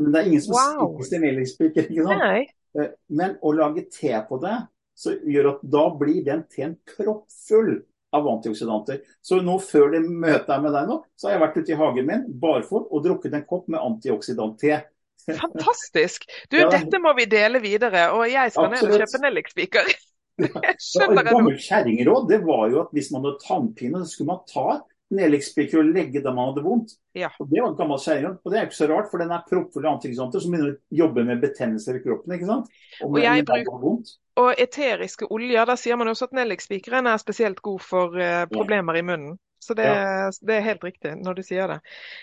Men 0.00 0.14
det 0.14 0.20
er 0.20 0.30
ingen 0.30 0.44
som 0.44 0.56
wow. 0.56 0.94
spiser 0.96 1.22
nellikspiker, 1.24 1.90
ikke 1.92 2.06
sant. 2.08 2.24
Nei. 2.24 2.46
Eh, 2.78 2.92
men 3.08 3.36
å 3.42 3.54
lage 3.56 3.86
te 3.92 4.12
på 4.28 4.38
det, 4.42 4.56
så 5.00 5.14
gjør 5.24 5.54
at 5.54 5.62
da 5.72 5.86
blir 5.96 6.20
den 6.26 6.44
teen 6.52 6.76
proppfull 6.96 7.78
av 8.16 8.26
antioksidanter. 8.28 9.00
Så 9.22 9.40
nå 9.44 9.56
før 9.62 9.94
det 9.94 10.02
møtet 10.04 10.50
er 10.52 10.62
med 10.62 10.74
deg 10.74 10.90
nå, 10.90 10.98
så 11.16 11.28
har 11.28 11.36
jeg 11.36 11.44
vært 11.44 11.58
ute 11.60 11.72
i 11.72 11.78
hagen 11.80 12.08
min 12.08 12.26
barfot 12.42 12.90
og 12.90 13.04
drukket 13.06 13.36
en 13.38 13.46
kopp 13.48 13.70
med 13.70 13.80
antioksidantte. 13.80 14.82
Fantastisk. 15.30 16.26
Du, 16.50 16.58
ja. 16.58 16.68
dette 16.72 17.00
må 17.02 17.12
vi 17.18 17.28
dele 17.30 17.60
videre, 17.62 18.08
og 18.16 18.24
jeg 18.28 18.54
skal 18.54 18.70
ned 18.72 18.88
og 18.88 19.02
kjøpe 19.02 19.24
nellikspiker. 19.26 19.92
Jeg 20.40 20.76
skjønner 20.80 21.26
det. 21.26 21.32
Gammelt 21.34 21.60
kjerringråd 21.60 22.30
det 22.30 22.38
var 22.46 22.62
jo 22.72 22.78
at 22.80 22.94
hvis 22.96 23.10
man 23.12 23.26
hadde 23.26 23.42
tannpine, 23.42 23.98
så 24.00 24.08
skulle 24.08 24.30
man 24.30 24.38
ta 24.48 24.78
nellikspiker 25.14 25.80
og 25.80 25.90
legge 25.90 26.22
der 26.22 26.34
man 26.34 26.50
hadde 26.50 26.64
vondt. 26.64 26.94
Ja. 27.18 27.30
Og 27.42 27.50
Det 27.50 27.60
var 27.62 27.72
en 27.72 27.76
gammel 27.78 28.00
kjerring. 28.02 28.38
og 28.38 28.52
det 28.52 28.58
er 28.58 28.68
ikke 28.68 28.78
så 28.78 28.88
rart, 28.90 29.10
for 29.10 29.22
den 29.22 29.34
er 29.34 29.44
proppfull 29.48 29.86
av 29.86 29.98
antioksidanter 29.98 30.42
som 30.42 30.54
begynner 30.54 30.72
å 30.72 30.98
jobbe 31.02 31.24
med 31.28 31.42
betennelser 31.42 31.98
i 31.98 32.02
kroppen. 32.04 32.34
ikke 32.36 32.48
sant? 32.50 32.72
Og, 33.02 33.18
og 33.18 33.44
bruker, 33.50 34.14
og 34.40 34.62
eteriske 34.62 35.28
oljer, 35.30 35.66
da 35.66 35.76
sier 35.76 35.98
man 36.00 36.10
også 36.12 36.30
at 36.30 36.36
nellikspikeren 36.38 37.08
er 37.10 37.22
spesielt 37.22 37.60
god 37.66 37.82
for 37.84 38.16
uh, 38.16 38.44
problemer 38.52 39.00
i 39.00 39.04
munnen. 39.04 39.38
Så 39.60 39.74
det, 39.76 39.84
ja. 39.84 40.30
det, 40.40 40.54
er 40.56 40.64
helt 40.64 40.84
riktig 40.84 41.10
når 41.20 41.36
du 41.36 41.42
sier 41.44 41.68
det. 41.68 41.80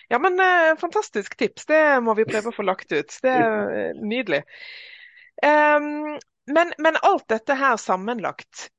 Ja, 0.10 0.17
men 0.17 0.39
uh, 0.41 0.73
fantastisk 0.82 1.38
tips. 1.38 1.67
Det 1.69 1.82
må 2.02 2.15
vi 2.17 2.26
prøve 2.26 2.50
å 2.50 2.56
få 2.56 2.65
lagt 2.65 2.89
ut. 2.95 3.19
Det 3.21 3.34
er 3.34 3.91
uh, 3.91 4.00
nydelig. 4.02 4.41
Um, 5.45 6.17
men, 6.50 6.73
men, 6.82 6.97
alt 7.06 7.28
dette 7.30 7.58
her 7.60 7.78
sammenlagt, 7.78 8.69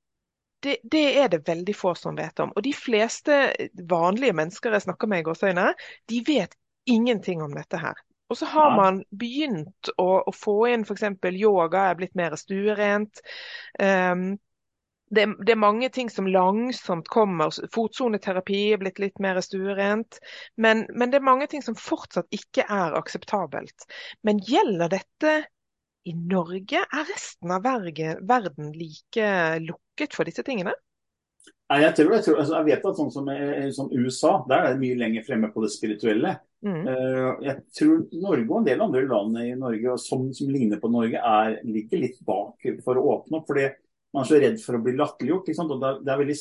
det, 0.64 0.77
det, 0.83 1.05
er 1.23 1.29
det 1.33 1.44
veldig 1.49 1.75
få 1.77 1.94
som 1.99 2.16
vet 2.18 2.40
om. 2.42 2.53
Og 2.57 2.64
de 2.66 2.73
fleste 2.75 3.38
vanlige 3.90 4.35
mennesker 4.37 4.75
jeg 4.75 4.87
snakker 4.88 5.11
med 5.11 5.23
i 5.23 5.29
gåseøyne, 5.29 5.71
de 6.11 6.23
vet 6.27 6.57
ingenting 6.88 7.42
om 7.44 7.55
dette 7.55 7.81
her. 7.81 7.99
Og 8.29 8.37
så 8.37 8.49
har 8.53 8.75
man 8.77 9.01
begynt 9.16 9.90
å, 9.97 10.09
å 10.29 10.33
få 10.37 10.59
inn 10.68 10.85
f.eks. 10.85 11.07
yoga 11.33 11.87
er 11.88 11.97
blitt 11.97 12.16
mer 12.18 12.37
stuerent. 12.37 13.23
Um, 13.81 14.37
det, 15.11 15.25
det, 15.47 15.55
er 15.55 15.61
mange 15.61 15.88
ting 15.88 16.11
som 16.12 16.29
langsomt 16.29 17.09
kommer. 17.09 17.55
Fotsoneterapi 17.73 18.61
er 18.75 18.83
blitt 18.83 19.01
litt 19.01 19.23
mer 19.25 19.40
stuerent. 19.44 20.18
Men, 20.61 20.85
men, 20.92 21.09
det 21.09 21.21
er 21.21 21.29
mange 21.31 21.49
ting 21.49 21.64
som 21.64 21.79
fortsatt 21.79 22.29
ikke 22.35 22.66
er 22.68 22.99
akseptabelt. 22.99 23.88
Men 24.29 24.42
gjelder 24.44 24.92
dette 24.99 25.38
i 26.09 26.14
Norge? 26.16 26.83
Er 26.83 27.09
resten 27.09 27.53
av 27.55 27.64
verden 27.64 28.73
like 28.77 29.31
lukket 29.64 30.16
for 30.16 30.29
disse 30.29 30.44
tingene? 30.47 30.75
Nei, 31.68 31.83
jeg, 31.83 31.94
tror, 31.99 32.14
jeg, 32.16 32.25
tror, 32.25 32.38
altså, 32.40 32.55
jeg 32.57 32.66
vet 32.71 32.87
at 32.88 32.99
sånn 32.99 33.11
som, 33.12 33.27
som, 33.77 33.90
USA, 33.92 34.31
der 34.49 34.62
er 34.62 34.71
det 34.73 34.81
mye 34.81 34.97
lenger 34.97 35.27
fremme 35.27 35.51
på 35.53 35.61
det 35.61 35.68
spirituelle. 35.75 36.38
Mm. 36.64 36.81
Uh, 36.88 37.33
jeg 37.44 37.61
tror 37.77 37.99
Norge 38.18 38.47
og 38.49 38.57
en 38.59 38.66
del 38.66 38.81
andre 38.83 39.03
land 39.07 39.37
i 39.42 39.51
Norge 39.55 39.99
som, 40.03 40.25
som 40.35 40.49
ligner 40.51 40.81
på 40.81 40.90
Norge, 40.90 41.21
er, 41.21 41.59
ligger 41.68 42.01
litt 42.03 42.23
bak 42.27 42.64
for 42.87 42.99
å 42.99 43.05
åpne 43.12 43.40
opp. 43.40 43.51
fordi 43.51 43.68
man 44.14 44.25
er 44.25 44.31
så 44.31 44.40
redd 44.40 44.57
for 44.62 44.79
å 44.79 44.83
bli 44.83 44.94
latterliggjort. 44.97 45.51
Det, 45.51 45.92
det, 46.07 46.12
er 46.14 46.23
veldig, 46.23 46.38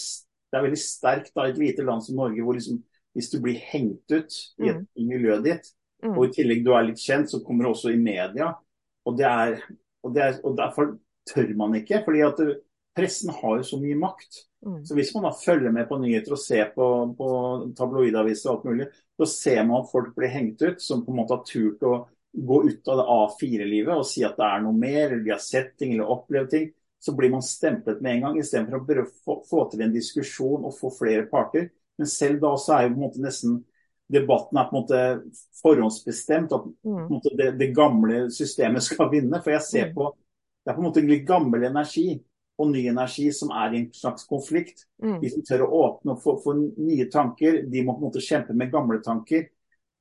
det 0.48 0.60
er 0.60 0.66
veldig 0.70 0.80
sterkt 0.82 1.34
da, 1.36 1.48
i 1.48 1.52
et 1.52 1.60
lite 1.60 1.88
land 1.88 2.06
som 2.06 2.20
Norge, 2.22 2.46
hvor 2.46 2.56
liksom, 2.56 2.80
hvis 3.18 3.32
du 3.34 3.40
blir 3.44 3.60
hengt 3.74 4.14
ut 4.14 4.32
i, 4.32 4.70
et, 4.70 4.80
mm. 4.80 4.86
i 4.96 5.10
miljøet 5.10 5.44
ditt, 5.44 5.72
mm. 6.06 6.14
og 6.14 6.24
i 6.24 6.34
tillegg 6.38 6.64
du 6.64 6.72
er 6.72 6.88
litt 6.88 7.04
kjent, 7.04 7.34
så 7.34 7.42
kommer 7.44 7.68
du 7.68 7.74
også 7.74 7.92
i 7.92 8.00
media. 8.00 8.54
Og, 9.08 9.18
det 9.20 9.28
er, 9.28 9.60
og, 10.04 10.14
det 10.16 10.24
er, 10.24 10.40
og 10.44 10.58
derfor 10.60 10.96
tør 11.28 11.54
man 11.60 11.76
ikke. 11.80 12.02
fordi 12.06 12.24
at 12.26 12.42
pressen 12.98 13.32
har 13.34 13.58
jo 13.60 13.66
så 13.66 13.80
mye 13.80 13.98
makt. 14.00 14.44
Mm. 14.66 14.82
Så 14.86 14.96
Hvis 14.98 15.14
man 15.16 15.28
da 15.28 15.34
følger 15.38 15.72
med 15.72 15.88
på 15.90 16.00
nyheter 16.02 16.34
og 16.34 16.42
ser 16.42 16.72
på, 16.76 16.88
på 17.18 17.30
tabloidaviser 17.78 18.50
og 18.50 18.56
alt 18.56 18.70
mulig, 18.72 18.88
så 19.18 19.30
ser 19.30 19.64
man 19.64 19.82
at 19.82 19.92
folk 19.92 20.14
blir 20.16 20.34
hengt 20.34 20.62
ut 20.62 20.82
som 20.82 21.04
på 21.06 21.14
en 21.14 21.20
måte 21.22 21.38
har 21.38 21.46
turt 21.46 21.86
å 21.86 21.96
gå 22.38 22.58
ut 22.68 22.90
av 22.92 23.00
det 23.00 23.06
A4-livet 23.14 23.96
og 23.96 24.06
si 24.06 24.24
at 24.26 24.38
det 24.38 24.46
er 24.46 24.66
noe 24.66 24.78
mer, 24.78 25.08
eller 25.08 25.24
de 25.26 25.34
har 25.34 25.42
sett 25.42 25.74
ting 25.78 25.94
eller 25.94 26.12
opplevd 26.18 26.52
ting. 26.54 26.68
Så 27.02 27.14
blir 27.16 27.32
man 27.34 27.46
stemplet 27.46 28.02
med 28.02 28.16
en 28.16 28.24
gang, 28.26 28.38
istedenfor 28.42 29.04
å 29.04 29.06
få, 29.26 29.36
få 29.48 29.64
til 29.72 29.86
en 29.86 29.94
diskusjon 29.94 30.66
og 30.66 30.76
få 30.78 30.92
flere 30.98 31.28
parter. 31.30 31.70
Men 31.98 32.10
selv 32.10 32.42
da 32.42 32.54
så 32.62 32.76
er 32.76 32.86
jo 32.86 32.94
på 32.94 32.98
en 32.98 33.06
måte 33.06 33.24
nesten 33.24 33.60
debatten 34.12 34.60
er 34.60 34.70
på 34.70 34.76
en 34.76 34.82
måte 34.82 35.02
forhåndsbestemt. 35.62 36.56
At 36.56 36.70
mm. 36.88 37.04
måte, 37.12 37.34
det, 37.40 37.52
det, 37.60 37.74
gamle 37.76 38.28
systemet 38.34 38.86
skal 38.86 39.12
vinne. 39.12 39.42
For 39.44 39.56
jeg 39.56 39.66
ser 39.68 39.92
mm. 39.92 39.98
på 39.98 40.14
det 40.68 40.74
er 40.74 40.76
på 40.76 40.82
en 40.84 40.90
måte 40.90 41.02
litt 41.08 41.24
gammel 41.24 41.64
energi 41.64 42.10
og 42.60 42.72
ny 42.74 42.82
energi 42.90 43.30
som 43.32 43.54
er 43.56 43.72
i 43.72 43.78
en 43.80 43.92
slags 43.96 44.26
konflikt. 44.28 44.82
Mm. 45.04 45.20
De 45.22 45.30
som 45.32 45.46
tør 45.48 45.64
å 45.64 45.70
åpne 45.86 46.16
opp 46.16 46.24
for, 46.26 46.42
for, 46.44 46.58
nye 46.60 47.06
tanker, 47.14 47.62
de 47.72 47.84
må 47.86 47.96
på 47.96 48.02
en 48.02 48.08
måte 48.10 48.24
kjempe 48.26 48.56
med 48.58 48.74
gamle 48.74 48.98
tanker. 49.06 49.46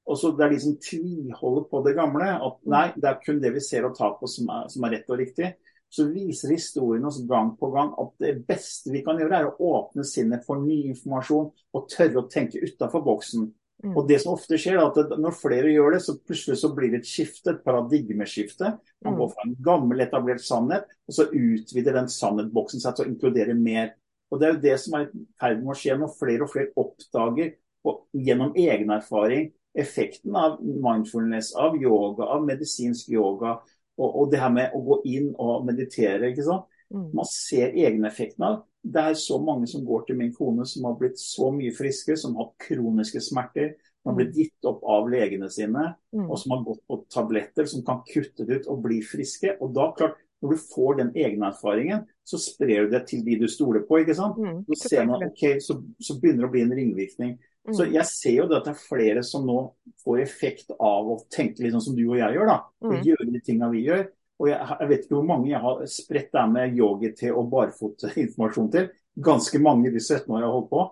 Og 0.06 0.18
så 0.18 0.32
Det 0.34 0.44
er 0.44 0.50
de 0.54 0.58
som 0.62 0.74
tviholder 0.82 1.68
på 1.70 1.82
det 1.86 1.94
gamle, 1.98 2.32
at 2.34 2.58
mm. 2.58 2.72
nei, 2.72 2.86
det 2.96 3.10
er 3.10 3.22
kun 3.22 3.38
det 3.42 3.52
vi 3.54 3.62
ser 3.62 3.86
og 3.86 3.94
tar 3.94 4.16
på 4.18 4.30
som 4.30 4.50
er, 4.56 4.66
som 4.72 4.86
er 4.86 4.96
rett 4.96 5.14
og 5.14 5.20
riktig. 5.22 5.52
Så 5.86 6.08
viser 6.10 6.56
historien 6.56 7.06
oss 7.06 7.20
gang 7.30 7.52
på 7.60 7.70
gang 7.70 7.92
at 8.02 8.10
det 8.22 8.32
beste 8.48 8.90
vi 8.90 9.04
kan 9.06 9.22
gjøre, 9.22 9.38
er 9.38 9.52
å 9.52 9.70
åpne 9.70 10.06
sinnet 10.06 10.42
for 10.46 10.58
ny 10.62 10.80
informasjon 10.90 11.52
og 11.78 11.88
tørre 11.92 12.24
å 12.24 12.28
tenke 12.32 12.62
utafor 12.62 13.06
boksen. 13.06 13.46
Mm. 13.84 13.92
Og 13.92 14.06
det 14.08 14.18
som 14.22 14.32
ofte 14.32 14.56
skjer, 14.58 14.78
er 14.80 14.86
at 14.88 15.18
Når 15.20 15.34
flere 15.36 15.72
gjør 15.72 15.96
det, 15.96 16.00
så 16.06 16.16
plutselig 16.16 16.56
så 16.62 16.70
blir 16.74 16.94
det 16.94 17.02
et 17.02 17.10
skifte, 17.10 17.52
et 17.52 17.64
paradigmeskifte. 17.66 18.72
Man 19.04 19.14
mm. 19.14 19.18
går 19.20 19.30
fra 19.34 19.44
en 19.46 19.58
gammel, 19.68 20.00
etablert 20.06 20.42
sannhet, 20.44 20.88
og 21.06 21.18
så 21.18 21.28
utvider 21.28 21.98
den 21.98 22.08
sannhetsboksen 22.12 22.82
seg 22.82 22.96
til 22.96 23.06
å 23.06 23.12
inkludere 23.12 23.58
mer. 23.58 23.92
Og 24.30 24.40
Det 24.40 24.48
er 24.48 24.54
jo 24.54 24.64
det 24.64 24.78
som 24.82 24.96
er 24.98 25.06
i 25.06 25.26
ferd 25.40 25.62
med 25.62 25.74
å 25.74 25.78
skje 25.78 25.98
når 26.00 26.16
flere 26.16 26.46
og 26.46 26.52
flere 26.54 26.72
oppdager 26.82 27.52
og 27.86 28.24
gjennom 28.26 28.56
egen 28.58 28.90
erfaring 28.90 29.52
effekten 29.76 30.36
av 30.36 30.56
mindfulness, 30.62 31.52
av 31.54 31.76
yoga, 31.76 32.24
av 32.24 32.44
medisinsk 32.46 33.10
yoga. 33.12 33.58
Og, 33.96 34.08
og 34.08 34.32
det 34.32 34.40
her 34.40 34.52
med 34.52 34.74
å 34.76 34.80
gå 34.84 34.98
inn 35.08 35.30
og 35.40 35.64
meditere. 35.68 36.30
ikke 36.30 36.44
sant? 36.46 36.66
Mm. 36.94 37.11
Man 37.16 37.29
ser 37.31 37.75
egeneffekten 37.75 38.44
av. 38.46 38.62
Det 38.87 39.03
er 39.03 39.18
så 39.18 39.40
mange 39.42 39.66
som 39.70 39.83
går 39.87 40.07
til 40.07 40.18
min 40.20 40.33
kone 40.35 40.66
som 40.68 40.87
har 40.87 40.94
blitt 41.01 41.18
så 41.18 41.51
mye 41.55 41.75
friske, 41.75 42.14
som 42.20 42.37
har 42.38 42.53
kroniske 42.62 43.22
smerter, 43.25 43.75
som 44.03 44.12
har 44.12 44.20
blitt 44.20 44.37
gitt 44.38 44.68
opp 44.70 44.85
av 44.87 45.09
legene 45.11 45.49
sine, 45.51 45.88
mm. 46.14 46.29
og 46.29 46.38
som 46.38 46.55
har 46.55 46.62
gått 46.68 46.85
på 46.87 47.01
tabletter 47.11 47.66
som 47.66 47.83
kan 47.87 48.05
kutte 48.07 48.46
det 48.46 48.61
ut 48.61 48.70
og 48.70 48.85
bli 48.85 49.01
friske. 49.03 49.57
Og 49.59 49.75
da, 49.75 49.88
klart, 49.99 50.20
når 50.42 50.55
du 50.55 50.62
får 50.75 50.99
den 51.01 51.11
egenerfaringen, 51.16 52.05
så 52.27 52.38
sprer 52.38 52.87
du 52.87 52.94
det 52.94 53.03
til 53.11 53.25
de 53.27 53.38
du 53.40 53.49
stoler 53.51 53.83
på. 53.88 54.01
ikke 54.03 54.14
sant? 54.14 54.38
Mm, 54.38 54.62
så 54.68 54.90
ser 54.90 55.07
man, 55.09 55.25
ok, 55.27 55.44
så, 55.64 55.79
så, 55.99 56.18
begynner 56.20 56.44
det 56.44 56.49
å 56.51 56.55
bli 56.55 56.64
en 56.66 56.75
ringvirkning. 56.79 57.37
Mm. 57.66 57.75
Så 57.75 57.88
jeg 57.90 58.07
ser 58.11 58.37
jo 58.37 58.46
det 58.51 58.61
at 58.61 58.68
det 58.68 58.75
er 58.77 58.85
flere 58.85 59.25
som 59.27 59.46
nå 59.49 59.59
får 60.05 60.22
effekt 60.22 60.70
av 60.77 61.09
å 61.11 61.18
tenke 61.33 61.64
litt 61.64 61.75
sånn 61.75 61.88
som 61.88 61.96
du 61.99 62.05
og 62.05 62.18
jeg 62.20 62.37
gjør. 62.37 62.53
da, 62.53 62.59
og 62.85 62.94
mm. 62.94 63.03
Gjøre 63.09 63.29
de 63.33 63.42
tingene 63.49 63.72
vi 63.72 63.87
gjør. 63.88 64.05
Og 64.37 64.51
jeg, 64.51 64.61
jeg, 64.61 64.88
vet 64.90 65.05
ikke 65.05 65.16
hvor 65.16 65.29
mange 65.31 65.51
jeg 65.51 65.62
har 65.64 65.83
spredt 65.88 66.33
der 66.37 66.49
med 66.53 66.77
yogi-te 66.77 67.33
og 67.33 67.51
barfotinformasjon 67.53 68.72
til. 68.75 68.88
Ganske 69.16 69.61
mange 69.64 69.92
de 69.94 70.03
17 70.03 70.27
årene 70.29 70.42
jeg 70.44 70.49
har 70.51 70.57
holdt 70.59 70.72
på. 70.72 70.83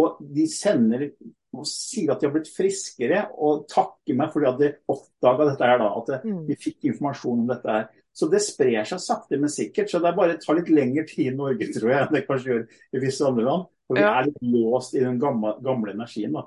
Og 0.00 0.18
de 0.36 0.44
sender 0.52 1.06
og 1.50 1.66
sier 1.66 2.12
at 2.12 2.20
de 2.20 2.28
har 2.28 2.34
blitt 2.34 2.50
friskere 2.54 3.24
og 3.42 3.64
takker 3.70 4.14
meg 4.18 4.30
fordi 4.30 4.48
at 4.50 4.60
de 4.60 4.68
oppdaga 4.92 5.48
dette 5.48 5.70
her 5.72 5.80
da. 5.82 5.88
At 5.98 6.28
mm. 6.28 6.44
de 6.46 6.58
fikk 6.60 6.90
informasjon 6.92 7.42
om 7.42 7.50
dette 7.50 7.74
her. 7.74 7.88
Så 8.20 8.28
det 8.30 8.42
sprer 8.44 8.86
seg 8.88 9.02
sakte, 9.02 9.38
men 9.40 9.52
sikkert. 9.52 9.90
Så 9.90 10.00
det 10.02 10.10
er 10.10 10.18
bare 10.18 10.38
tar 10.42 10.58
litt 10.58 10.70
lengre 10.72 11.06
tid 11.08 11.30
i 11.30 11.36
Norge, 11.36 11.70
tror 11.74 11.92
jeg, 11.92 12.06
enn 12.06 12.16
det 12.16 12.24
kanskje 12.28 12.52
gjør 12.52 12.64
i 12.68 13.02
visse 13.02 13.26
andre 13.26 13.46
land. 13.46 13.68
For 13.88 13.98
vi 13.98 14.04
ja. 14.04 14.12
er 14.18 14.28
litt 14.28 14.44
låst 14.52 14.96
i 14.98 15.04
den 15.04 15.18
gamle, 15.22 15.56
gamle, 15.64 15.94
energien. 15.96 16.36
da. 16.36 16.44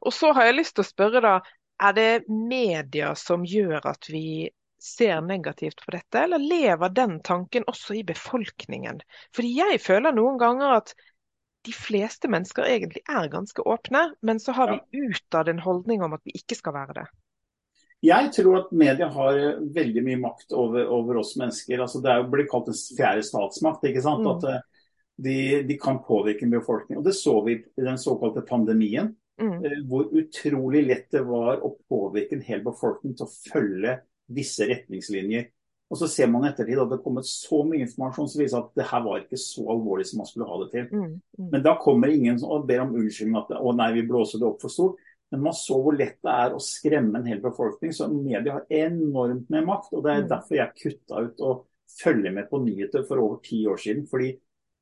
Og 0.00 0.14
så 0.14 0.30
har 0.36 0.48
jeg 0.48 0.60
lyst 0.60 0.76
til 0.78 0.86
å 0.86 0.90
spørre, 0.90 1.24
da. 1.24 1.34
Er 1.80 1.96
det 1.96 2.10
media 2.28 3.14
som 3.16 3.44
gjør 3.48 3.88
at 3.88 4.08
vi 4.12 4.50
ser 4.82 5.20
negativt 5.24 5.84
på 5.84 5.94
dette, 5.94 6.24
eller 6.24 6.42
lever 6.42 6.92
den 6.96 7.18
tanken 7.26 7.66
også 7.70 8.00
i 8.00 8.04
befolkningen? 8.06 9.00
Fordi 9.36 9.54
jeg 9.58 9.80
føler 9.84 10.16
noen 10.16 10.38
ganger 10.40 10.76
at 10.80 10.94
de 11.68 11.72
fleste 11.76 12.28
mennesker 12.32 12.64
egentlig 12.64 13.02
er 13.08 13.28
ganske 13.32 13.62
åpne, 13.68 14.06
men 14.24 14.40
så 14.40 14.54
har 14.56 14.72
vi 14.72 15.02
utad 15.10 15.50
en 15.52 15.60
holdning 15.60 16.02
om 16.02 16.16
at 16.16 16.24
vi 16.24 16.38
ikke 16.40 16.56
skal 16.56 16.76
være 16.76 17.02
det. 17.02 17.08
Jeg 18.00 18.30
tror 18.32 18.62
at 18.62 18.70
media 18.72 19.10
har 19.12 19.36
eh, 19.36 19.60
veldig 19.74 20.02
mye 20.06 20.20
makt 20.22 20.54
over, 20.56 20.86
over 20.88 21.20
oss 21.20 21.34
mennesker. 21.36 21.82
Altså, 21.84 22.00
det 22.00 22.14
blitt 22.32 22.48
kalt 22.48 22.70
en 22.72 22.78
fjerde 22.96 23.24
statsmakt. 23.26 23.84
ikke 23.84 24.00
sant? 24.04 24.24
Mm. 24.24 24.30
At 24.32 24.46
eh, 24.48 24.62
de, 25.20 25.38
de, 25.68 25.76
kan 25.80 26.00
påvirke 26.06 26.46
en 26.46 26.54
befolkning. 26.54 27.00
Og 27.00 27.04
Det 27.04 27.12
så 27.18 27.34
vi 27.44 27.58
i 27.60 27.84
den 27.84 28.00
såkalte 28.00 28.46
pandemien. 28.48 29.12
Mm. 29.40 29.58
Eh, 29.64 29.76
hvor 29.88 30.08
utrolig 30.16 30.86
lett 30.88 31.10
det 31.12 31.26
var 31.28 31.60
å 31.60 31.74
påvirke 31.92 32.38
en 32.38 32.46
hel 32.46 32.64
befolkning 32.64 33.18
til 33.18 33.28
å 33.28 33.34
følge 33.52 33.98
visse 34.34 34.66
retningslinjer. 34.68 35.48
Og 35.90 35.98
så 35.98 36.06
ser 36.06 36.28
man 36.30 36.46
ettertid 36.46 36.78
at 36.78 36.90
det 36.90 37.00
har 37.00 37.02
kommet 37.02 37.26
så 37.26 37.64
mye 37.66 37.82
informasjon 37.82 38.28
som 38.30 38.40
viser 38.40 38.60
at 38.60 38.74
det 38.78 38.86
her 38.86 39.00
var 39.02 39.22
ikke 39.24 39.38
så 39.42 39.64
alvorlig 39.74 40.06
som 40.06 40.20
man 40.22 40.28
skulle 40.28 40.46
ha 40.46 40.58
det 40.60 40.68
til. 40.74 40.84
Mm. 40.92 41.16
Mm. 41.18 41.48
Men 41.50 41.64
da 41.64 41.72
kommer 41.82 42.12
ingen 42.14 42.38
og 42.46 42.68
ber 42.68 42.84
om 42.84 42.92
unnskyldning 43.00 43.40
at 43.40 43.56
å 43.58 43.72
nei, 43.74 43.88
vi 43.96 44.04
blåser 44.06 44.38
det 44.38 44.46
opp 44.46 44.62
for 44.62 44.70
stort. 44.70 45.00
Men 45.30 45.42
man 45.46 45.54
så 45.54 45.78
hvor 45.82 45.94
lett 45.94 46.18
det 46.26 46.36
er 46.44 46.54
å 46.54 46.62
skremme 46.62 47.18
en 47.18 47.26
hel 47.26 47.42
befolkning. 47.42 47.94
Så 47.94 48.06
media 48.10 48.60
har 48.60 48.70
enormt 48.86 49.50
med 49.50 49.66
makt. 49.66 49.90
og 49.96 50.06
Det 50.06 50.14
er 50.14 50.22
mm. 50.24 50.30
derfor 50.30 50.58
jeg 50.60 50.78
kutta 50.78 51.24
ut 51.26 51.42
å 51.42 51.56
følge 52.00 52.32
med 52.38 52.46
på 52.50 52.62
nyheter 52.62 53.04
for 53.08 53.22
over 53.22 53.42
ti 53.42 53.64
år 53.70 53.82
siden. 53.82 54.06
Fordi 54.10 54.30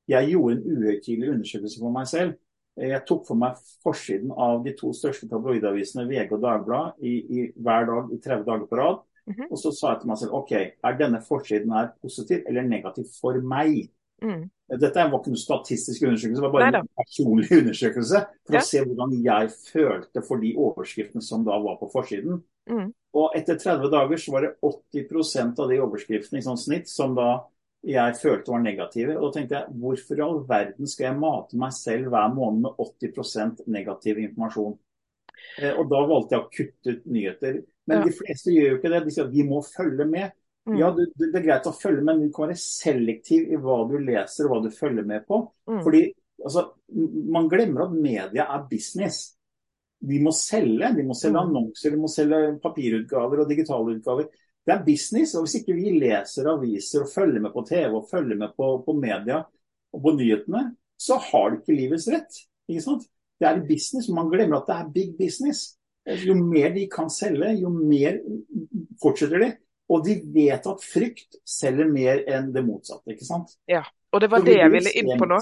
jeg 0.08 0.30
gjorde 0.32 0.58
en 0.58 0.76
uhøytidelig 0.76 1.32
undersøkelse 1.34 1.80
for 1.80 1.96
meg 1.96 2.08
selv. 2.08 2.36
Jeg 2.78 3.02
tok 3.08 3.24
for 3.26 3.40
meg 3.40 3.58
forsiden 3.82 4.30
av 4.38 4.60
de 4.64 4.72
to 4.78 4.92
største 4.94 5.26
tabloidavisene, 5.28 6.06
VG 6.08 6.36
og 6.36 6.42
Dagbladet, 6.44 7.00
i, 7.02 7.14
i, 7.18 7.46
hver 7.58 7.88
dag 7.88 8.12
i 8.14 8.20
30 8.22 8.44
dager 8.46 8.68
på 8.70 8.78
rad. 8.78 9.00
Mm 9.28 9.34
-hmm. 9.34 9.48
Og 9.50 9.58
så 9.58 9.70
sa 9.72 9.92
jeg 9.92 10.00
til 10.00 10.08
meg 10.08 10.18
selv 10.18 10.34
OK, 10.34 10.52
er 10.52 10.98
denne 10.98 11.20
forsiden 11.28 11.72
her 11.72 11.88
positiv 12.02 12.38
eller 12.48 12.62
negativ 12.62 13.04
for 13.20 13.40
meg? 13.40 13.90
Mm. 14.22 14.50
Dette 14.80 15.00
var 15.00 15.18
ikke 15.18 15.32
noen 15.32 15.40
statistisk 15.40 16.02
undersøkelse, 16.02 16.40
det 16.40 16.46
var 16.46 16.52
bare 16.52 16.70
Neida. 16.70 16.80
en 16.80 16.88
personlig 17.00 17.52
undersøkelse. 17.60 18.22
For 18.46 18.54
ja. 18.54 18.60
å 18.60 18.68
se 18.68 18.82
hvordan 18.84 19.12
jeg 19.24 19.50
følte 19.72 20.22
for 20.28 20.36
de 20.42 20.54
overskriftene 20.56 21.22
som 21.22 21.44
da 21.44 21.58
var 21.62 21.76
på 21.80 21.90
forsiden. 21.92 22.42
Mm. 22.70 22.90
Og 23.18 23.36
etter 23.36 23.56
30 23.56 23.90
dager 23.90 24.16
så 24.16 24.32
var 24.34 24.44
det 24.44 24.56
80% 24.62 25.62
av 25.62 25.70
de 25.70 25.80
overskriftene 25.80 26.42
i 26.42 26.44
sånn 26.44 26.60
snitt 26.60 26.88
som 26.88 27.14
da 27.16 27.30
jeg 27.86 28.18
følte 28.20 28.52
var 28.52 28.60
negative. 28.64 29.16
Og 29.16 29.28
da 29.28 29.38
tenkte 29.38 29.56
jeg 29.56 29.78
hvorfor 29.80 30.18
i 30.18 30.26
all 30.26 30.42
verden 30.48 30.90
skal 30.90 31.08
jeg 31.08 31.20
mate 31.22 31.62
meg 31.62 31.72
selv 31.72 32.12
hver 32.12 32.28
måned 32.34 32.66
med 32.66 32.84
80% 32.84 33.64
negativ 33.70 34.20
informasjon? 34.24 34.76
Eh, 35.62 35.72
og 35.72 35.88
da 35.90 36.02
valgte 36.10 36.36
jeg 36.36 36.44
å 36.44 36.52
kutte 36.58 36.94
ut 36.96 37.10
nyheter. 37.14 37.60
Men 37.88 38.02
ja. 38.02 38.08
de 38.08 38.14
fleste 38.18 38.52
gjør 38.52 38.74
jo 38.74 38.78
ikke 38.78 38.92
det. 38.92 39.00
De 39.06 39.14
sier 39.14 39.26
at 39.26 39.34
vi 39.34 39.46
må 39.48 39.62
følge 39.64 40.06
med. 40.08 40.34
Mm. 40.68 40.76
Ja, 40.76 40.90
det, 40.92 41.08
det, 41.16 41.30
er 41.32 41.46
greit 41.46 41.68
å 41.70 41.72
følge 41.72 42.02
med, 42.02 42.18
men 42.18 42.28
du 42.28 42.34
kan 42.34 42.50
være 42.50 42.60
selektiv 42.60 43.48
i 43.48 43.60
hva 43.60 43.78
du 43.88 43.96
leser 44.04 44.46
og 44.46 44.52
hva 44.52 44.60
du 44.66 44.74
følger 44.74 45.06
med 45.08 45.24
på. 45.28 45.40
Mm. 45.70 45.80
Fordi 45.86 46.02
altså, 46.44 46.68
Man 47.34 47.48
glemmer 47.48 47.86
at 47.86 47.94
media 47.96 48.48
er 48.52 48.66
business. 48.70 49.22
De 49.98 50.20
må 50.22 50.32
selge. 50.36 50.92
De 50.98 51.06
må 51.06 51.16
selge 51.18 51.40
mm. 51.40 51.46
annonser, 51.46 51.94
de 51.94 52.02
må 52.02 52.10
selge 52.12 52.42
papirutgaver 52.62 53.42
og 53.42 53.50
digitale 53.50 53.96
utgaver. 53.96 54.28
Det 54.68 54.74
er 54.74 54.84
business. 54.84 55.32
og 55.34 55.46
Hvis 55.46 55.62
ikke 55.62 55.78
vi 55.78 55.94
leser 55.96 56.52
aviser 56.52 57.06
og 57.06 57.12
følger 57.14 57.40
med 57.40 57.54
på 57.54 57.64
TV 57.70 57.88
og 57.96 58.10
følger 58.10 58.36
med 58.36 58.52
på, 58.56 58.74
på 58.84 58.96
media 58.98 59.40
og 59.96 60.04
på 60.04 60.12
nyhetene, 60.18 60.66
så 61.00 61.16
har 61.30 61.50
du 61.50 61.62
ikke 61.62 61.78
livets 61.78 62.10
rett. 62.12 62.42
ikke 62.68 62.84
sant? 62.84 63.08
Det 63.38 63.46
er 63.46 63.64
business, 63.64 64.10
man 64.10 64.28
glemmer 64.28 64.58
at 64.58 64.68
det 64.68 64.76
er 64.76 64.92
big 64.92 65.12
business. 65.16 65.77
Jo 66.24 66.34
mer 66.40 66.70
de 66.72 66.86
kan 66.88 67.10
selge, 67.12 67.50
jo 67.60 67.70
mer 67.74 68.20
fortsetter 69.02 69.42
de. 69.44 69.48
Og 69.92 70.04
de 70.04 70.18
vet 70.34 70.66
at 70.68 70.84
frykt 70.84 71.38
selger 71.48 71.88
mer 71.88 72.20
enn 72.28 72.50
det 72.52 72.62
motsatte, 72.64 73.08
ikke 73.12 73.26
sant. 73.28 73.54
Ja, 73.68 73.82
og 74.12 74.20
det 74.24 74.30
var 74.32 74.44
det 74.44 74.58
jeg 74.58 74.72
ville 74.72 74.92
inn 75.00 75.14
på 75.20 75.28
nå. 75.28 75.40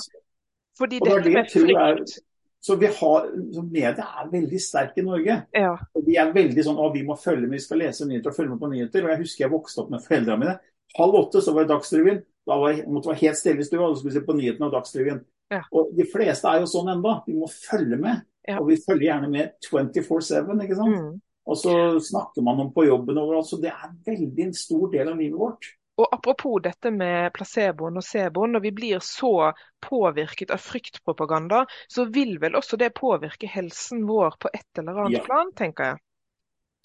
Fordi 0.77 1.01
dette 1.03 1.23
det 1.25 1.35
med 1.35 1.51
frykt 1.51 2.19
så 2.67 2.77
vi 2.77 2.87
har, 2.87 3.27
så 3.55 3.63
Media 3.63 4.05
er 4.21 4.31
veldig 4.33 4.59
sterk 4.59 4.97
i 4.99 5.05
Norge. 5.07 5.35
Ja. 5.55 5.77
Og 5.95 6.03
De 6.07 6.17
er 6.19 6.33
veldig 6.35 6.65
sånn 6.67 6.81
å 6.83 6.89
vi 6.91 7.05
må 7.07 7.15
følge 7.21 7.45
med, 7.47 7.61
vi 7.61 7.63
skal 7.63 7.79
lese 7.85 8.09
nyheter 8.09 8.33
og 8.33 8.35
følge 8.35 8.55
med 8.55 8.63
på 8.63 8.71
nyheter. 8.73 9.05
og 9.05 9.13
Jeg 9.13 9.21
husker 9.21 9.45
jeg 9.45 9.53
vokste 9.53 9.85
opp 9.85 9.93
med 9.95 10.03
foreldrene 10.03 10.41
mine. 10.41 10.55
Halv 10.97 11.19
åtte 11.21 11.43
så 11.45 11.55
var 11.55 11.63
det 11.63 11.71
Dagsrevyen. 11.71 12.19
Da 12.47 12.57
var 12.59 12.81
måtte 12.91 13.13
være 13.13 13.21
helt 13.21 13.39
stille 13.39 13.63
i 13.63 13.69
stua 13.69 13.87
og 13.87 14.01
skulle 14.01 14.17
se 14.17 14.25
på 14.27 14.35
nyhetene 14.35 14.67
og 14.67 14.75
Dagsrevyen. 14.75 15.21
Ja. 15.55 15.61
Og 15.71 15.93
De 15.95 16.09
fleste 16.11 16.51
er 16.51 16.65
jo 16.65 16.73
sånn 16.73 16.91
enda. 16.97 17.21
Vi 17.29 17.37
må 17.39 17.47
følge 17.53 18.01
med. 18.03 18.27
Ja. 18.47 18.61
Og 18.61 18.71
vi 18.71 18.79
følger 18.83 19.09
gjerne 19.11 19.31
med 19.33 19.57
24-7. 19.67 20.63
ikke 20.65 20.79
sant? 20.79 21.01
Mm. 21.01 21.17
Og 21.47 21.59
så 21.59 21.75
snakker 22.03 22.43
man 22.43 22.61
om 22.61 22.73
på 22.75 22.87
jobben 22.87 23.19
overalt. 23.19 23.49
Så 23.51 23.59
det 23.63 23.73
er 23.73 23.93
veldig 24.07 24.49
en 24.49 24.55
stor 24.57 24.89
del 24.93 25.13
av 25.13 25.19
livet 25.19 25.39
vårt. 25.39 25.69
Og 25.97 26.09
Apropos 26.13 26.61
dette 26.61 26.91
med 26.93 27.31
placeboen 27.33 27.97
og 27.97 28.05
seboen, 28.05 28.53
når 28.53 28.65
vi 28.67 28.73
blir 28.77 29.05
så 29.05 29.53
påvirket 29.85 30.51
av 30.53 30.61
fryktpropaganda, 30.61 31.63
så 31.89 32.05
vil 32.13 32.37
vel 32.43 32.59
også 32.59 32.77
det 32.81 32.91
påvirke 32.99 33.49
helsen 33.49 34.05
vår 34.09 34.37
på 34.43 34.53
et 34.53 34.83
eller 34.83 35.07
annet 35.07 35.23
ja. 35.23 35.25
plan, 35.25 35.55
tenker 35.57 35.93
jeg. 35.93 36.03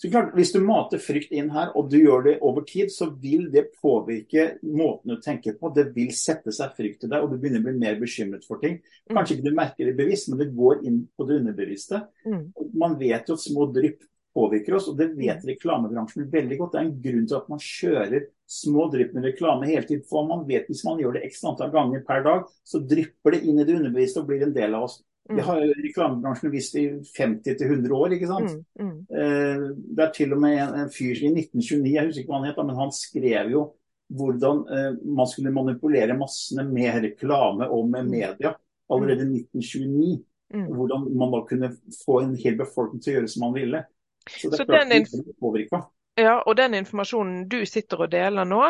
Så 0.02 0.10
klart, 0.10 0.32
Hvis 0.34 0.50
du 0.50 0.60
mater 0.66 0.98
frykt 0.98 1.30
inn 1.30 1.52
her, 1.54 1.70
og 1.78 1.92
du 1.92 2.00
gjør 2.00 2.24
det 2.26 2.40
over 2.42 2.64
tid, 2.66 2.90
så 2.90 3.12
vil 3.22 3.52
det 3.54 3.68
påvirke 3.84 4.56
måten 4.66 5.14
du 5.14 5.22
tenker 5.22 5.54
på. 5.60 5.70
Det 5.76 5.92
vil 5.94 6.10
sette 6.18 6.50
seg 6.56 6.74
frykt 6.74 7.06
i 7.06 7.10
deg, 7.12 7.22
og 7.22 7.30
du 7.30 7.38
begynner 7.38 7.62
å 7.62 7.68
bli 7.68 7.76
mer 7.78 8.00
bekymret 8.02 8.48
for 8.48 8.58
ting. 8.64 8.80
Mm. 8.82 9.14
Kanskje 9.14 9.38
ikke 9.38 9.46
du 9.52 9.60
merker 9.60 9.86
det 9.86 9.98
bevisst, 10.00 10.32
men 10.32 10.42
det 10.42 10.56
går 10.58 10.82
inn 10.90 11.04
på 11.14 11.28
det 11.30 11.38
underbevisste. 11.44 12.02
Mm. 12.26 12.48
Man 12.82 12.98
vet 12.98 13.30
jo 13.30 13.38
at 13.38 13.46
små 13.46 13.70
drypp 13.76 14.02
påvirker 14.34 14.80
oss, 14.80 14.90
og 14.90 14.98
det 14.98 15.12
vet 15.20 15.46
reklamebransjen 15.46 16.30
veldig 16.34 16.58
godt. 16.58 16.74
Det 16.74 16.82
er 16.82 16.88
en 16.88 16.98
grunn 17.06 17.30
til 17.30 17.38
at 17.38 17.54
man 17.54 17.62
kjører 17.62 18.28
små 18.50 18.88
drypp 18.90 19.14
med 19.14 19.30
reklame 19.30 19.70
hele 19.70 19.86
tiden. 19.86 20.04
For 20.10 20.26
man 20.26 20.48
vet 20.50 20.66
hvis 20.72 20.82
man 20.88 20.98
gjør 21.04 21.20
det 21.20 21.28
x 21.30 21.44
antall 21.46 21.70
ganger 21.76 22.02
per 22.08 22.26
dag, 22.26 22.50
så 22.66 22.82
drypper 22.82 23.36
det 23.36 23.44
inn 23.46 23.62
i 23.62 23.68
det 23.68 23.78
underbevisste 23.78 24.24
og 24.24 24.32
blir 24.32 24.48
en 24.48 24.56
del 24.56 24.80
av 24.80 24.90
oss. 24.90 24.98
Det 25.28 25.38
mm. 25.38 25.44
har 25.46 25.62
reklamebransjen 25.84 26.52
visst 26.52 26.76
i 26.76 26.88
50-100 27.18 27.92
år. 27.94 28.16
ikke 28.16 28.30
sant? 28.30 28.56
Mm, 28.80 28.88
mm. 28.88 28.98
Eh, 29.22 29.68
det 29.96 30.06
er 30.06 30.16
til 30.16 30.34
og 30.36 30.42
med 30.42 30.58
en, 30.58 30.74
en 30.82 30.92
fyr 30.92 31.14
i 31.14 31.30
1929, 31.30 31.94
jeg 31.94 32.08
husker 32.08 32.24
ikke 32.24 32.34
hva 32.34 32.42
han 32.42 32.50
het, 32.50 32.60
men 32.66 32.82
han 32.82 32.96
skrev 32.96 33.54
jo 33.54 33.68
hvordan 34.12 34.66
eh, 34.76 34.90
man 35.16 35.30
skulle 35.30 35.54
manipulere 35.56 36.18
massene 36.20 36.66
med 36.68 37.00
reklame 37.06 37.70
og 37.70 37.88
med 37.90 38.10
mm. 38.10 38.12
media 38.12 38.54
allerede 38.92 39.24
i 39.30 39.46
1929. 39.46 40.20
Mm. 40.52 40.68
Hvordan 40.76 41.08
man 41.16 41.32
da 41.32 41.46
kunne 41.48 41.72
få 42.06 42.20
en 42.26 42.36
hel 42.36 42.58
befolkning 42.60 43.00
til 43.00 43.14
å 43.14 43.20
gjøre 43.20 43.32
som 43.32 43.46
man 43.46 43.56
ville. 43.56 43.86
Så 44.28 44.52
det 44.52 44.60
er 44.60 44.68
klart 44.68 44.92
den 44.92 45.86
ja, 46.20 46.42
og 46.44 46.58
den 46.60 46.76
informasjonen 46.76 47.46
du 47.50 47.62
sitter 47.66 48.04
og 48.04 48.12
deler 48.12 48.46
nå, 48.46 48.66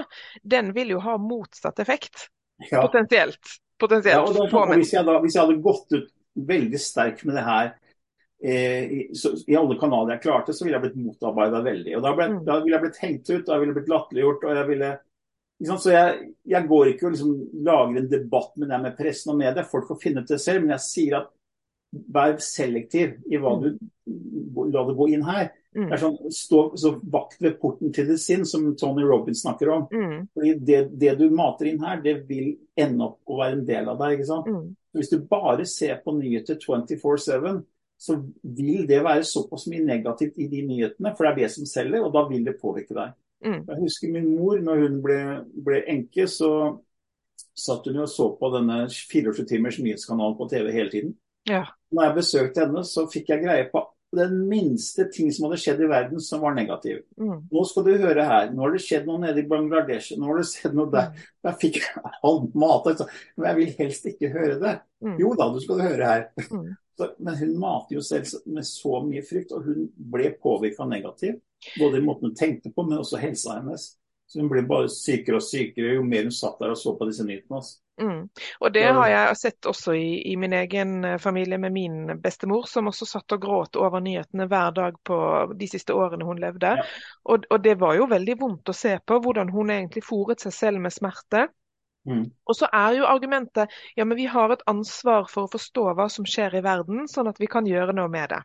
den 0.45 0.75
vil 0.75 0.93
jo 0.93 1.01
ha 1.01 1.17
motsatt 1.17 1.81
effekt. 1.81 2.27
Ja. 2.69 2.83
Potensielt. 2.85 3.57
Potensielt. 3.81 4.13
Ja, 4.13 4.21
og 4.21 4.51
da, 4.53 4.65
hvis, 4.75 4.93
jeg 4.93 5.07
da, 5.07 5.17
hvis, 5.23 5.35
jeg 5.35 5.47
hadde 5.47 5.61
gått 5.65 5.95
ut 5.95 6.11
veldig 6.35 6.79
sterk 6.79 7.23
med 7.27 7.35
det 7.37 7.45
her 7.45 7.71
eh, 8.43 9.13
så, 9.17 9.33
i, 9.45 9.55
alle 9.59 9.77
kanaler 9.79 10.15
jeg 10.15 10.23
klarte, 10.25 10.55
så 10.55 10.65
ville 10.65 10.77
jeg 10.77 10.85
blitt 10.87 10.99
motarbeida 11.03 11.61
veldig. 11.65 11.95
og 11.97 12.05
Da, 12.05 12.13
ble, 12.17 12.27
mm. 12.31 12.41
da 12.47 12.59
ville 12.61 12.77
jeg 12.77 12.85
blitt 12.85 13.01
hengt 13.03 13.31
ut, 13.31 13.45
da 13.47 13.59
ville 13.59 13.73
jeg 13.73 13.79
blitt 13.81 13.93
latterliggjort. 13.93 14.45
og 14.47 14.61
jeg 14.61 14.69
ville 14.71 14.91
så 15.61 15.91
jeg, 15.93 16.31
jeg, 16.49 16.67
går 16.67 16.87
ikke 16.89 17.05
og 17.05 17.11
liksom 17.13 17.33
lager 17.67 17.99
en 17.99 18.09
debatt 18.09 18.55
med 18.57 18.71
det 18.71 18.79
med 18.81 18.95
pressen 18.97 19.33
og 19.33 19.37
media, 19.43 19.65
folk 19.67 19.91
får 19.91 19.99
finne 20.01 20.23
ut 20.23 20.31
det 20.31 20.39
selv. 20.41 20.63
Men 20.63 20.73
jeg 20.73 20.85
sier 20.87 21.17
at 21.19 21.27
vær 21.91 22.37
selektiv 22.41 23.17
i 23.29 23.39
hva 23.41 23.57
du 23.61 23.73
La 24.71 24.81
det 24.87 24.95
gå 24.97 25.05
inn 25.13 25.23
her. 25.23 25.51
Mm. 25.75 25.85
Det 25.87 25.95
er 25.95 26.01
sånn, 26.01 26.17
Stå 26.35 26.61
så 26.79 26.91
vakt 27.13 27.39
ved 27.43 27.55
porten 27.61 27.93
til 27.95 28.09
ditt 28.09 28.19
sinn, 28.19 28.43
som 28.47 28.65
Tony 28.79 29.05
Robins 29.07 29.43
snakker 29.45 29.71
om. 29.71 29.85
Mm. 29.91 30.27
Fordi 30.35 30.53
det, 30.67 30.81
det 30.99 31.15
du 31.19 31.29
mater 31.35 31.71
inn 31.71 31.83
her, 31.83 32.01
det 32.03 32.17
vil 32.27 32.53
ende 32.79 33.07
opp 33.07 33.31
å 33.31 33.39
være 33.39 33.59
en 33.59 33.67
del 33.67 33.91
av 33.91 34.01
deg. 34.01 34.17
ikke 34.17 34.29
sant? 34.29 34.49
Mm. 34.51 34.73
Hvis 34.97 35.11
du 35.13 35.21
bare 35.29 35.65
ser 35.69 36.01
på 36.03 36.15
nyheter 36.17 36.59
24-7, 36.59 37.61
så 38.01 38.17
vil 38.41 38.87
det 38.89 39.03
være 39.05 39.23
såpass 39.27 39.67
mye 39.71 39.83
negativt 39.85 40.39
i 40.41 40.47
de 40.51 40.63
nyhetene, 40.65 41.13
for 41.15 41.27
det 41.27 41.31
er 41.31 41.41
det 41.43 41.51
som 41.53 41.67
selger, 41.69 42.01
og 42.01 42.15
da 42.15 42.25
vil 42.27 42.47
det 42.47 42.57
påvirke 42.59 42.97
deg. 42.97 43.13
Mm. 43.45 43.59
Jeg 43.67 43.81
husker 43.81 44.13
min 44.13 44.31
mor, 44.35 44.57
når 44.61 44.85
hun 44.85 45.01
ble, 45.05 45.19
ble 45.65 45.83
enke, 45.89 46.25
så 46.29 46.51
satt 47.57 47.87
hun 47.87 48.01
og 48.01 48.09
så 48.09 48.27
på 48.39 48.49
denne 48.55 48.83
24 48.89 49.45
timers 49.49 49.79
nyhetskanalen 49.81 50.37
på 50.37 50.49
TV 50.49 50.71
hele 50.73 50.93
tiden. 50.93 51.15
Ja. 51.49 51.63
Når 51.91 52.07
jeg 52.07 52.17
besøkte 52.17 52.65
henne, 52.65 52.83
så 52.85 53.05
fikk 53.11 53.31
jeg 53.33 53.43
greie 53.45 53.69
på 53.71 53.83
den 54.15 54.35
minste 54.49 55.05
ting 55.13 55.31
som 55.31 55.47
hadde 55.47 55.59
skjedd 55.61 55.81
i 55.85 55.89
verden 55.89 56.21
som 56.23 56.43
var 56.43 56.55
negativ. 56.55 57.01
Mm. 57.19 57.45
Nå 57.51 57.63
skal 57.67 57.85
du 57.87 57.91
høre 58.01 58.25
her, 58.27 58.49
nå 58.51 58.65
har 58.65 58.75
det 58.75 58.83
skjedd 58.83 59.07
noe 59.07 59.21
nede 59.23 59.43
i 59.43 59.47
Bangladesh, 59.47 60.17
nå 60.19 60.27
har 60.27 60.41
det 60.41 60.47
skjedd 60.49 60.75
noe 60.77 60.91
der. 60.91 61.11
Der 61.45 61.57
fikk 61.61 61.79
jeg 61.79 62.11
all 62.27 62.41
mat. 62.51 62.91
altså. 62.91 63.07
Men 63.37 63.49
jeg 63.49 63.59
vil 63.59 63.73
helst 63.79 64.09
ikke 64.11 64.31
høre 64.33 64.57
det. 64.61 64.75
Mm. 65.05 65.15
Jo 65.21 65.33
da, 65.39 65.47
du 65.53 65.61
skal 65.63 65.83
høre 65.85 66.13
her. 66.13 66.25
Mm. 66.51 66.71
Så, 66.99 67.07
men 67.23 67.37
hun 67.39 67.53
mater 67.57 67.95
jo 67.95 68.01
selv 68.05 68.27
med 68.51 68.65
så 68.67 68.99
mye 69.01 69.23
frykt, 69.25 69.53
og 69.55 69.63
hun 69.65 69.87
ble 70.11 70.27
påvirka 70.37 70.85
negativt. 70.85 71.39
Både 71.79 71.97
i 71.97 72.03
måten 72.05 72.27
hun 72.27 72.35
tenkte 72.37 72.69
på, 72.75 72.83
men 72.85 72.99
også 72.99 73.17
helsa 73.17 73.55
hennes. 73.55 73.87
Så 74.29 74.43
hun 74.43 74.51
ble 74.51 74.61
bare 74.67 74.91
sykere 74.91 75.39
og 75.39 75.45
sykere 75.47 75.95
jo 75.95 76.03
mer 76.05 76.27
hun 76.27 76.35
satt 76.35 76.59
der 76.61 76.75
og 76.75 76.77
så 76.77 76.93
på 76.99 77.07
disse 77.09 77.25
nyhetene. 77.25 77.57
Altså. 77.57 77.80
Mm. 78.01 78.29
Og 78.59 78.73
det 78.73 78.83
har 78.87 79.07
jeg 79.09 79.37
sett 79.37 79.67
også 79.69 79.93
i, 79.93 80.21
i 80.31 80.35
min 80.39 80.53
egen 80.57 81.03
eh, 81.05 81.17
familie 81.21 81.57
med 81.61 81.73
min 81.75 82.13
bestemor, 82.21 82.65
som 82.69 82.89
også 82.89 83.05
satt 83.05 83.35
og 83.35 83.41
gråt 83.43 83.79
over 83.79 84.01
nyhetene 84.01 84.47
hver 84.49 84.71
dag 84.77 84.97
på 85.07 85.17
de 85.57 85.67
siste 85.69 85.93
årene 85.93 86.25
hun 86.25 86.41
levde. 86.41 86.75
Ja. 86.79 86.85
Og, 87.29 87.45
og 87.49 87.63
det 87.63 87.75
var 87.81 87.97
jo 87.99 88.09
veldig 88.11 88.37
vondt 88.39 88.71
å 88.71 88.77
se 88.77 88.95
på 89.05 89.19
hvordan 89.21 89.51
hun 89.53 89.73
egentlig 89.73 90.05
fòret 90.07 90.43
seg 90.45 90.55
selv 90.55 90.83
med 90.83 90.95
smerte. 90.95 91.47
Mm. 92.09 92.31
Og 92.49 92.57
så 92.57 92.65
er 92.73 92.95
jo 92.97 93.05
argumentet 93.05 93.69
ja, 93.93 94.05
men 94.05 94.17
vi 94.17 94.25
har 94.25 94.49
et 94.49 94.63
ansvar 94.69 95.27
for 95.29 95.45
å 95.45 95.51
forstå 95.51 95.91
hva 95.97 96.07
som 96.09 96.25
skjer 96.25 96.57
i 96.57 96.63
verden, 96.65 97.05
sånn 97.11 97.29
at 97.29 97.37
vi 97.41 97.49
kan 97.51 97.67
gjøre 97.69 97.93
noe 97.97 98.09
med 98.09 98.33
det. 98.33 98.41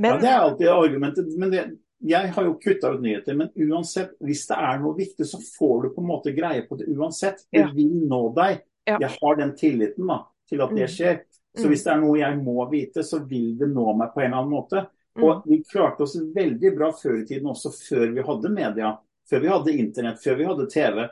Ja, 0.00 0.16
Det 0.18 0.30
er 0.30 0.40
alltid 0.40 0.68
argumentet. 0.72 1.30
men 1.38 1.50
det, 1.50 1.68
Jeg 2.02 2.30
har 2.32 2.44
jo 2.44 2.54
kutta 2.62 2.94
ut 2.94 3.02
nyheter, 3.02 3.34
men 3.36 3.50
uansett, 3.56 4.14
hvis 4.24 4.46
det 4.48 4.56
er 4.56 4.78
noe 4.80 4.94
viktig, 4.96 5.26
så 5.28 5.36
får 5.58 5.82
du 5.82 5.88
på 5.94 6.00
en 6.00 6.08
måte 6.08 6.32
greie 6.36 6.62
på 6.68 6.78
det 6.78 6.86
uansett. 6.88 7.42
Det 7.52 7.60
Ja. 7.60 7.70
vil 7.74 7.90
nå 8.08 8.34
deg. 8.34 8.62
Ja. 8.86 8.96
Jeg 9.00 9.10
har 9.20 9.36
den 9.36 9.52
tilliten 9.54 10.06
da, 10.06 10.24
til 10.48 10.62
at 10.62 10.70
det 10.70 10.88
Mm. 10.88 10.94
skjer. 10.96 11.20
Så 11.56 11.64
Mm. 11.66 11.70
hvis 11.70 11.84
det 11.84 11.92
er 11.92 12.00
noe 12.00 12.16
jeg 12.18 12.38
må 12.44 12.70
vite, 12.70 13.02
så 13.04 13.18
vil 13.28 13.58
det 13.58 13.68
nå 13.68 13.96
meg 13.96 14.14
på 14.14 14.20
en 14.22 14.32
eller 14.32 14.42
annen 14.42 14.50
måte. 14.50 14.86
mm, 15.16 15.24
Og 15.24 15.42
vi 15.46 15.62
klarte 15.64 16.00
oss 16.02 16.16
veldig 16.16 16.76
bra 16.76 16.90
før 16.92 17.20
i 17.20 17.26
tiden 17.26 17.44
også, 17.50 17.68
før 17.72 18.14
vi 18.14 18.22
hadde 18.22 18.48
media. 18.54 18.98
Før 19.28 19.40
vi 19.40 19.48
hadde 19.48 19.78
internett, 19.78 20.22
før 20.22 20.36
vi 20.38 20.44
hadde 20.44 20.70
TV. 20.70 21.08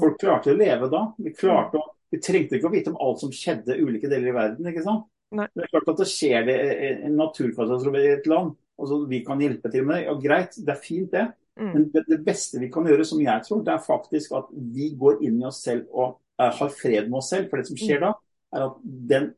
Folk 0.00 0.18
klarte 0.18 0.50
å 0.50 0.56
leve 0.56 0.90
da. 0.90 1.12
Vi, 1.18 1.30
å, 1.32 1.80
vi 2.10 2.18
trengte 2.18 2.52
ikke 2.58 2.68
å 2.68 2.72
vite 2.72 2.88
om 2.88 2.96
alt 3.00 3.20
som 3.20 3.30
skjedde 3.30 3.76
i 3.76 3.80
ulike 3.82 4.08
deler 4.08 4.28
i 4.28 4.32
verden. 4.32 4.64
ikke 4.66 4.82
sant? 4.82 5.04
Nei. 5.32 5.46
Det 5.54 5.64
er 5.64 5.68
klart 5.68 5.88
at 5.88 5.96
det 5.98 6.06
skjer 6.06 6.46
det 6.46 7.04
en 7.04 7.16
naturkatastrofe 7.16 7.96
i 7.96 8.12
et 8.12 8.26
land, 8.26 8.56
og 8.82 8.90
så 8.90 8.98
vi 9.06 9.22
kan 9.26 9.40
hjelpe 9.42 9.70
til 9.70 9.86
med 9.86 10.00
det. 10.00 10.06
Ja, 10.08 10.16
Greit, 10.18 10.58
det 10.58 10.74
er 10.74 10.82
fint 10.82 11.12
det. 11.14 11.28
mm, 11.60 11.68
Men 11.70 11.84
det, 11.94 12.02
det 12.08 12.18
beste 12.26 12.58
vi 12.58 12.70
kan 12.72 12.88
gjøre, 12.88 13.06
som 13.06 13.20
jeg 13.22 13.46
tror, 13.46 13.62
det 13.62 13.74
er 13.74 13.84
faktisk 13.86 14.34
at 14.38 14.50
vi 14.74 14.88
går 14.98 15.22
inn 15.22 15.38
i 15.38 15.46
oss 15.46 15.62
selv 15.62 15.86
og 15.92 16.18
uh, 16.40 16.50
har 16.50 16.74
fred 16.74 17.06
med 17.06 17.20
oss 17.20 17.30
selv. 17.30 17.46
For 17.50 17.60
det 17.60 17.70
som 17.70 17.78
skjer 17.78 18.02
da, 18.02 18.10
er 18.52 18.66
at 18.66 18.80
den, 19.12 19.30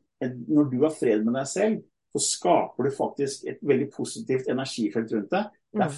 når 0.49 0.71
du 0.71 0.79
har 0.87 0.95
fred 0.95 1.21
med 1.27 1.37
deg 1.37 1.51
selv, 1.51 1.77
så 2.15 2.23
skaper 2.23 2.87
du 2.87 2.95
faktisk 2.95 3.45
et 3.51 3.61
veldig 3.61 3.89
positivt 3.93 4.49
energifelt 4.51 5.13
rundt 5.13 5.33
deg. 5.35 5.55
Det 5.75 5.85
er 5.85 5.97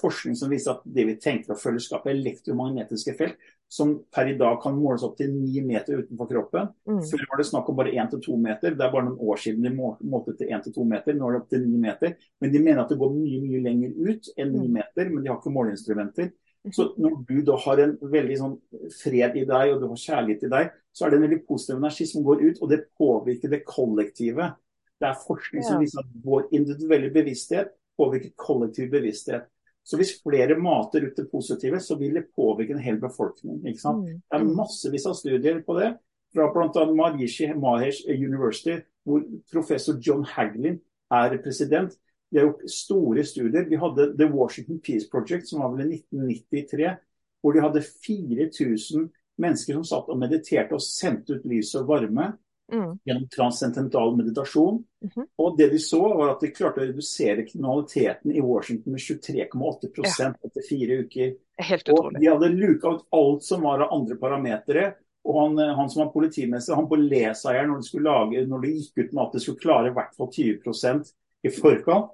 forskning 0.00 0.36
som 0.36 0.52
viser 0.52 0.76
at 0.76 0.84
det 0.96 1.06
vi 1.08 1.16
tenker 1.20 1.54
og 1.54 1.60
føler, 1.60 1.82
skaper 1.82 2.12
elektromagnetiske 2.12 3.16
felt 3.18 3.50
som 3.68 4.04
per 4.12 4.28
i 4.30 4.36
dag 4.38 4.60
kan 4.62 4.76
måles 4.78 5.02
opp 5.02 5.16
til 5.18 5.32
ni 5.32 5.60
meter 5.60 6.02
utenfor 6.02 6.28
kroppen. 6.30 6.68
mm, 6.86 7.00
Før 7.10 7.24
var 7.30 7.36
det 7.38 7.46
snakk 7.46 7.68
om 7.68 7.76
bare 7.76 7.92
én 7.92 8.10
til 8.10 8.20
to 8.20 8.36
meter. 8.36 8.70
Det 8.74 8.80
er 8.80 8.92
bare 8.92 9.04
noen 9.08 9.18
år 9.18 9.36
siden 9.36 9.62
de 9.62 9.70
må- 9.70 9.96
målte 10.02 10.36
til 10.38 10.48
én 10.48 10.62
til 10.62 10.72
to 10.72 10.84
meter. 10.84 11.12
Nå 11.14 11.26
er 11.28 11.32
det 11.32 11.40
opp 11.42 11.48
til 11.50 11.66
ni 11.66 11.76
meter. 11.78 12.14
Men 12.40 12.52
de 12.52 12.58
mener 12.58 12.80
at 12.82 12.88
det 12.88 12.98
går 12.98 13.10
mye 13.14 13.40
mye 13.42 13.62
lenger 13.64 13.90
ut 14.10 14.28
enn 14.38 14.52
ni 14.52 14.68
Mm. 14.68 14.72
meter, 14.72 15.10
men 15.10 15.24
de 15.24 15.28
har 15.30 15.38
ikke 15.40 15.52
måleinstrumenter. 15.52 16.32
Så 16.72 16.94
når 16.96 17.26
du 17.26 17.42
da 17.42 17.56
har 17.56 17.76
en 17.78 17.96
veldig 17.98 18.38
sånn 18.38 18.58
fred 19.02 19.36
i 19.36 19.44
deg, 19.44 19.74
og 19.74 19.80
du 19.80 19.88
har 19.88 19.96
kjærlighet 19.96 20.44
i 20.44 20.48
deg, 20.48 20.70
så 20.94 21.06
er 21.06 21.10
det 21.10 21.16
en 21.22 21.28
veldig 21.28 21.46
positiv 21.46 21.76
energi 21.76 22.06
som 22.06 22.22
går 22.24 22.40
ut, 22.42 22.58
og 22.62 22.68
det 22.70 22.86
påvirker 22.98 23.50
det 23.50 23.64
kollektive. 23.66 24.54
Det 25.00 25.08
er 25.08 25.14
forskning 25.26 25.62
som 25.64 25.80
viser 25.80 25.98
at 25.98 26.06
vår 26.24 26.48
individuelle 26.52 27.10
bevissthet 27.12 27.68
påvirker 27.98 28.32
kollektiv 28.36 28.90
bevissthet. 28.90 29.44
Så 29.84 29.98
hvis 30.00 30.14
flere 30.22 30.56
mater 30.56 31.04
ut 31.04 31.16
det 31.16 31.26
positive, 31.30 31.80
så 31.80 31.98
vil 32.00 32.16
det 32.16 32.30
påvirke 32.36 32.72
en 32.72 32.82
hel 32.82 32.96
befolkning. 33.00 33.60
ikke 33.68 33.82
sant? 33.82 34.06
mm, 34.06 34.22
Det 34.30 34.38
er 34.38 34.44
mm, 34.44 34.54
massevis 34.56 35.06
av 35.10 35.16
studier 35.18 35.60
på 35.66 35.76
det, 35.78 35.90
fra 36.34 36.48
bl.a. 36.54 36.84
Marishi 36.96 37.50
Mahesh 37.52 38.08
University, 38.08 38.78
hvor 39.04 39.20
professor 39.52 40.00
John 40.00 40.24
Haglin 40.24 40.80
er 41.12 41.36
president. 41.44 41.92
De 42.32 42.40
har 42.40 42.48
gjort 42.48 42.70
store 42.70 43.24
studier. 43.28 43.68
Vi 43.68 43.78
hadde 43.78 44.08
The 44.18 44.30
Washington 44.32 44.80
Peace 44.80 45.06
Project, 45.10 45.48
som 45.48 45.60
var 45.60 45.76
vel 45.76 45.92
i 45.92 46.00
1993, 46.00 46.96
hvor 47.44 47.52
de 47.52 47.62
hadde 47.62 47.84
4000 47.84 49.10
mennesker 49.36 49.76
som 49.76 49.84
satt 49.84 50.08
og 50.08 50.18
mediterte 50.18 50.76
og 50.76 50.82
sendte 50.82 51.36
ut 51.36 51.46
lys 51.50 51.74
og 51.78 51.90
varme 51.92 52.32
mm, 52.72 52.98
gjennom 53.04 53.28
transcendental 53.28 54.16
meditasjon. 54.16 54.84
Mhm. 55.04 55.26
Og 55.38 55.56
det 55.58 55.70
de 55.72 55.78
så, 55.78 56.00
var 56.16 56.34
at 56.34 56.40
de 56.40 56.52
klarte 56.54 56.80
å 56.80 56.86
redusere 56.88 57.46
kriminaliteten 57.46 58.32
i 58.32 58.40
Washington 58.40 58.92
med 58.92 59.00
23,8% 59.00 60.34
etter 60.44 60.68
fire 60.68 61.00
uker. 61.04 61.34
Helt 61.58 61.88
Og 61.88 61.98
utrolig. 61.98 62.20
de 62.20 62.30
hadde 62.32 62.52
luka 62.54 62.94
ut 62.96 63.06
alt 63.12 63.42
som 63.44 63.62
var 63.62 63.84
av 63.84 63.92
andre 63.92 64.16
parametere. 64.16 64.94
Og 65.24 65.40
han, 65.40 65.58
eh, 65.58 65.74
han 65.74 65.88
som 65.90 66.04
var 66.04 66.12
politimester, 66.12 66.74
han 66.74 66.88
på 66.88 66.98
leseieren 67.00 67.70
når 67.70 67.80
de 67.80 67.88
skulle 67.88 68.10
lage, 68.10 68.46
når 68.46 68.60
det 68.60 68.72
gikk 68.74 68.98
ut 69.04 69.12
med 69.12 69.22
at 69.24 69.32
de 69.32 69.40
skulle 69.40 69.62
klare 69.62 69.88
i 69.88 69.94
hvert 69.94 70.14
fall 70.16 70.28
20% 70.28 71.12
i 71.44 71.48
forkant. 71.48 72.10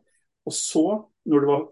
Og 0.47 0.53
så, 0.53 0.85
når 1.27 1.41
det 1.41 1.49
var 1.49 1.65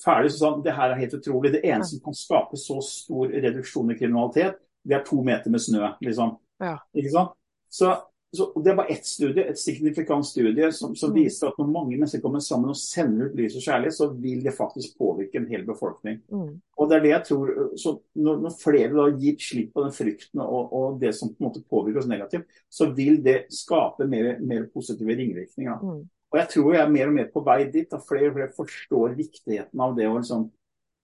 ferdig, 0.00 0.30
så 0.32 0.38
sa 0.38 0.50
han 0.52 0.62
det 0.62 0.74
her 0.74 0.90
er 0.90 1.00
helt 1.00 1.14
utrolig. 1.18 1.52
Det 1.52 1.64
eneste 1.64 1.96
som 1.96 2.04
kan 2.04 2.14
skape 2.14 2.56
så 2.56 2.78
stor 2.82 3.28
reduksjon 3.28 3.90
i 3.90 3.98
kriminalitet, 3.98 4.56
det 4.84 4.96
er 4.96 5.04
to 5.04 5.22
meter 5.24 5.50
med 5.50 5.60
snø, 5.60 5.90
liksom. 6.00 6.36
Ja. 6.60 6.78
Ikke 6.94 7.10
sant? 7.10 7.34
Så, 7.68 7.90
så 8.34 8.62
Det 8.64 8.74
var 8.76 8.86
ett 8.90 9.06
studie, 9.06 9.44
et 9.48 9.58
signifikant 9.58 10.26
studie 10.26 10.70
som, 10.72 10.94
som 10.96 11.10
Mm. 11.10 11.22
viser 11.22 11.48
at 11.48 11.58
når 11.58 11.66
mange 11.70 11.96
mennesker 11.96 12.20
kommer 12.20 12.40
sammen 12.40 12.70
og 12.70 12.76
sender 12.76 13.26
ut 13.30 13.36
lys 13.38 13.56
og 13.56 13.62
kjærlighet, 13.62 13.94
så 13.94 14.08
vil 14.20 14.42
det 14.42 14.54
faktisk 14.56 14.98
påvirke 14.98 15.36
en 15.38 15.46
hel 15.46 15.64
befolkning. 15.66 16.20
Mm, 16.32 16.60
Og 16.78 16.88
det 16.90 16.96
er 16.96 17.02
det 17.02 17.10
jeg 17.10 17.24
tror, 17.28 17.76
så 17.76 18.00
når, 18.16 18.40
når 18.42 18.56
flere 18.62 18.90
da 18.94 19.06
gir 19.18 19.36
slipp 19.38 19.72
på 19.74 19.84
den 19.84 19.92
frykten 19.92 20.40
og, 20.40 20.72
og 20.72 21.00
det 21.00 21.14
som 21.14 21.28
på 21.28 21.36
en 21.40 21.48
måte 21.48 21.62
påvirker 21.70 21.98
oss 22.02 22.10
negativt, 22.10 22.44
så 22.70 22.90
vil 22.94 23.22
det 23.22 23.46
skape 23.50 24.06
mer, 24.08 24.38
mer 24.40 24.66
positive 24.74 25.14
ringvirkninger. 25.16 25.78
mm, 25.82 26.02
Og 26.34 26.38
jeg 26.40 26.48
tror 26.50 26.72
jeg 26.74 26.82
er 26.82 26.90
mer 26.90 27.08
og 27.08 27.14
mer 27.14 27.28
på 27.32 27.44
vei 27.46 27.64
dit. 27.70 27.92
at 27.92 28.02
Flere 28.08 28.28
og 28.28 28.34
flere 28.34 28.52
forstår 28.56 29.14
viktigheten 29.16 29.80
av 29.80 29.94
det 29.96 30.08
å 30.08 30.18
liksom 30.18 30.50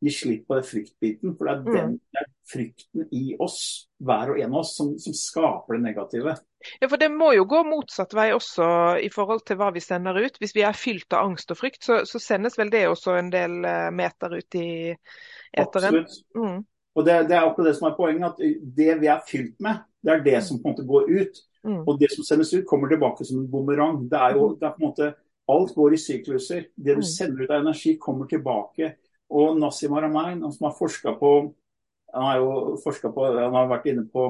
gi 0.02 0.10
slipp 0.10 0.46
på 0.48 0.56
den 0.58 0.64
fryktbiten. 0.64 1.34
For 1.36 1.44
det 1.48 1.52
er, 1.52 1.64
den, 1.74 1.90
Mm. 1.92 1.98
det 2.12 2.20
er 2.22 2.28
frykten 2.52 3.08
i 3.12 3.36
oss, 3.38 3.88
hver 4.00 4.30
og 4.32 4.40
en 4.40 4.54
av 4.54 4.60
oss, 4.62 4.76
som, 4.76 4.94
som 4.98 5.12
skaper 5.14 5.76
det 5.76 5.82
negative. 5.82 6.36
Ja, 6.80 6.88
for 6.88 6.96
det 7.00 7.10
må 7.12 7.32
jo 7.32 7.44
gå 7.48 7.62
motsatt 7.64 8.12
vei 8.16 8.30
også 8.36 8.64
i 9.00 9.08
forhold 9.12 9.44
til 9.48 9.56
hva 9.60 9.70
vi 9.72 9.80
sender 9.80 10.16
ut. 10.20 10.36
Hvis 10.40 10.54
vi 10.56 10.64
er 10.66 10.76
fylt 10.76 11.12
av 11.16 11.28
angst 11.30 11.50
og 11.50 11.56
frykt, 11.60 11.84
så, 11.84 12.02
så 12.08 12.20
sendes 12.20 12.58
vel 12.58 12.70
det 12.72 12.86
også 12.88 13.14
en 13.18 13.30
del 13.32 13.64
eh, 13.64 13.90
meter 13.96 14.34
ut 14.40 14.54
i 14.60 14.66
eteren. 15.52 16.02
Absolutt. 16.02 16.18
Mm, 16.36 16.58
Og 16.96 17.06
det, 17.06 17.14
det 17.30 17.36
er 17.36 17.46
akkurat 17.46 17.70
det 17.70 17.76
som 17.78 17.88
er 17.90 17.96
poenget. 17.96 18.26
at 18.34 18.74
Det 18.76 19.00
vi 19.00 19.06
er 19.12 19.20
fylt 19.28 19.56
med, 19.60 19.84
det 20.04 20.12
er 20.12 20.22
det 20.24 20.42
som 20.44 20.58
på 20.60 20.68
en 20.68 20.74
måte 20.74 20.86
går 20.88 21.10
ut. 21.20 21.40
mm, 21.64 21.82
Og 21.86 22.00
det 22.00 22.10
som 22.12 22.24
sendes 22.24 22.52
ut, 22.54 22.64
kommer 22.66 22.88
tilbake 22.88 23.24
som 23.24 23.38
en 23.44 23.50
bumerang. 23.52 24.08
Det 24.10 24.18
er 24.18 24.36
jo 24.36 24.54
det 24.60 24.66
er 24.68 24.74
på 24.76 24.82
en 24.84 24.88
måte 24.90 25.12
Alt 25.50 25.72
går 25.74 25.94
i 25.96 25.98
sykluser. 25.98 26.60
Det 26.76 26.94
du 26.94 27.00
Mm. 27.00 27.02
sender 27.02 27.42
ut 27.42 27.50
av 27.50 27.60
energi, 27.64 27.96
kommer 27.98 28.26
tilbake. 28.30 28.92
Og 29.30 29.58
Nassim 29.60 29.92
Aramein, 29.94 30.42
som 30.52 30.68
har 30.68 30.76
forska 30.78 31.14
på 31.20 31.32
Han 32.10 32.24
har 32.26 32.36
jo 32.40 32.76
forsket 32.82 33.12
på, 33.14 33.24
han 33.24 33.54
har 33.54 33.68
vært 33.70 33.84
inne 33.86 34.02
på 34.10 34.24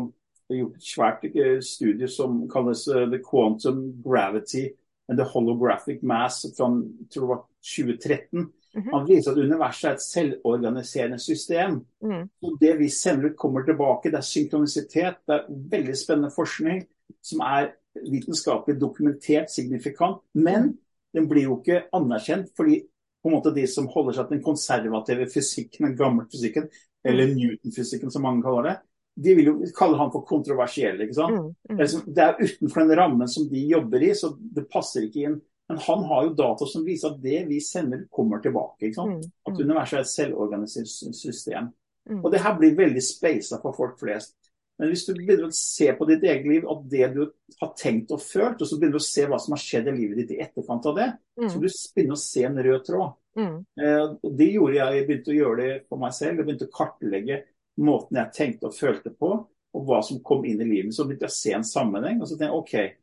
gjort 0.53 0.77
et 0.77 0.85
svært 0.85 1.25
eh, 1.31 1.59
studie 1.65 2.09
som 2.11 2.43
kalles 2.51 2.87
eh, 2.89 3.07
The 3.09 3.21
Quantum 3.25 4.03
Gravity 4.05 4.67
and 5.09 5.19
the 5.19 5.25
Holographic 5.25 6.03
Mass 6.03 6.43
fra 6.57 6.69
jeg 6.71 7.11
tror 7.11 7.23
det 7.23 7.31
var 7.31 7.45
2013. 7.61 8.51
Mhm. 8.75 8.91
Han 8.93 9.09
viser 9.09 9.33
at 9.33 9.39
universet 9.39 9.89
er 9.89 9.95
et 9.95 10.05
selvorganiserende 10.05 11.19
system. 11.19 11.85
mm, 12.03 12.29
det 12.61 12.79
vi 12.79 12.89
sender 12.89 13.31
ut, 13.31 13.37
kommer 13.37 13.63
tilbake. 13.63 14.11
Det 14.11 14.19
er 14.19 14.21
synkronisitet. 14.21 15.15
Det 15.27 15.35
er 15.35 15.47
veldig 15.49 15.97
spennende 15.97 16.31
forskning 16.31 16.87
som 17.23 17.41
er 17.41 17.73
vitenskapelig 18.11 18.81
dokumentert 18.81 19.51
signifikant. 19.51 20.23
Men 20.35 20.79
den 21.15 21.29
blir 21.29 21.43
jo 21.43 21.59
ikke 21.59 21.83
anerkjent 21.93 22.53
fordi 22.57 22.85
på 23.21 23.29
en 23.29 23.37
måte 23.37 23.53
de 23.55 23.67
som 23.69 23.89
holder 23.93 24.17
seg 24.17 24.29
til 24.29 24.39
den 24.39 24.45
konservative 24.45 25.27
fysikken, 25.33 25.91
den 25.91 25.99
gamle 25.99 26.25
fysikken, 26.33 26.71
eller 27.05 27.35
Newton-fysikken 27.35 28.13
som 28.13 28.25
mange 28.25 28.45
kaller 28.45 28.69
det, 28.69 28.77
de 29.21 29.35
vil 29.37 29.51
jo 29.51 29.55
kalle 29.77 29.99
han 30.01 30.13
for 30.13 30.25
kontroversiell. 30.29 31.01
ikke 31.05 31.17
sant? 31.17 31.37
Mm, 31.37 31.47
mm. 31.51 31.55
Det, 31.69 31.77
er 31.77 31.85
liksom, 31.85 32.05
det 32.17 32.25
er 32.25 32.41
utenfor 32.41 32.83
den 32.85 32.99
rammen 33.01 33.29
som 33.29 33.49
de 33.51 33.65
jobber 33.69 34.05
i, 34.07 34.13
så 34.17 34.33
det 34.41 34.69
passer 34.73 35.07
ikke 35.07 35.25
inn. 35.27 35.39
Men 35.71 35.83
han 35.85 36.05
har 36.11 36.25
jo 36.27 36.37
data 36.39 36.67
som 36.67 36.87
viser 36.87 37.13
at 37.13 37.21
det 37.23 37.45
vi 37.47 37.61
sender, 37.63 38.07
kommer 38.11 38.41
tilbake. 38.43 38.89
ikke 38.89 38.97
sant? 38.97 39.21
Mm, 39.21 39.35
at 39.47 39.53
mm. 39.55 39.61
universet 39.67 39.99
er 39.99 40.07
et 40.07 40.13
selvorganisert 40.15 40.91
system. 41.19 41.71
Mm. 42.11 42.23
Og 42.25 42.33
det 42.33 42.41
her 42.43 42.57
blir 42.59 42.79
veldig 42.79 43.03
speisa 43.05 43.61
for 43.63 43.77
folk 43.77 44.01
flest. 44.01 44.35
Men 44.81 44.89
hvis 44.89 45.03
du 45.05 45.13
begynner 45.13 45.51
å 45.51 45.53
se 45.53 45.91
på 45.93 46.07
ditt 46.09 46.23
eget 46.25 46.47
liv, 46.49 46.63
og 46.65 46.87
det 46.89 47.11
du 47.13 47.25
har 47.61 47.73
tenkt 47.77 48.15
og 48.17 48.23
følt, 48.25 48.63
og 48.63 48.69
så 48.69 48.79
begynner 48.79 48.97
du 48.97 49.03
å 49.03 49.05
se 49.11 49.27
hva 49.29 49.37
som 49.43 49.53
har 49.53 49.61
skjedd 49.61 49.91
i 49.91 49.93
livet 49.93 50.23
ditt 50.23 50.33
i 50.33 50.39
etterkant 50.41 50.87
av 50.89 50.95
det, 50.97 51.09
mm. 51.37 51.49
så 51.53 51.61
du 51.61 51.67
begynne 51.69 52.17
å 52.17 52.21
se 52.23 52.45
en 52.49 52.57
rød 52.65 52.87
tråd. 52.87 53.11
Mm. 53.37 53.59
Eh, 53.85 54.15
det 54.41 54.49
gjorde 54.55 54.79
jeg. 54.79 54.95
Jeg 54.97 55.07
begynte 55.11 55.33
å 55.33 55.37
gjøre 55.37 55.59
det 55.61 55.75
for 55.85 56.01
meg 56.01 56.17
selv. 56.17 56.41
Jeg 56.41 56.49
begynte 56.49 56.71
å 56.71 56.73
kartlegge 56.79 57.39
måten 57.85 58.21
jeg 58.23 58.35
tenkte 58.39 58.71
og 58.71 58.79
følte 58.79 59.13
på, 59.13 59.35
og 59.71 59.85
hva 59.87 60.01
som 60.07 60.23
kom 60.25 60.49
inn 60.49 60.65
i 60.65 60.71
livet. 60.71 60.97
Så 60.97 61.05
begynte 61.05 61.29
jeg 61.29 61.35
å 61.35 61.39
se 61.43 61.55
en 61.59 61.69
sammenheng. 61.69 62.23
Og 62.23 62.31
så 62.31 62.39
tenkte 62.39 62.49
jeg 62.49 62.65
OK, 62.65 62.97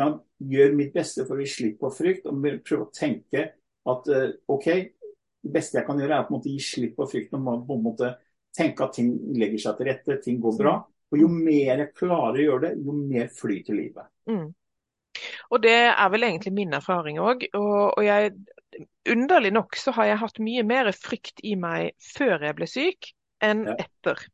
da 0.00 0.08
gjør 0.56 0.76
mitt 0.80 0.96
beste 0.96 1.28
for 1.28 1.36
å 1.36 1.44
gi 1.44 1.52
slipp 1.52 1.78
på 1.82 1.92
frykt, 1.92 2.24
og 2.32 2.40
prøve 2.64 2.88
å 2.88 2.92
tenke 2.96 3.50
at 3.92 4.12
eh, 4.16 4.30
OK, 4.48 4.68
det 5.42 5.52
beste 5.52 5.80
jeg 5.80 5.88
kan 5.90 6.00
gjøre, 6.00 6.22
er 6.22 6.32
å 6.32 6.40
gi 6.46 6.56
slipp 6.62 6.96
på 6.96 7.08
frykten. 7.10 7.44
Og 7.52 7.68
på 7.68 8.12
tenke 8.56 8.84
at 8.84 8.96
ting 8.96 9.12
legger 9.36 9.66
seg 9.66 9.78
til 9.78 9.88
rette, 9.88 10.18
ting 10.24 10.40
går 10.40 10.56
bra. 10.58 10.74
Og 11.12 11.20
jo 11.20 11.28
mer 11.28 11.84
jeg 11.84 11.92
klarer 11.94 12.40
å 12.40 12.44
gjøre 12.46 12.66
det, 12.66 12.74
jo 12.86 12.96
mer 12.96 13.30
flyter 13.36 13.76
livet. 13.76 14.08
Mm. 14.30 14.50
Og 15.52 15.62
det 15.62 15.78
er 15.92 16.12
vel 16.12 16.28
egentlig 16.28 16.54
min 16.56 16.72
erfaring 16.76 17.20
òg. 17.20 17.44
Og, 17.58 17.80
og 17.98 18.04
jeg, 18.06 18.32
underlig 19.12 19.52
nok 19.52 19.76
så 19.76 19.94
har 19.98 20.08
jeg 20.08 20.22
hatt 20.22 20.40
mye 20.44 20.64
mer 20.66 20.92
frykt 20.96 21.42
i 21.44 21.56
meg 21.60 21.92
før 22.14 22.48
jeg 22.48 22.56
ble 22.58 22.70
syk, 22.70 23.12
enn 23.44 23.66
etter. 23.74 24.24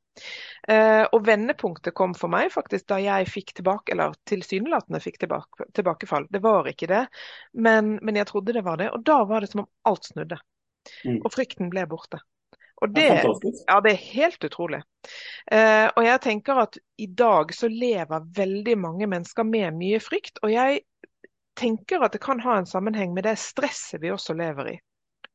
Uh, 0.69 1.05
og 1.15 1.23
vendepunktet 1.27 1.95
kom 1.97 2.15
for 2.19 2.31
meg 2.33 2.51
faktisk 2.51 2.89
da 2.91 2.99
jeg 3.01 3.29
fikk 3.31 3.53
tilbake, 3.59 3.95
eller 3.95 4.17
tilsynelatende 4.29 5.01
fikk 5.03 5.21
tilbake, 5.23 5.69
tilbakefall. 5.79 6.27
Det 6.31 6.43
var 6.45 6.69
ikke 6.71 6.91
det, 6.91 7.05
men, 7.55 7.97
men, 8.03 8.19
jeg 8.19 8.31
trodde 8.31 8.55
det 8.57 8.65
var 8.67 8.81
det. 8.83 8.91
Og 8.95 9.05
da 9.07 9.21
var 9.29 9.43
det 9.43 9.53
som 9.53 9.65
om 9.65 9.71
alt 9.91 10.11
snudde. 10.11 10.41
Mm. 11.05 11.23
Og 11.23 11.31
frykten 11.35 11.71
ble 11.73 11.87
borte. 11.91 12.21
Og 12.79 12.93
det, 12.95 13.09
det 13.11 13.53
ja, 13.67 13.81
det 13.83 13.93
er 13.93 14.03
helt 14.15 14.45
utrolig. 14.45 14.83
Eh, 15.51 15.87
og 15.89 16.05
jeg 16.05 16.21
tenker 16.23 16.61
at 16.63 16.79
i 17.03 17.09
dag 17.11 17.55
så 17.55 17.71
lever 17.71 18.29
veldig 18.37 18.77
mange 18.79 19.09
mennesker 19.11 19.47
med 19.47 19.75
mye 19.81 19.99
frykt. 20.03 20.39
Og 20.43 20.53
jeg 20.55 20.85
tenker 21.59 22.05
at 22.07 22.15
det 22.15 22.23
kan 22.23 22.41
ha 22.45 22.59
en 22.59 22.71
sammenheng 22.71 23.17
med 23.17 23.27
det 23.27 23.39
stresset 23.43 24.03
vi 24.03 24.13
også 24.15 24.37
lever 24.39 24.75
i. 24.75 24.77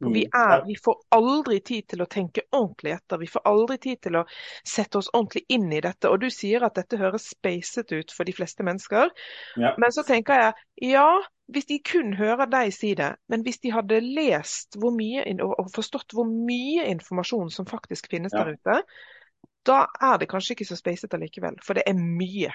Vi, 0.04 0.26
mm. 0.26 0.32
er, 0.34 0.66
vi, 0.68 0.76
får 0.84 0.98
aldri 1.16 1.60
tid 1.60 1.88
til 1.94 2.04
å 2.04 2.08
tenke 2.12 2.44
ordentlig 2.52 2.96
etter. 2.98 3.20
Vi 3.22 3.30
får 3.32 3.46
aldri 3.48 3.78
tid 3.86 4.02
til 4.04 4.18
å 4.20 4.26
sette 4.68 5.00
oss 5.00 5.12
ordentlig 5.14 5.46
inn 5.54 5.70
i 5.72 5.82
dette. 5.84 6.10
Og 6.10 6.24
du 6.24 6.30
sier 6.34 6.66
at 6.66 6.76
dette 6.80 7.00
høres 7.00 7.30
spacet 7.36 7.94
ut 7.94 8.12
for 8.12 8.28
de 8.28 8.36
fleste 8.36 8.66
mennesker. 8.68 9.14
Ja. 9.62 9.74
Men 9.80 9.96
så 9.96 10.04
tenker 10.08 10.40
jeg 10.42 10.92
ja, 10.94 11.08
hvis 11.52 11.68
de 11.68 11.80
kun 11.84 12.14
hører 12.16 12.48
deg 12.48 12.72
si 12.74 12.94
det, 12.96 13.14
men 13.32 13.44
hvis 13.44 13.60
de 13.64 13.74
hadde 13.74 14.00
lest 14.04 14.78
mye, 14.80 15.26
og 15.44 15.72
forstått 15.74 16.16
hvor 16.16 16.28
mye 16.30 16.86
informasjon 16.94 17.52
som 17.52 17.68
faktisk 17.68 18.08
finnes 18.12 18.34
ja. 18.36 18.44
der 18.44 18.56
ute, 18.56 18.78
da 19.68 19.80
er 20.04 20.20
det 20.20 20.30
kanskje 20.32 20.56
ikke 20.56 20.70
så 20.72 20.78
spacet 20.80 21.16
likevel, 21.20 21.60
For 21.64 21.78
det 21.78 21.84
er 21.88 22.00
mye. 22.00 22.52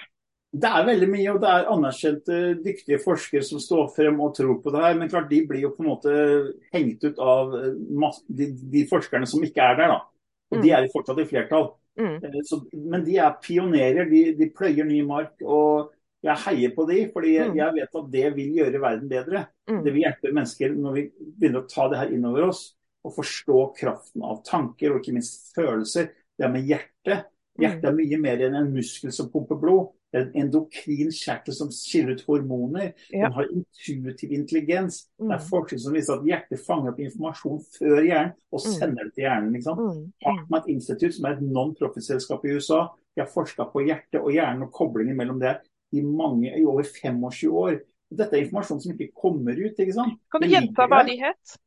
Det 0.49 0.68
er 0.68 0.86
veldig 0.86 1.09
mye, 1.12 1.32
og 1.34 1.43
det 1.43 1.49
er 1.53 1.66
anerkjente, 1.68 2.36
dyktige 2.64 3.01
forskere 3.03 3.45
som 3.45 3.61
står 3.61 3.91
frem 3.97 4.20
og 4.24 4.32
tror 4.36 4.57
på 4.64 4.72
det 4.72 4.84
her. 4.84 4.95
Men 4.97 5.11
klart, 5.12 5.28
de 5.30 5.43
blir 5.49 5.66
jo 5.66 5.74
på 5.76 5.84
en 5.84 5.91
måte 5.91 6.14
hengt 6.72 7.05
ut 7.05 7.20
av 7.20 7.53
eh, 7.59 8.14
de, 8.39 8.49
de 8.72 8.86
forskerne 8.89 9.28
som 9.28 9.45
ikke 9.45 9.61
er 9.61 9.76
der. 9.76 9.93
da. 9.93 9.99
Og 10.49 10.59
mm. 10.59 10.62
de 10.64 10.72
er 10.72 10.86
jo 10.86 10.95
fortsatt 10.95 11.20
i 11.20 11.28
flertall. 11.28 11.68
Mm. 12.01 12.16
Eh, 12.24 12.41
så, 12.49 12.62
men 12.72 13.05
de 13.05 13.18
er 13.20 13.36
pionerer, 13.45 14.09
de, 14.09 14.22
de, 14.39 14.49
pløyer 14.57 14.89
ny 14.89 15.03
mark. 15.05 15.34
Og 15.45 15.93
jeg 16.25 16.43
heier 16.49 16.73
på 16.75 16.85
de, 16.89 16.99
fordi 17.14 17.35
jeg, 17.37 17.51
mm. 17.53 17.59
jeg 17.61 17.75
vet 17.77 17.99
at 18.01 18.11
det 18.11 18.25
vil 18.35 18.57
gjøre 18.59 18.83
verden 18.83 19.11
bedre. 19.11 19.45
Mm. 19.71 19.83
Det 19.85 19.93
vil 19.95 20.03
hjelpe 20.03 20.33
mennesker 20.35 20.75
når 20.75 20.97
vi 20.97 21.05
begynner 21.39 21.62
å 21.62 21.71
ta 21.71 21.87
det 21.93 22.01
her 22.01 22.14
innover 22.16 22.49
oss. 22.49 22.64
Og 23.07 23.14
forstå 23.14 23.61
kraften 23.79 24.25
av 24.27 24.41
tanker, 24.47 24.93
og 24.93 24.99
ikke 24.99 25.14
minst 25.14 25.53
følelser. 25.57 26.11
Det 26.35 26.47
er 26.47 26.51
med 26.51 26.66
hjertet. 26.66 27.29
Hjertet 27.59 27.87
mm. 27.87 27.93
er 27.93 27.97
mye 28.01 28.19
mer 28.23 28.43
enn 28.47 28.59
en 28.59 28.75
muskel 28.75 29.14
som 29.14 29.31
pumper 29.33 29.59
blod 29.59 29.89
Det 30.12 30.21
er 30.21 30.27
en 30.29 30.37
endokrin 30.45 31.09
kjertel 31.14 31.55
som 31.55 31.71
skiller 31.75 32.19
ut 32.19 32.27
hormoner. 32.27 32.93
Ja. 33.12 33.29
Den 33.29 33.39
har 33.39 33.51
intuitiv 33.55 34.35
intelligens. 34.35 35.03
Mm. 35.21 35.29
Det 35.29 35.35
er 35.37 35.43
mm. 35.43 35.49
forskning 35.53 35.83
som 35.85 35.97
viser 35.99 36.19
at 36.19 36.29
hjertet 36.33 36.62
fanger 36.66 36.95
opp 36.95 37.03
informasjon 37.07 37.64
før 37.79 37.99
hjernen 38.03 38.37
og 38.51 38.64
sender 38.64 39.07
det 39.07 39.14
til 39.14 39.29
hjernen. 39.29 39.59
Ikke 39.61 39.77
Mm. 39.79 40.07
Hartmann 40.25 40.71
Institute, 40.73 41.12
som 41.14 41.29
er 41.29 41.37
et 41.37 41.45
non-profit-selskap 41.45 42.47
i 42.49 42.57
USA, 42.57 42.87
de 43.14 43.23
har 43.23 43.31
forska 43.31 43.69
på 43.73 43.83
hjertet 43.87 44.21
og 44.23 44.33
hjernen 44.33 44.66
og 44.66 44.73
koblingen 44.75 45.16
mellom 45.19 45.39
det 45.43 45.59
i, 45.93 46.03
mange, 46.03 46.53
i 46.53 46.64
over 46.64 46.82
25 46.82 47.53
år. 47.53 47.78
Dette 48.09 48.36
er 48.36 48.45
informasjon 48.45 48.80
som 48.80 48.93
ikke 48.95 49.12
kommer 49.16 49.57
ut. 49.57 49.78
ikke 49.78 49.97
sant? 49.97 50.20
Kan 50.32 50.45
du 50.45 50.49
gjenta 50.49 50.89
hva 50.89 51.03
de 51.07 51.16
het? 51.20 51.59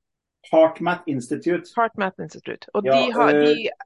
HeartMath 0.49 1.09
Institute. 1.09 1.69
HeartMath 1.78 2.22
Institute. 2.22 2.69
Og 2.74 2.86
ja, 2.86 2.95
de 2.97 3.11
har, 3.13 3.34
de, 3.34 3.67
eh, 3.69 3.86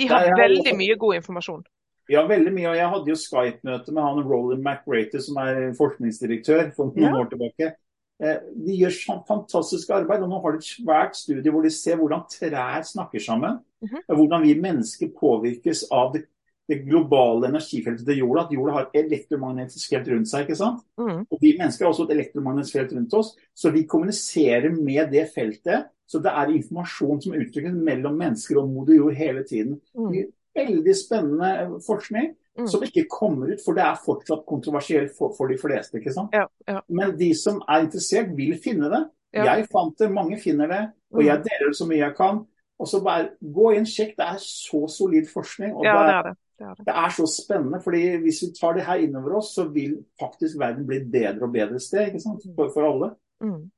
de 0.00 0.08
har 0.08 0.32
veldig 0.38 0.76
mye 0.76 0.96
god 0.96 1.20
informasjon. 1.20 1.66
Ja, 2.08 2.24
veldig 2.26 2.52
mye. 2.54 2.70
og 2.70 2.78
Jeg 2.78 2.88
hadde 2.94 3.12
jo 3.12 3.18
Skype-møte 3.20 3.92
med 3.92 4.02
han 4.02 4.24
Roland 4.24 4.64
McRater, 4.64 5.20
som 5.20 5.36
er 5.42 5.74
forskningsdirektør 5.76 6.70
for 6.76 6.88
noen 6.88 7.04
ja. 7.04 7.12
år 7.20 7.28
tilbake. 7.32 7.74
Eh, 8.18 8.38
de 8.64 8.78
gjør 8.80 8.96
fantastisk 9.28 9.92
arbeid. 9.94 10.24
og 10.24 10.32
Nå 10.32 10.40
har 10.42 10.56
de 10.56 10.62
et 10.62 10.70
svært 10.70 11.20
studie 11.20 11.52
hvor 11.52 11.62
de 11.62 11.70
ser 11.74 12.00
hvordan 12.00 12.24
trær 12.32 12.82
snakker 12.82 13.20
sammen. 13.20 13.60
Mm 13.82 13.88
-hmm. 13.88 14.16
Hvordan 14.16 14.42
vi 14.42 14.60
mennesker 14.60 15.08
påvirkes 15.20 15.84
av 15.92 16.14
det, 16.14 16.24
det, 16.68 16.82
globale 16.86 17.48
energifeltet 17.48 18.06
til 18.06 18.22
jorda. 18.22 18.46
At 18.46 18.56
jorda 18.56 18.74
har 18.76 18.88
et 18.88 18.98
elektromagnetisk 19.02 19.94
felt 19.94 20.10
rundt 20.12 20.30
seg. 20.30 20.46
ikke 20.46 20.58
sant? 20.58 20.82
Mm. 21.00 21.22
Og 21.24 21.44
Vi 21.44 21.54
mennesker 21.58 21.86
har 21.86 21.92
også 21.92 22.08
et 22.08 22.16
elektromagnetisk 22.16 22.78
felt 22.78 22.96
rundt 22.96 23.20
oss. 23.20 23.34
Så 23.56 23.72
vi 23.74 23.86
kommuniserer 23.88 24.70
med 24.76 25.12
det 25.14 25.28
feltet. 25.34 25.88
Så 26.08 26.22
det 26.24 26.32
er 26.32 26.54
informasjon 26.54 27.20
som 27.20 27.36
utvikles 27.36 27.74
mellom 27.76 28.16
mennesker 28.16 28.60
og 28.60 28.68
moder 28.72 28.96
jord 28.96 29.16
hele 29.18 29.44
tiden. 29.48 29.80
Mm 29.96 30.12
veldig 30.58 30.96
spennende 30.96 31.80
forskning 31.86 32.32
mm. 32.58 32.66
som 32.66 32.84
ikke 32.84 33.06
kommer 33.10 33.52
ut, 33.52 33.62
for 33.64 33.76
det 33.76 33.84
er 33.84 34.02
fortsatt 34.04 34.44
kontroversielt 34.48 35.14
for, 35.18 35.34
for 35.36 35.50
de 35.50 35.58
fleste. 35.60 35.98
ikke 35.98 36.14
sant? 36.14 36.34
Ja, 36.34 36.46
ja. 36.68 36.82
Men 36.88 37.16
de 37.18 37.30
som 37.38 37.62
er 37.68 37.86
interessert, 37.86 38.34
vil 38.36 38.56
finne 38.64 38.90
det. 38.92 39.04
Ja. 39.36 39.44
Jeg 39.52 39.68
fant 39.72 39.98
det, 40.00 40.10
mange 40.12 40.38
finner 40.40 40.70
det, 40.70 40.84
og 41.12 41.24
jeg 41.24 41.40
mm. 41.40 41.44
deler 41.44 41.72
det 41.72 41.78
så 41.78 41.88
mye 41.88 42.02
jeg 42.02 42.16
kan. 42.16 42.44
Og 42.78 42.86
så 42.86 43.00
bare 43.02 43.32
Gå 43.42 43.72
inn, 43.74 43.88
sjekk. 43.88 44.14
Det 44.18 44.26
er 44.26 44.42
så 44.42 44.84
solid 44.92 45.26
forskning. 45.32 45.74
og 45.74 45.86
er, 45.86 45.98
det, 45.98 46.14
er 46.14 46.28
det. 46.28 46.36
Det, 46.58 46.66
er 46.66 46.74
det, 46.74 46.94
er 46.94 47.10
så 47.14 47.26
spennende. 47.30 47.80
fordi 47.84 48.16
Hvis 48.24 48.42
vi 48.42 48.48
tar 48.60 48.72
det 48.74 48.86
her 48.86 48.94
innover 49.04 49.36
oss, 49.38 49.54
så 49.54 49.68
vil 49.72 49.98
faktisk 50.20 50.58
verden 50.58 50.86
bli 50.86 50.96
et 50.96 51.10
bedre 51.12 51.46
og 51.46 51.52
bedre 51.54 51.80
sted 51.80 52.08
ikke 52.08 52.22
sant? 52.24 52.46
For, 52.56 52.72
for 52.74 52.88
alle. 52.88 53.12
Mm. 53.44 53.70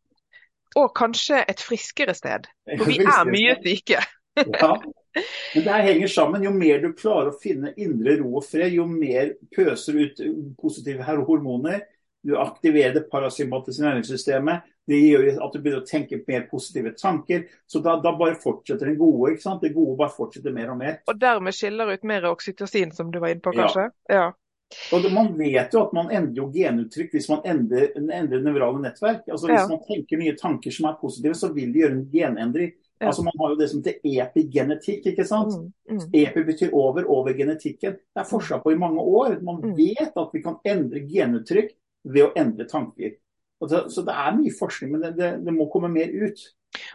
Og 0.81 0.95
kanskje 0.97 1.43
et 1.49 1.61
friskere 1.61 2.15
sted. 2.15 2.49
For 2.79 2.89
vi 2.89 2.99
er 3.19 3.29
mye 3.29 3.59
syke. 3.61 4.01
ja. 4.63 4.73
Men 5.55 5.65
det 5.65 5.73
her 5.75 5.87
henger 5.91 6.07
sammen. 6.09 6.45
Jo 6.47 6.53
mer 6.55 6.81
du 6.83 6.93
klarer 6.97 7.33
å 7.33 7.39
finne 7.43 7.75
indre 7.77 8.17
ro 8.23 8.37
og 8.39 8.47
fred, 8.47 8.73
jo 8.77 8.87
mer 8.89 9.35
pøser 9.57 9.99
ut 10.01 10.23
positive 10.61 11.05
hormoner. 11.05 11.83
Du 12.23 12.35
aktiverer 12.37 12.95
det 12.95 13.07
parasympatiske 13.11 13.85
næringssystemet. 13.85 14.67
Det 14.91 14.99
gjør 14.99 15.29
at 15.45 15.55
du 15.55 15.61
begynner 15.61 15.81
å 15.81 15.87
tenke 15.89 16.19
mer 16.27 16.45
positive 16.51 16.93
tanker. 16.99 17.47
Så 17.67 17.81
da, 17.85 17.95
da 18.03 18.13
bare 18.19 18.37
fortsetter 18.41 18.91
den 18.91 18.99
gode. 19.01 19.33
ikke 19.33 19.47
sant? 19.47 19.63
Det 19.65 19.73
gode 19.77 19.97
bare 20.01 20.13
fortsetter 20.13 20.53
mer 20.53 20.73
og 20.73 20.81
mer. 20.83 21.01
Og 21.09 21.21
dermed 21.21 21.57
skiller 21.57 21.95
ut 21.95 22.05
mer 22.09 22.27
oksytocin, 22.29 22.93
som 22.97 23.13
du 23.15 23.21
var 23.23 23.33
inne 23.33 23.45
på, 23.45 23.55
kanskje? 23.57 23.89
Ja. 24.11 24.19
ja. 24.19 24.29
Og 24.95 25.03
det, 25.03 25.11
Man 25.15 25.33
vet 25.39 25.73
jo 25.75 25.83
at 25.87 25.95
man 25.97 26.13
endrer 26.15 26.45
jo 26.45 26.51
genuttrykk 26.55 27.17
hvis 27.17 27.27
man 27.31 27.41
endrer, 27.49 27.91
endrer 27.97 28.45
nevrale 28.45 28.83
nettverk. 28.85 29.25
Altså 29.27 29.49
Hvis 29.51 29.59
ja. 29.63 29.67
man 29.73 29.83
tenker 29.89 30.21
nye 30.21 30.37
tanker 30.39 30.75
som 30.75 30.87
er 30.91 31.01
positive, 31.01 31.35
så 31.39 31.51
vil 31.55 31.73
det 31.75 31.85
gjøre 31.85 31.97
en 31.97 32.07
genendring. 32.13 32.73
Ja. 33.01 33.09
Altså 33.09 33.25
Man 33.27 33.41
har 33.41 33.55
jo 33.55 33.59
det 33.59 33.71
som 33.73 33.81
heter 33.81 34.23
epigenetikk. 34.27 35.07
ikke 35.11 35.27
sant? 35.27 35.57
Mm, 35.57 35.97
mm. 35.97 36.07
Epi 36.21 36.45
betyr 36.47 36.75
over, 36.77 37.09
over 37.09 37.35
genetikken. 37.35 37.97
Det 37.99 38.23
er 38.23 38.29
forskjell 38.29 38.63
på 38.63 38.75
i 38.75 38.79
mange 38.79 39.03
år. 39.03 39.41
Man 39.43 39.63
mm. 39.65 39.75
vet 39.79 40.21
at 40.23 40.35
vi 40.37 40.43
kan 40.45 40.61
endre 40.69 41.07
genuttrykk 41.09 41.75
ved 42.05 42.27
å 42.27 42.33
endre 42.39 42.67
tanker. 42.69 43.17
Det, 43.61 43.81
så 43.93 44.05
det 44.07 44.15
er 44.17 44.37
mye 44.39 44.55
forskning, 44.57 44.95
men 44.95 45.03
det, 45.05 45.11
det, 45.19 45.31
det, 45.45 45.53
må 45.53 45.67
komme 45.73 45.91
mer 45.93 46.09
ut. 46.09 46.45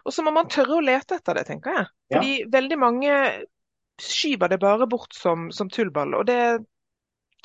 Og 0.07 0.13
så 0.15 0.23
må 0.25 0.33
man 0.33 0.49
tørre 0.49 0.79
å 0.79 0.85
lete 0.85 1.19
etter 1.19 1.37
det, 1.37 1.43
tenker 1.49 1.77
jeg. 1.77 1.91
Fordi 2.15 2.31
ja. 2.39 2.47
veldig 2.55 2.79
mange 2.81 3.19
skyver 4.01 4.51
det 4.51 4.59
bare 4.63 4.87
bort 4.89 5.13
som, 5.15 5.51
som 5.55 5.69
tullball. 5.71 6.17
og 6.17 6.25
det 6.27 6.39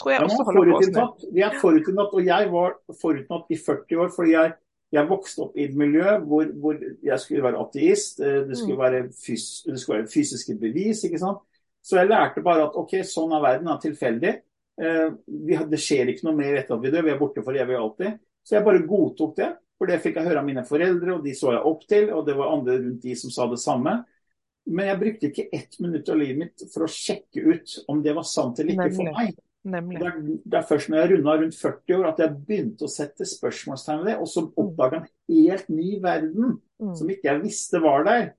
tror 0.01 0.15
jeg 0.15 0.23
ja, 0.23 0.27
også 0.31 0.47
holder 0.49 0.73
på 0.73 1.05
oss 1.05 1.29
Vi 1.37 1.45
er 1.45 1.61
forutinntatt, 1.61 2.17
og 2.17 2.27
jeg 2.27 2.51
var 2.55 2.75
forutinntatt 3.03 3.53
i 3.53 3.61
40 3.61 4.03
år 4.05 4.13
fordi 4.17 4.35
jeg 4.35 4.57
jeg 4.91 5.07
vokste 5.07 5.45
opp 5.45 5.59
i 5.59 5.69
et 5.69 5.75
miljø 5.79 6.17
hvor, 6.27 6.49
hvor 6.59 6.79
jeg 7.07 7.23
skulle 7.23 7.45
være 7.45 7.61
ateist. 7.63 8.21
Eh, 8.21 8.41
det 8.49 8.59
skulle, 8.59 8.75
mm. 8.75 8.83
være 8.83 9.03
fys 9.15 9.45
det 9.67 9.79
skulle 9.79 10.01
være 10.01 10.11
fysiske 10.11 10.57
bevis. 10.59 11.05
ikke 11.07 11.21
sant? 11.23 11.45
Så 11.83 12.01
jeg 12.01 12.11
lærte 12.11 12.43
bare 12.45 12.67
at 12.67 12.75
ok, 12.77 12.99
sånn 13.07 13.33
er 13.37 13.45
verden, 13.45 13.71
er 13.71 13.79
tilfeldig. 13.83 14.33
Eh, 14.81 15.09
det 15.71 15.81
skjer 15.81 16.13
ikke 16.13 16.29
noe 16.29 16.39
mer 16.39 16.61
etter 16.61 16.77
at 16.77 16.85
vi 16.85 16.93
dør, 16.93 17.05
vi 17.05 17.13
er 17.13 17.21
borte 17.21 17.45
for 17.45 17.57
evig 17.57 17.77
og 17.77 17.83
alltid. 17.91 18.21
Så 18.47 18.57
jeg 18.57 18.67
bare 18.67 18.87
godtok 18.89 19.35
det. 19.37 19.51
For 19.81 19.89
det 19.89 20.01
fikk 20.05 20.19
jeg 20.21 20.29
høre 20.29 20.41
av 20.43 20.49
mine 20.49 20.65
foreldre, 20.69 21.15
og 21.17 21.25
de 21.25 21.33
så 21.37 21.55
jeg 21.55 21.69
opp 21.71 21.85
til. 21.89 22.11
Og 22.13 22.27
det 22.27 22.35
var 22.37 22.55
andre 22.55 22.79
rundt 22.81 23.05
de 23.05 23.15
som 23.17 23.33
sa 23.33 23.47
det 23.49 23.61
samme. 23.63 23.95
Men 24.71 24.91
jeg 24.91 25.01
brukte 25.01 25.31
ikke 25.31 25.47
ett 25.57 25.79
minutt 25.81 26.09
av 26.13 26.19
livet 26.21 26.41
mitt 26.43 26.65
for 26.73 26.85
å 26.85 26.91
sjekke 26.93 27.45
ut 27.49 27.79
om 27.89 28.03
det 28.05 28.13
var 28.17 28.27
sant 28.29 28.61
eller 28.61 28.77
ikke 28.77 28.99
for 28.99 29.15
meg. 29.17 29.39
Nemlig. 29.71 30.01
Det 30.01 30.57
er, 30.57 30.65
først 30.65 30.89
når 30.89 31.01
jeg 31.03 31.11
runda 31.11 31.33
rundt 31.37 31.57
40 31.57 31.97
år 31.99 32.07
at 32.09 32.21
jeg 32.23 32.37
begynte 32.49 32.87
å 32.87 32.93
sette 32.93 33.27
spørsmålstegn 33.29 33.99
ved 34.01 34.09
det, 34.09 34.15
og 34.21 34.29
så 34.33 34.45
oppdaga 34.49 35.01
en 35.03 35.09
helt 35.29 35.73
ny 35.73 35.99
verden 36.01 36.61
Mm. 36.81 36.95
som 36.97 37.11
ikke 37.13 37.29
jeg 37.29 37.43
visste 37.43 37.81
var 37.85 38.05
der. 38.07 38.31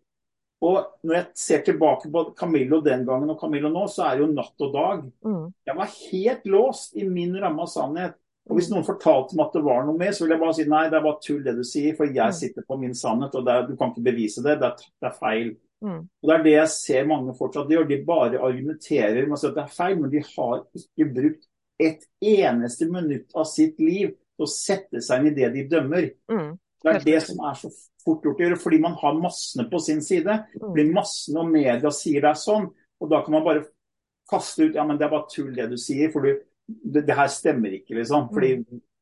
Og 0.61 0.77
når 1.07 1.15
jeg 1.15 1.25
ser 1.41 1.61
tilbake 1.65 2.09
på 2.13 2.21
Camillo 2.37 2.81
den 2.85 3.05
gangen 3.07 3.31
og 3.33 3.39
Camillo 3.41 3.71
nå, 3.73 3.87
så 3.89 4.05
er 4.05 4.17
det 4.19 4.25
jo 4.27 4.33
natt 4.35 4.61
og 4.61 4.73
dag. 4.75 4.99
Mm. 5.25 5.47
Jeg 5.65 5.77
var 5.79 5.95
helt 6.11 6.45
låst 6.53 6.93
i 7.01 7.05
min 7.09 7.33
ramme 7.41 7.65
av 7.65 7.71
sannhet. 7.71 8.13
Og 8.49 8.57
Hvis 8.57 8.69
noen 8.71 8.85
fortalte 8.85 9.37
meg 9.37 9.47
at 9.47 9.57
det 9.57 9.63
var 9.65 9.83
noe 9.85 9.97
mer, 9.97 10.13
så 10.13 10.23
ville 10.23 10.35
jeg 10.37 10.43
bare 10.43 10.57
si 10.57 10.67
nei, 10.69 10.83
det 10.89 10.97
er 10.99 11.03
bare 11.05 11.21
tull 11.25 11.41
det 11.45 11.55
du 11.57 11.63
sier. 11.65 11.95
For 11.97 12.05
Mm. 12.05 12.15
jeg 12.15 12.37
sitter 12.37 12.65
på 12.67 12.77
min 12.77 12.93
sannhet, 12.93 13.35
og 13.35 13.47
er, 13.47 13.67
du 13.67 13.75
kan 13.77 13.91
ikke 13.93 14.05
bevise 14.11 14.43
det. 14.45 14.59
Det 14.61 14.69
er, 14.69 14.87
det 15.01 15.09
er 15.09 15.17
feil. 15.19 15.51
Mm. 15.81 15.99
Og 16.05 16.29
Det 16.29 16.35
er 16.37 16.43
det 16.43 16.55
jeg 16.55 16.71
ser 16.75 17.05
mange 17.09 17.33
fortsatt 17.37 17.69
gjør. 17.73 17.87
De 17.89 18.03
bare 18.05 18.41
argumenterer 18.41 19.25
med 19.25 19.37
å 19.37 19.41
si 19.41 19.47
at 19.47 19.55
det 19.57 19.63
er 19.63 19.77
feil, 19.77 19.99
men 20.01 20.11
de 20.13 20.21
har 20.21 20.65
ikke 20.77 21.13
brukt 21.15 21.47
et 21.81 22.05
eneste 22.21 22.85
minutt 22.85 23.33
av 23.33 23.45
sitt 23.49 23.79
liv 23.81 24.11
til 24.13 24.45
å 24.45 24.49
sette 24.49 25.01
seg 25.01 25.21
inn 25.21 25.31
i 25.31 25.37
det 25.37 25.53
de 25.55 25.63
dømmer. 25.71 26.11
Mm. 26.29 26.51
Det 26.81 26.93
er 26.95 27.03
det 27.05 27.19
som 27.27 27.41
er 27.45 27.57
så 27.59 27.69
fort 28.01 28.23
gjort 28.25 28.39
å 28.41 28.45
gjøre, 28.47 28.59
fordi 28.61 28.79
man 28.81 28.95
har 29.01 29.19
massene 29.21 29.67
på 29.69 29.79
sin 29.83 30.01
side. 30.01 30.37
Det 30.55 30.71
Blir 30.73 30.93
massene 30.95 31.43
og 31.43 31.51
media 31.53 31.91
sier 31.93 32.23
det 32.23 32.31
er 32.31 32.39
sånn, 32.41 32.69
og 33.01 33.11
da 33.11 33.19
kan 33.25 33.35
man 33.37 33.45
bare 33.45 33.65
kaste 34.31 34.65
ut 34.69 34.77
ja, 34.77 34.85
men 34.87 34.97
det 34.97 35.05
er 35.05 35.11
bare 35.13 35.29
tull 35.29 35.51
det 35.55 35.67
du 35.69 35.77
sier, 35.81 36.09
for 36.13 36.25
du, 36.25 36.39
det, 36.65 37.03
det 37.07 37.17
her 37.17 37.29
stemmer 37.31 37.75
ikke, 37.77 37.97
liksom. 37.99 38.29
Fordi 38.33 38.55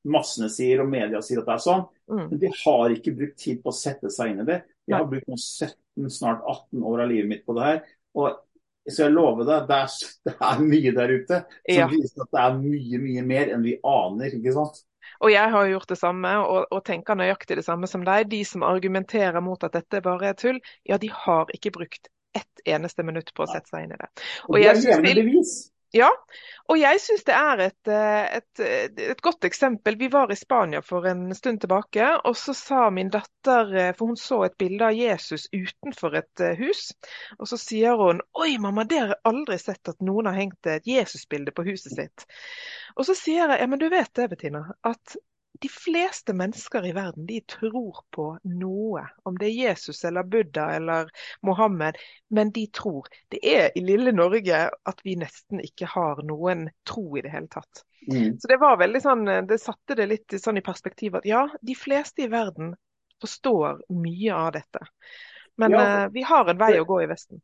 massene 0.09 0.49
sier 0.51 0.82
og 0.84 0.89
media 0.91 1.21
sier 1.23 1.41
at 1.41 1.47
det 1.47 1.55
er 1.55 1.63
sånn. 1.63 1.86
Mm. 2.09 2.25
Men 2.32 2.41
de 2.43 2.51
har 2.63 2.95
ikke 2.95 3.15
brukt 3.15 3.39
tid 3.39 3.63
på 3.63 3.71
å 3.71 3.75
sette 3.80 4.11
seg 4.11 4.34
inn 4.34 4.43
i 4.43 4.47
det. 4.49 4.59
Jeg 4.89 4.97
har 4.97 5.07
brukt 5.07 5.27
noen 5.30 5.39
17, 5.43 6.09
snart 6.11 6.43
18 6.49 6.86
år 6.91 7.03
av 7.05 7.11
livet 7.11 7.30
mitt 7.32 7.43
på 7.47 7.55
det 7.57 7.67
her. 7.67 7.82
og 8.17 8.45
så 8.89 9.03
jeg 9.05 9.13
lover 9.13 9.45
deg, 9.45 9.65
det 9.69 9.75
er, 9.84 9.95
det 10.25 10.34
er 10.49 10.61
mye 10.65 10.91
der 10.97 11.11
ute 11.13 11.39
som 11.45 11.75
Ja. 11.75 11.88
viser 11.91 12.23
at 12.23 12.32
det 12.34 12.39
er 12.41 12.55
mye, 12.57 13.01
mye 13.03 13.25
mer 13.27 13.51
enn 13.53 13.65
vi 13.67 13.75
aner. 13.86 14.34
ikke 14.39 14.53
sant? 14.55 14.80
Og 15.20 15.34
jeg 15.34 15.51
har 15.51 15.67
gjort 15.67 15.89
det 15.91 15.97
samme, 15.99 16.32
og, 16.45 16.70
og 16.72 16.84
tenker 16.88 17.17
nøyaktig 17.20 17.57
det 17.59 17.65
samme 17.65 17.89
som 17.91 18.05
deg. 18.07 18.30
De 18.32 18.39
som 18.47 18.63
argumenterer 18.67 19.43
mot 19.43 19.63
at 19.67 19.76
dette 19.76 20.03
bare 20.05 20.32
er 20.32 20.38
tull, 20.39 20.61
ja, 20.88 20.99
de 21.01 21.11
har 21.11 21.51
ikke 21.55 21.74
brukt 21.76 22.11
ett 22.38 22.63
eneste 22.70 23.03
minutt 23.03 23.34
på 23.36 23.43
å 23.43 23.49
sette 23.49 23.72
seg 23.72 23.88
inn 23.88 23.95
i 23.95 23.99
det. 23.99 24.09
Og, 24.47 24.55
Og 24.55 24.61
er 24.63 24.78
synes 24.78 25.01
levende 25.01 25.26
bevis. 25.26 25.53
Ja, 25.91 26.09
og 26.69 26.77
jeg 26.77 26.99
syns 27.01 27.23
det 27.25 27.33
er 27.33 27.61
et, 27.63 27.89
eh, 27.89 28.37
et, 28.37 28.59
et 29.01 29.21
godt 29.25 29.45
eksempel. 29.47 29.95
Vi 29.97 30.09
var 30.13 30.29
i 30.29 30.37
Spania 30.37 30.83
for 30.85 31.07
en 31.09 31.23
stund 31.33 31.63
tilbake, 31.63 32.11
og 32.29 32.37
så 32.37 32.53
sa 32.53 32.89
min 32.93 33.09
datter, 33.09 33.73
eh, 33.73 33.89
for 33.97 34.11
hun 34.11 34.19
så 34.19 34.43
et 34.45 34.57
bilde 34.61 34.85
av 34.85 34.93
Jesus 34.93 35.47
utenfor 35.49 36.19
et 36.21 36.43
eh, 36.45 36.61
hus, 36.61 36.91
og 37.39 37.49
så 37.49 37.57
sier 37.57 37.97
hun 37.97 38.21
Oi, 38.37 38.51
mamma, 38.61 38.85
det 38.85 39.01
har 39.01 39.15
jeg 39.15 39.21
aldri 39.31 39.57
sett 39.61 39.89
at 39.89 40.05
noen 40.05 40.29
har 40.29 40.37
hengt 40.37 40.69
et 40.69 40.85
Jesusbilde 40.89 41.55
på 41.57 41.65
huset 41.71 41.97
sitt. 41.97 42.27
Og 42.93 43.09
så 43.09 43.17
sier 43.17 43.49
jeg 43.49 43.63
ja, 43.63 43.71
men 43.71 43.81
du 43.81 43.89
vet 43.89 44.13
det, 44.13 44.29
Bettina, 44.29 44.67
at 44.85 45.17
de 45.62 45.70
fleste 45.70 46.34
mennesker 46.34 46.86
i 46.86 46.91
verden 46.95 47.26
de 47.26 47.41
tror 47.41 48.04
på 48.16 48.26
noe, 48.43 49.04
om 49.28 49.38
det 49.38 49.50
er 49.50 49.58
Jesus 49.70 50.04
eller 50.08 50.24
Buddha 50.24 50.70
eller 50.76 51.10
Mohammed, 51.41 51.97
men 52.30 52.52
de 52.56 52.68
tror. 52.68 53.10
Det 53.28 53.41
er 53.43 53.72
i 53.76 53.84
lille 53.84 54.14
Norge 54.16 54.62
at 54.70 55.02
vi 55.04 55.18
nesten 55.20 55.64
ikke 55.64 55.89
har 55.89 56.22
noen 56.24 56.70
tro 56.88 57.18
i 57.18 57.24
det 57.26 57.34
hele 57.34 57.52
tatt. 57.52 57.84
Mm. 58.08 58.38
Så 58.39 58.47
det 58.47 58.60
var 58.62 58.80
veldig 58.80 59.02
sånn, 59.04 59.26
det 59.50 59.60
satte 59.62 59.97
det 60.00 60.08
litt 60.08 60.38
sånn 60.39 60.62
i 60.62 60.66
perspektiv 60.66 61.20
at 61.20 61.28
ja, 61.28 61.47
de 61.62 61.76
fleste 61.76 62.24
i 62.24 62.32
verden 62.32 62.76
forstår 63.20 63.84
mye 63.91 64.36
av 64.36 64.54
dette. 64.56 64.86
Men 65.60 65.76
Ja. 65.76 66.06
uh, 66.06 66.10
vi 66.14 66.24
har 66.24 66.47
en 66.47 66.58
vei 66.58 66.80
å 66.80 66.88
gå 66.88 67.02
i 67.04 67.10
Vesten. 67.12 67.41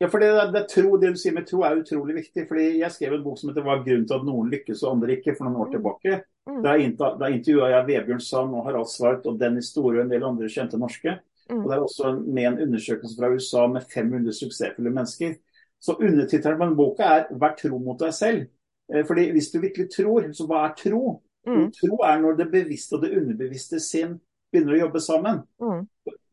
Ja, 0.00 0.08
for 0.08 0.22
det, 0.22 0.28
det, 0.54 0.62
tro, 0.72 0.94
det 0.96 1.10
du 1.12 1.18
sier 1.20 1.34
med 1.36 1.44
tro 1.48 1.60
er 1.66 1.76
utrolig 1.76 2.14
viktig. 2.16 2.46
fordi 2.48 2.78
Jeg 2.78 2.92
skrev 2.94 3.14
en 3.18 3.24
bok 3.24 3.38
som 3.38 3.50
heter 3.50 3.62
'Hva 3.62 3.74
er 3.78 3.84
grunnen 3.84 4.06
til 4.08 4.16
at 4.16 4.24
noen 4.24 4.50
lykkes 4.50 4.82
og 4.82 4.92
andre 4.94 5.16
ikke' 5.16 5.36
for 5.36 5.44
noen 5.44 5.60
år 5.60 5.68
Mm. 5.68 5.72
tilbake. 5.74 6.22
Mm. 6.48 6.80
Inter, 6.80 7.26
intervjua 7.28 7.68
jeg 7.68 7.86
Vebjørn 7.86 8.20
Sand 8.20 8.54
og 8.54 8.64
Harald 8.64 8.88
Svart 8.88 9.26
og 9.26 9.38
Dennis 9.38 9.66
Store 9.68 9.98
og 9.98 10.04
en 10.04 10.10
del 10.10 10.24
andre 10.24 10.48
kjente 10.48 10.78
norske. 10.80 11.18
Mm. 11.50 11.64
Og 11.64 11.68
Det 11.68 11.76
er 11.76 11.82
også 11.82 12.24
med 12.26 12.44
en 12.44 12.58
undersøkelse 12.68 13.16
fra 13.18 13.28
USA 13.28 13.66
med 13.66 13.82
500 13.92 14.32
suksessfulle 14.32 14.90
mennesker. 14.90 15.34
Så 15.80 15.92
Undertittelen 16.00 16.58
på 16.58 16.64
den 16.66 16.76
boka 16.76 17.02
er 17.02 17.26
'Vær 17.30 17.56
tro 17.58 17.78
mot 17.78 17.98
deg 17.98 18.08
selv'. 18.12 18.46
Eh, 18.94 19.04
Fordi 19.04 19.30
Hvis 19.32 19.50
du 19.52 19.60
virkelig 19.60 19.90
tror, 19.90 20.32
så 20.32 20.46
hva 20.46 20.64
er 20.64 20.74
tro? 20.76 21.20
Mm. 21.46 21.72
Tro 21.72 21.96
er 22.04 22.20
når 22.20 22.36
det 22.36 22.50
bevisste 22.52 22.94
og 22.96 23.02
det 23.02 23.16
underbevisste 23.16 23.80
sin 23.80 24.20
begynner 24.52 24.74
å 24.76 24.80
jobbe 24.88 25.00
sammen. 25.00 25.42
Mm. 25.60 25.86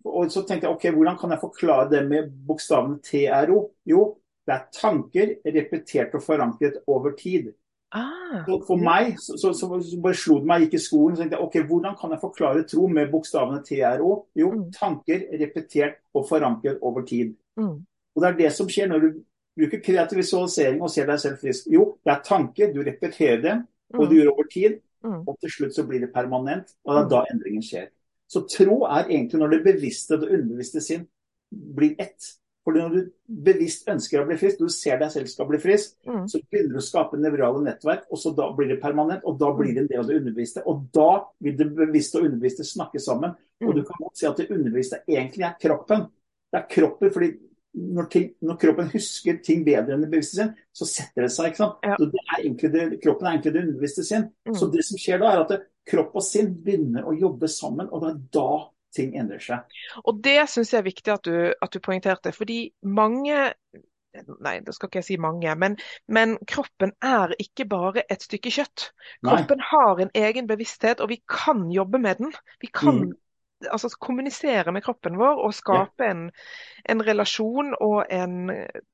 Og 0.08 0.32
så 0.32 0.44
tenkte 0.48 0.68
jeg 0.68 0.76
ok, 0.76 0.86
hvordan 0.96 1.18
kan 1.20 1.32
jeg 1.32 1.40
forklare 1.42 1.90
det 1.92 2.02
med 2.10 2.32
bokstavene 2.48 3.00
TRO? 3.04 3.72
Jo, 3.86 4.18
det 4.48 4.54
er 4.56 4.68
tanker 4.74 5.36
repetert 5.46 6.14
og 6.16 6.24
forankret 6.24 6.82
over 6.88 7.12
tid. 7.20 7.54
Ah, 7.92 8.44
Så 8.46 8.58
for 8.68 8.76
meg 8.76 9.14
så, 9.20 9.38
så, 9.40 9.54
så, 9.56 9.68
bare 10.04 10.14
slo 10.16 10.40
det 10.40 10.48
meg, 10.50 10.62
gikk 10.66 10.74
i 10.76 10.82
skolen 10.84 11.16
så 11.16 11.22
tenkte 11.24 11.38
jeg, 11.38 11.46
ok, 11.46 11.56
hvordan 11.70 11.96
kan 12.00 12.12
jeg 12.12 12.20
forklare 12.20 12.64
tro 12.68 12.88
med 12.88 13.12
bokstavene 13.12 13.62
TRO? 13.64 14.26
Jo, 14.36 14.50
Mm. 14.52 14.72
tanker 14.76 15.24
repetert 15.40 15.96
og 16.14 16.28
forankret 16.30 16.80
over 16.82 17.02
tid. 17.08 17.36
mm. 17.58 17.86
Og 18.16 18.22
det 18.24 18.30
er 18.30 18.38
det 18.38 18.52
som 18.54 18.68
skjer 18.68 18.88
når 18.90 19.00
du 19.00 19.24
bruker 19.58 19.80
kreativ 19.86 20.18
visualisering 20.18 20.82
og 20.82 20.90
ser 20.90 21.06
deg 21.06 21.20
selv 21.20 21.38
frisk. 21.40 21.68
Jo, 21.72 21.98
det 22.06 22.12
er 22.14 22.22
tanker, 22.26 22.74
du 22.74 22.82
repeterer 22.84 23.42
dem, 23.42 23.68
og 23.94 24.10
du 24.10 24.16
Mm. 24.16 24.18
gjør 24.22 24.32
over 24.34 24.44
tid. 24.52 24.80
Mm. 25.04 25.24
Og 25.28 25.38
til 25.40 25.50
slutt 25.50 25.76
så 25.76 25.84
blir 25.88 26.00
det 26.00 26.14
permanent, 26.14 26.74
og 26.86 26.96
det 26.96 27.04
er 27.06 27.10
da 27.10 27.24
endringen 27.32 27.62
skjer. 27.64 27.88
Så 28.28 28.44
tro 28.52 28.82
er 28.86 29.08
egentlig 29.08 29.40
når 29.40 29.50
det 29.56 29.64
bevisste 29.64 30.16
og 30.18 30.22
det 30.26 30.34
underbevisste 30.36 30.82
sin 30.84 31.08
blir 31.52 31.96
ett. 32.00 32.34
Fordi 32.68 32.82
når 32.84 32.96
du 32.98 33.12
bevisst 33.46 33.86
ønsker 33.88 34.20
å 34.20 34.26
bli 34.28 34.36
frisk, 34.36 34.58
du 34.60 34.68
ser 34.68 34.98
deg 35.00 35.12
selv 35.14 35.30
skal 35.32 35.48
bli 35.48 35.58
frisk, 35.64 35.94
Mm. 36.06 36.26
så 36.28 36.42
begynner 36.52 36.74
du 36.76 36.80
å 36.82 36.84
skape 36.84 37.16
nevrale 37.18 37.64
nettverk, 37.64 38.04
og 38.12 38.18
så 38.20 38.34
da 38.36 38.50
blir 38.54 38.68
det 38.68 38.82
permanent, 38.82 39.22
og 39.24 39.40
da 39.40 39.54
blir 39.56 39.74
det 39.74 39.78
en 39.86 39.88
del 39.88 40.00
av 40.00 40.08
det 40.08 40.18
underbevisste. 40.20 40.64
Og 40.68 40.90
da 40.92 41.24
vil 41.40 41.56
det 41.56 41.70
bevisste 41.76 42.20
og 42.20 42.26
underbevisste 42.28 42.66
snakke 42.68 43.00
sammen. 43.00 43.32
Og 43.64 43.74
du 43.74 43.82
Mm. 43.82 43.86
kan 43.88 43.96
godt 44.04 44.18
si 44.18 44.26
at 44.28 44.36
det 44.38 44.52
underbevisste 44.52 45.00
egentlig 45.08 45.46
er 45.46 45.56
kroppen. 45.62 46.08
Det 46.52 46.60
er 46.60 46.68
kroppen 46.70 47.10
fordi 47.12 47.38
når, 47.76 48.10
ting, 48.10 48.34
når 48.42 48.58
kroppen 48.60 48.90
husker 48.90 49.40
ting 49.44 49.64
bedre 49.64 49.94
enn 49.94 50.02
det 50.02 50.10
bevisste 50.12 50.36
sin, 50.36 50.54
så 50.74 50.86
setter 50.86 51.22
det 51.22 51.32
seg. 51.32 51.46
ikke 51.52 51.58
sant? 51.58 51.76
Ja. 51.84 51.96
Så 51.98 52.12
det 52.12 52.20
er 52.28 52.70
det, 52.90 53.02
kroppen 53.02 53.28
er 53.28 53.32
egentlig 53.38 53.54
det 53.54 53.64
underbevisste 53.64 54.04
sin. 54.04 54.30
Mm. 54.48 54.56
Så 54.56 54.72
det 54.74 54.84
som 54.84 54.98
skjer 54.98 55.20
da, 55.20 55.26
er 55.32 55.40
at 55.44 55.48
det, 55.50 55.62
kropp 55.88 56.16
og 56.20 56.26
sinn 56.26 56.54
begynner 56.64 57.08
å 57.08 57.16
jobbe 57.16 57.50
sammen, 57.52 57.90
og 57.92 58.04
det 58.04 58.10
er 58.14 58.24
da 58.40 58.50
ting 58.98 59.14
endrer 59.20 59.44
seg. 59.44 59.78
Og 60.06 60.22
det 60.26 60.40
syns 60.50 60.72
jeg 60.74 60.82
er 60.82 60.88
viktig 60.88 61.14
at 61.14 61.28
du, 61.28 61.36
at 61.54 61.74
du 61.74 61.84
poengterte, 61.84 62.34
fordi 62.36 62.64
mange 62.82 63.52
Nei, 64.42 64.56
det 64.66 64.74
skal 64.74 64.90
ikke 64.90 64.98
jeg 64.98 65.06
si 65.06 65.16
mange, 65.22 65.52
men, 65.62 65.76
men 66.10 66.32
kroppen 66.50 66.90
er 67.06 67.36
ikke 67.38 67.68
bare 67.70 68.02
et 68.10 68.24
stykke 68.26 68.50
kjøtt. 68.50 68.88
Nei. 69.22 69.36
Kroppen 69.36 69.62
har 69.62 70.02
en 70.02 70.10
egen 70.18 70.48
bevissthet, 70.50 71.04
og 71.04 71.12
vi 71.12 71.20
kan 71.30 71.68
jobbe 71.70 72.00
med 72.02 72.24
den. 72.24 72.34
Vi 72.64 72.72
kan 72.74 73.04
Mm. 73.04 73.12
altså, 73.72 73.90
kommunisere 74.02 74.72
med 74.74 74.84
kroppen 74.88 75.20
vår 75.22 75.44
og 75.46 75.54
skape 75.54 76.06
en, 76.10 76.32
en 76.90 77.04
relasjon 77.06 77.76
og 77.78 78.06
en 78.10 78.50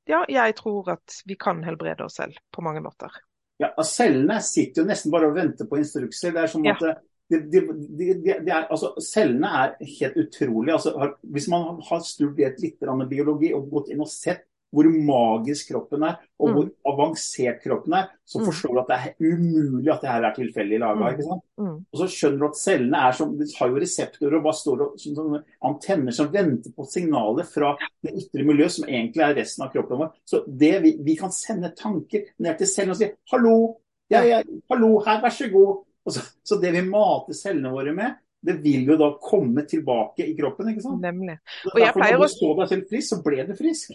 Ja, 0.09 0.25
jeg 0.27 0.55
tror 0.59 0.91
at 0.97 1.21
vi 1.25 1.35
kan 1.39 1.63
helbrede 1.63 2.03
oss 2.03 2.19
selv 2.19 2.35
på 2.51 2.65
mange 2.65 2.83
måter. 2.83 3.15
Ja, 3.61 3.69
Cellene 3.85 4.39
sitter 4.43 4.81
jo 4.81 4.87
nesten 4.89 5.11
bare 5.13 5.29
og 5.29 5.35
venter 5.37 5.67
på 5.69 5.77
instrukser. 5.79 6.33
Det 6.33 6.41
er 6.43 6.51
som 6.51 6.65
Ja. 6.65 6.73
at 6.73 7.03
det, 7.29 7.39
det, 7.51 7.61
det, 7.97 8.07
det, 8.23 8.39
det 8.45 8.51
er, 8.51 8.65
altså, 8.69 8.93
Cellene 9.01 9.47
er 9.47 9.75
helt 9.99 10.17
utrolig. 10.17 10.73
Altså, 10.73 11.13
hvis 11.23 11.47
man 11.51 11.79
har 11.89 12.01
studert 12.05 12.59
litt 12.61 12.81
biologi 13.09 13.53
og 13.53 13.69
gått 13.71 13.93
inn 13.93 14.03
og 14.03 14.11
sett 14.11 14.43
hvor 14.73 14.87
magisk 14.89 15.69
kroppen 15.69 16.03
er, 16.07 16.15
og 16.41 16.49
Mm. 16.49 16.53
hvor 16.55 16.69
avansert 16.91 17.59
kroppen 17.61 17.93
er, 17.93 18.07
så 18.25 18.39
Mm. 18.39 18.45
forstår 18.47 18.73
du 18.73 18.79
at 18.79 18.87
det 18.87 18.97
er 18.97 19.13
umulig 19.21 19.91
at 19.93 20.01
det 20.01 20.09
her 20.09 20.23
er 20.23 20.33
tilfeldig 20.33 20.79
laga. 20.79 21.11
Mm. 21.13 21.41
Mm. 21.59 21.85
Og 21.93 21.99
så 21.99 22.07
skjønner 22.09 22.39
du 22.39 22.45
at 22.47 22.57
cellene 22.57 22.97
er 22.97 23.11
som, 23.11 23.37
de 23.37 23.45
har 23.59 23.67
jo 23.69 23.75
reseptorer 23.75 24.35
og 24.39 24.43
bare 24.43 24.53
står 24.57 24.81
og, 24.81 24.99
som, 24.99 25.15
som, 25.15 25.43
antenner 25.63 26.11
som 26.11 26.31
venter 26.33 26.73
på 26.73 26.87
signaler 26.89 27.45
fra 27.45 27.77
det 28.03 28.15
ytre 28.17 28.43
miljøet, 28.43 28.71
som 28.71 28.89
egentlig 28.89 29.21
er 29.21 29.35
resten 29.35 29.63
av 29.63 29.71
kroppen 29.71 29.97
vår. 30.01 30.11
Så 30.25 30.43
det 30.47 30.81
vi, 30.81 30.97
vi 31.03 31.15
kan 31.15 31.29
sende 31.31 31.73
tanker 31.77 32.25
ned 32.39 32.57
til 32.57 32.67
cellene 32.67 32.91
og 32.91 32.97
si 32.97 33.11
'hallo, 33.31 33.75
jeg, 34.09 34.29
jeg, 34.29 34.43
hallo, 34.69 34.99
her, 35.05 35.21
vær 35.21 35.29
så 35.29 35.49
god'. 35.53 35.83
Så, 36.09 36.19
så 36.43 36.59
det 36.59 36.73
vi 36.73 36.81
mater 36.81 37.33
cellene 37.33 37.71
våre 37.71 37.93
med, 37.95 38.15
det 38.43 38.57
vil 38.61 38.85
jo 38.85 38.97
da 38.99 39.07
komme 39.23 39.63
tilbake 39.65 40.25
i 40.27 40.35
kroppen. 40.35 40.67
ikke 40.67 40.81
sant? 40.81 40.99
Nemlig. 41.01 41.37
Og 41.65 41.71
Og 41.75 41.79
jeg 41.79 41.87
Derfor 41.87 41.99
å... 42.01 42.11
når 42.11 42.19
du 42.19 42.27
så 42.27 42.49
deg 42.59 42.67
selv 42.69 42.89
frisk, 42.89 43.07
så 43.07 43.23
ble 43.23 43.45
du 43.47 43.53
frisk. 43.55 43.91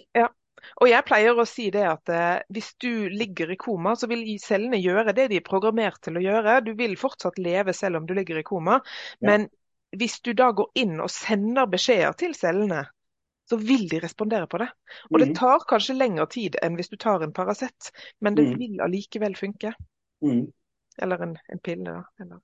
Og 0.81 0.89
jeg 0.91 1.05
pleier 1.09 1.39
å 1.39 1.47
si 1.49 1.69
det 1.75 1.85
at 1.89 2.09
eh, 2.09 2.43
hvis 2.55 2.73
du 2.83 3.09
ligger 3.09 3.51
i 3.51 3.57
koma, 3.61 3.95
så 3.97 4.09
vil 4.11 4.25
cellene 4.43 4.81
gjøre 4.81 5.15
det 5.17 5.29
de 5.31 5.37
er 5.41 5.47
programmert 5.47 6.01
til 6.03 6.19
å 6.19 6.25
gjøre. 6.25 6.61
Du 6.67 6.75
vil 6.79 6.97
fortsatt 7.01 7.39
leve 7.39 7.75
selv 7.77 8.01
om 8.01 8.07
du 8.07 8.15
ligger 8.15 8.39
i 8.41 8.47
koma. 8.47 8.81
Ja. 9.21 9.31
Men 9.33 9.49
hvis 9.97 10.21
du 10.21 10.35
da 10.37 10.51
går 10.53 10.71
inn 10.75 10.99
og 11.01 11.11
sender 11.11 11.67
beskjeder 11.71 12.17
til 12.21 12.35
cellene, 12.37 12.85
så 13.49 13.57
vil 13.57 13.87
de 13.89 14.01
respondere 14.05 14.47
på 14.47 14.59
det. 14.61 14.69
Og 15.11 15.21
det 15.23 15.29
Mhm. 15.31 15.35
tar 15.39 15.65
kanskje 15.69 15.97
lengre 15.97 16.27
tid 16.29 16.57
enn 16.63 16.77
hvis 16.77 16.91
du 16.91 16.97
tar 16.97 17.23
en 17.25 17.33
Paracet, 17.33 17.91
men 18.21 18.35
det 18.35 18.45
Mhm. 18.45 18.59
vil 18.59 18.81
allikevel 18.85 19.37
funke. 19.37 19.73
Mm. 20.23 20.53
Eller 21.01 21.23
en, 21.23 21.37
en 21.49 21.59
pille, 21.59 21.85
da. 21.85 22.03
Eller, 22.21 22.41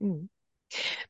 mm. 0.00 0.28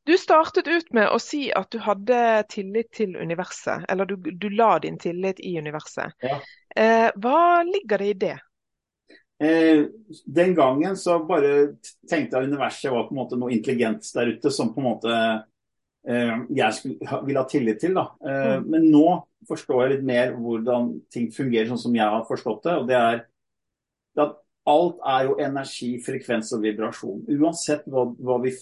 Du 0.07 0.15
startet 0.19 0.69
ut 0.69 0.93
med 0.95 1.11
å 1.11 1.19
si 1.23 1.49
at 1.53 1.71
du 1.75 1.81
hadde 1.83 2.19
tillit 2.53 2.91
til 2.95 3.17
universet, 3.17 3.85
eller 3.91 4.09
du, 4.09 4.17
du 4.17 4.49
la 4.55 4.77
din 4.83 4.99
tillit 5.01 5.41
i 5.41 5.57
universet. 5.59 6.15
Ja. 6.23 6.39
Eh, 6.77 7.09
hva 7.19 7.65
ligger 7.67 8.05
det 8.05 8.11
i 8.13 8.19
det? 8.27 8.37
Eh, 9.39 9.85
den 10.27 10.55
gangen 10.55 10.97
så 10.99 11.21
bare 11.27 11.75
tenkte 12.11 12.39
jeg 12.39 12.51
universet 12.51 12.91
var 12.91 13.07
på 13.07 13.15
en 13.15 13.21
måte 13.21 13.39
noe 13.39 13.55
intelligent 13.55 14.07
der 14.15 14.33
ute 14.35 14.51
som 14.55 14.73
på 14.75 14.83
en 14.83 14.89
måte 14.89 15.19
eh, 16.09 16.37
jeg 16.59 16.75
skulle, 16.75 17.21
ville 17.27 17.43
ha 17.45 17.51
tillit 17.51 17.83
til. 17.83 17.99
Eh, 17.99 18.55
mm. 18.59 18.67
Men 18.67 18.89
nå 18.91 19.07
forstår 19.49 19.85
jeg 19.85 19.93
litt 19.97 20.09
mer 20.09 20.35
hvordan 20.35 20.91
ting 21.15 21.31
fungerer 21.35 21.71
sånn 21.71 21.85
som 21.87 21.95
jeg 21.95 22.15
har 22.15 22.27
forstått 22.27 22.67
det. 22.67 22.79
og 22.81 22.89
det 22.91 22.99
er 22.99 23.21
at 23.21 23.29
Alt 24.69 24.99
er 25.09 25.29
jo 25.29 25.37
energi, 25.41 25.95
frekvens 26.05 26.51
og 26.53 26.65
vibrasjon. 26.67 27.23
Uansett 27.39 27.87
hva, 27.89 28.05
hva, 28.21 28.37
vi 28.43 28.53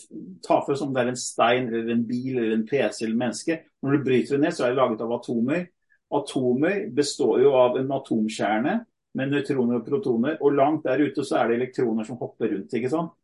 tar 0.44 0.60
for 0.62 0.76
oss, 0.76 0.84
om 0.84 0.92
det 0.94 1.02
er 1.02 1.10
en 1.10 1.18
stein, 1.18 1.66
eller 1.72 1.94
en 1.96 2.04
bil, 2.06 2.36
eller 2.36 2.54
en 2.54 2.66
PC 2.68 3.04
eller 3.04 3.18
menneske. 3.18 3.56
Når 3.82 3.96
du 3.96 4.04
bryter 4.06 4.36
det 4.36 4.44
ned, 4.44 4.54
så 4.54 4.66
er 4.66 4.74
det 4.74 4.78
laget 4.78 5.02
av 5.02 5.16
atomer. 5.18 5.64
Atomer 6.14 6.84
består 6.94 7.40
jo 7.42 7.56
av 7.58 7.80
en 7.80 7.90
atomkjerne 7.96 8.76
med 9.18 9.32
nøytroner 9.32 9.80
og 9.80 9.86
protoner. 9.88 10.38
Og 10.40 10.54
langt 10.54 10.86
der 10.86 11.02
ute 11.02 11.24
så 11.26 11.40
er 11.40 11.50
det 11.50 11.58
elektroner 11.58 12.06
som 12.06 12.20
hopper 12.20 12.54
rundt. 12.54 12.78
ikke 12.78 12.92
sant? 12.92 13.16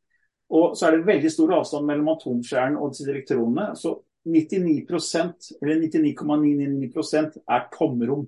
Og 0.52 0.74
så 0.76 0.88
er 0.88 0.96
det 0.96 1.06
veldig 1.06 1.30
stor 1.32 1.54
avstand 1.60 1.86
mellom 1.88 2.10
atomkjernen 2.16 2.80
og 2.80 2.92
disse 2.92 3.08
elektronene. 3.12 3.70
Så 3.78 3.94
99% 4.28 5.54
eller 5.62 5.86
99,99% 5.86 7.38
er 7.46 7.68
tomrom 7.72 8.26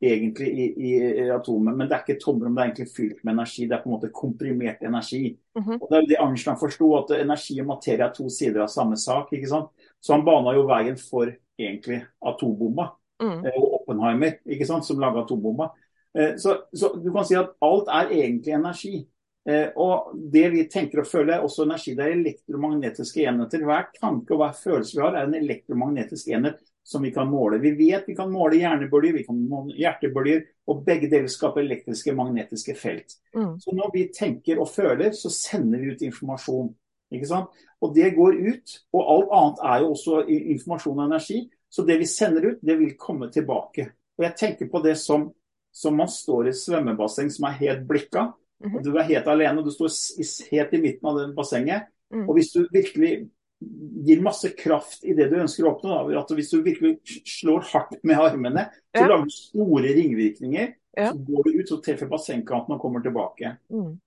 egentlig 0.00 0.48
i, 0.48 0.66
i, 0.88 1.30
atomet. 1.30 1.76
Men 1.76 1.88
det 1.88 1.96
er 1.96 2.04
ikke 2.04 2.20
tomrom, 2.22 2.54
det 2.56 2.62
er 2.62 2.70
egentlig 2.70 2.94
fylt 2.96 3.20
med 3.24 3.34
energi. 3.34 3.66
Det 3.68 3.76
er 3.76 3.82
på 3.82 3.90
en 3.90 3.94
måte 3.96 4.12
komprimert 4.14 4.82
energi. 4.82 5.38
Mm 5.58 5.64
-hmm. 5.64 5.78
Og 5.80 5.86
Det 5.90 5.98
er 5.98 6.06
det 6.06 6.20
Einstein 6.20 6.56
forsto, 6.60 6.96
at 6.96 7.20
energi 7.20 7.60
og 7.60 7.66
materie 7.66 8.04
er 8.04 8.12
to 8.12 8.28
sider 8.28 8.62
av 8.62 8.68
samme 8.68 8.96
sak. 8.96 9.32
ikke 9.32 9.48
sant? 9.48 9.68
Så 10.00 10.12
han 10.12 10.24
bana 10.24 10.54
jo 10.54 10.66
veien 10.66 10.96
for 10.96 11.32
egentlig 11.58 12.04
atombomba. 12.26 12.86
Mm. 13.22 13.44
Og 13.44 13.80
Oppenheimer, 13.80 14.32
ikke 14.46 14.66
sant, 14.66 14.86
som 14.86 14.98
laga 14.98 15.20
atombomba. 15.20 15.68
Eh, 16.18 16.36
så, 16.36 16.62
så, 16.72 17.00
du 17.04 17.12
kan 17.12 17.24
si 17.24 17.34
at 17.34 17.50
alt 17.60 17.88
er 17.88 18.08
egentlig 18.10 18.52
energi. 18.52 19.06
Eh, 19.48 19.68
og 19.76 20.12
det 20.32 20.52
vi 20.52 20.68
tenker 20.68 21.00
og 21.00 21.06
føler 21.06 21.34
er 21.34 21.40
også 21.40 21.62
energi. 21.62 21.94
Det 21.94 22.04
er 22.04 22.16
elektromagnetiske 22.16 23.22
enheter. 23.22 23.64
Hver 23.64 23.90
tanke 24.00 24.34
og 24.34 24.42
hver 24.42 24.56
følelse 24.64 24.96
vi 24.96 25.04
har 25.04 25.14
er 25.14 25.28
en 25.28 25.34
elektromagnetisk 25.34 26.28
enhet 26.28 26.58
som 26.90 27.02
vi 27.02 27.12
kan 27.14 27.28
måle. 27.30 27.60
Vi 27.62 27.70
vet 27.78 28.08
vi 28.08 28.16
kan 28.18 28.32
måle 28.32 28.58
hjernebølger, 28.58 29.14
vi 29.14 29.22
kan 29.22 29.38
måle 29.46 29.76
hjertebølger, 29.78 30.42
og 30.66 30.82
begge 30.86 31.06
deler 31.10 31.30
skaper 31.30 31.62
elektriske 31.62 32.14
magnetiske 32.18 32.74
felt. 32.78 33.14
Mm. 33.36 33.54
Så 33.62 33.74
når 33.76 33.92
vi 33.94 34.08
tenker 34.14 34.58
og 34.58 34.72
føler, 34.72 35.14
så 35.14 35.30
sender 35.30 35.78
vi 35.78 35.92
ut 35.94 36.02
informasjon. 36.02 36.72
ikke 37.14 37.30
sant? 37.30 37.62
Og 37.80 37.94
det 37.94 38.10
går 38.16 38.40
ut. 38.42 38.74
Og 38.92 39.12
alt 39.14 39.34
annet 39.38 39.62
er 39.70 39.84
jo 39.84 39.92
også 39.94 40.24
informasjon 40.26 40.98
og 40.98 41.06
energi. 41.06 41.40
Så 41.70 41.86
det 41.86 42.00
vi 42.00 42.10
sender 42.10 42.48
ut, 42.50 42.60
det 42.66 42.78
vil 42.78 42.98
komme 42.98 43.30
tilbake. 43.30 43.86
Og 44.18 44.26
jeg 44.26 44.36
tenker 44.36 44.70
på 44.72 44.82
det 44.82 44.96
som, 44.98 45.30
som 45.72 45.94
man 45.96 46.10
står 46.10 46.48
i 46.48 46.52
et 46.52 46.58
svømmebasseng 46.58 47.30
som 47.30 47.46
er 47.46 47.58
helt 47.62 47.86
blikka. 47.88 48.32
Mm 48.60 48.70
-hmm. 48.70 48.82
Du 48.82 48.96
er 48.96 49.02
helt 49.02 49.26
alene, 49.26 49.58
og 49.58 49.64
du 49.64 49.70
står 49.70 49.88
helt 50.50 50.74
i 50.74 50.80
midten 50.80 51.06
av 51.08 51.18
det 51.18 51.36
bassenget. 51.36 51.82
Mm. 52.14 52.28
Og 52.28 52.34
hvis 52.34 52.50
du 52.52 52.66
virkelig 52.72 53.30
gir 54.06 54.22
masse 54.24 54.50
kraft 54.56 55.04
i 55.04 55.14
det 55.16 55.28
du 55.30 55.38
ønsker 55.42 55.66
å 55.66 55.74
oppnå. 55.74 55.96
Da. 56.10 56.20
At 56.22 56.34
hvis 56.36 56.52
du 56.52 56.60
virkelig 56.64 57.20
slår 57.28 57.66
hardt 57.72 57.98
med 58.06 58.20
armene, 58.20 58.68
så 58.94 59.04
ja. 59.04 59.10
lager 59.12 59.28
du 59.28 59.34
store 59.36 59.96
ringvirkninger. 59.96 60.76
Ja. 60.98 61.10
Så 61.12 61.24
går 61.26 61.46
du 61.46 61.58
ut 61.60 61.74
og 61.76 61.82
treffer 61.84 62.08
bassengkanten 62.10 62.76
og 62.76 62.80
kommer 62.82 63.04
tilbake. 63.04 63.56
Mm. 63.72 63.98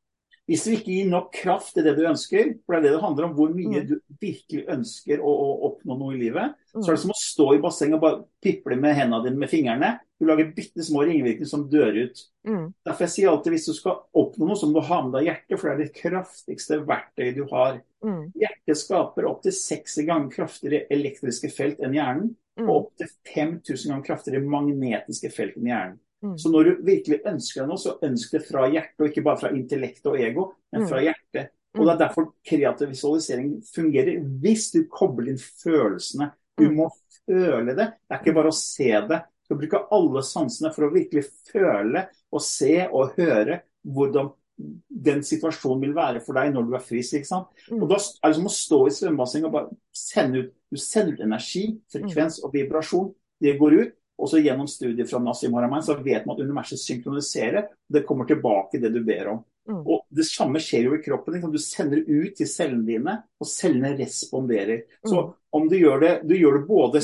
Hvis 0.49 0.65
du 0.65 0.73
ikke 0.73 0.91
gir 0.91 1.05
nok 1.07 1.29
kraft 1.37 1.71
til 1.71 1.85
det 1.85 1.93
du 1.95 2.01
ønsker, 2.03 2.49
for 2.65 2.75
det 2.75 2.81
er 2.81 2.85
det 2.89 2.97
det 2.97 3.03
handler 3.05 3.29
om, 3.29 3.35
hvor 3.37 3.53
mye 3.55 3.79
mm. 3.79 3.85
du 3.87 3.93
virkelig 4.19 4.65
ønsker 4.73 5.21
å, 5.23 5.31
å, 5.31 5.53
oppnå 5.69 5.95
noe 5.95 6.17
i 6.17 6.19
livet, 6.19 6.57
mm. 6.73 6.81
så 6.81 6.89
er 6.89 6.97
det 6.97 7.03
som 7.05 7.13
å 7.13 7.19
stå 7.21 7.45
i 7.55 7.61
bassenget 7.63 7.95
og 7.95 8.03
bare 8.03 8.19
piple 8.43 8.75
med 8.81 8.97
hendene 8.97 9.23
dine 9.23 9.39
med 9.39 9.51
fingrene. 9.51 9.93
Du 10.19 10.27
lager 10.27 10.51
bitte 10.55 10.83
små 10.83 11.05
ringvirkninger 11.07 11.47
som 11.47 11.63
dør 11.71 11.95
ut. 12.01 12.25
Mm. 12.49 12.65
Derfor 12.83 13.07
jeg 13.07 13.13
sier 13.15 13.31
alltid 13.31 13.55
hvis 13.55 13.69
du 13.71 13.73
skal 13.77 14.01
oppnå 14.19 14.49
noe, 14.49 14.59
så 14.59 14.67
må 14.67 14.81
du 14.81 14.89
ha 14.89 14.99
med 15.05 15.15
deg 15.15 15.29
hjertet, 15.29 15.55
for 15.55 15.69
det 15.69 15.73
er 15.73 15.81
det 15.85 16.01
kraftigste 16.01 16.81
verktøyet 16.91 17.39
du 17.39 17.45
har. 17.53 17.79
Mm. 18.03 18.23
Hjertet 18.35 18.79
skaper 18.79 19.27
opptil 19.29 19.55
60 19.55 20.07
ganger 20.07 20.31
kraftigere 20.33 20.87
elektriske 20.93 21.49
felt 21.53 21.81
enn 21.83 21.95
hjernen, 21.95 22.31
mm. 22.59 22.67
og 22.67 22.75
opptil 22.75 23.11
5000 23.33 23.93
ganger 23.93 24.07
kraftigere 24.07 24.43
magnetiske 24.43 25.31
felt 25.33 25.59
enn 25.59 25.71
hjernen. 25.71 25.99
Mm. 26.23 26.37
Så 26.39 26.51
når 26.51 26.69
du 26.69 26.85
virkelig 26.87 27.19
ønsker 27.27 27.63
deg 27.63 27.71
noe, 27.71 27.81
så 27.81 27.97
ønsk 28.05 28.37
det 28.37 28.45
fra 28.47 28.67
hjertet, 28.71 28.99
og 29.01 29.09
ikke 29.09 29.25
bare 29.25 29.41
fra 29.41 29.51
intellekt 29.55 30.07
og 30.07 30.19
ego, 30.19 30.47
men 30.71 30.87
fra 30.87 31.01
mm. 31.01 31.05
hjertet. 31.09 31.51
Og 31.73 31.81
Det 31.81 31.89
er 31.89 31.95
mm. 31.95 32.03
derfor 32.03 32.29
kreativ 32.45 32.91
visualisering 32.93 33.49
fungerer. 33.65 34.19
Hvis 34.43 34.69
du 34.75 34.83
kobler 34.91 35.33
inn 35.33 35.41
følelsene. 35.41 36.29
Du 36.59 36.67
må 36.69 36.85
føle 37.25 37.73
det. 37.73 37.87
Det 38.05 38.13
er 38.13 38.21
ikke 38.21 38.35
bare 38.37 38.51
å 38.53 38.57
se 38.57 38.91
det. 39.09 39.19
Du 39.25 39.49
skal 39.49 39.59
bruke 39.59 39.81
alle 39.97 40.23
sansene 40.27 40.71
for 40.75 40.87
å 40.87 40.93
virkelig 40.93 41.25
føle 41.49 42.05
og 42.33 42.43
se 42.45 42.75
og 42.85 43.17
høre 43.17 43.63
hvordan 43.83 44.29
den 44.57 45.23
situasjonen 45.25 45.81
vil 45.81 45.95
være 45.97 46.21
for 46.23 46.37
deg 46.37 46.53
når 46.53 46.67
du 46.67 46.75
er 46.77 46.85
frisk. 46.85 47.17
ikke 47.17 47.29
sant? 47.29 47.49
Og 47.73 47.87
Da 47.89 47.97
er 47.97 48.29
det 48.29 48.37
som 48.37 48.49
å 48.49 48.53
stå 48.53 48.79
i 48.87 48.93
svømmebassenget 48.97 49.49
og 49.49 49.55
bare 49.55 49.77
sende 49.95 50.43
ut, 50.43 50.53
du 50.69 50.79
sender 50.81 51.17
ut 51.17 51.25
energi, 51.25 51.65
frekvens 51.91 52.39
og 52.43 52.53
vibrasjon. 52.53 53.11
Det 53.41 53.57
går 53.59 53.79
ut. 53.81 53.95
Og 54.21 54.29
så 54.29 54.39
gjennom 54.39 54.69
studier 54.69 55.07
fra 55.09 55.19
Nassim 55.19 55.55
Haramein 55.57 55.83
så 55.83 55.95
vet 55.97 56.27
man 56.27 56.37
at 56.37 56.45
universet 56.45 56.79
synkroniserer. 56.79 57.65
Det 57.89 58.05
kommer 58.05 58.29
tilbake 58.29 58.79
det 58.79 58.93
du 58.93 59.01
ber 59.03 59.31
om. 59.33 59.41
Mm. 59.69 59.79
Og 59.87 60.03
Det 60.13 60.25
samme 60.27 60.59
skjer 60.61 60.89
jo 60.89 60.97
i 60.97 61.01
kroppen. 61.01 61.33
Liksom. 61.33 61.53
Du 61.53 61.61
sender 61.61 62.03
ut 62.05 62.35
til 62.37 62.49
cellene 62.49 62.85
dine, 62.85 63.15
og 63.41 63.49
cellene 63.49 63.95
responderer. 63.97 64.83
Så 65.01 65.15
mm. 65.17 65.31
om 65.57 65.65
du 65.71 65.77
gjør 65.79 66.03
det, 66.03 66.13
du 66.29 66.35
gjør 66.37 66.59
det 66.59 66.67
både 66.67 67.01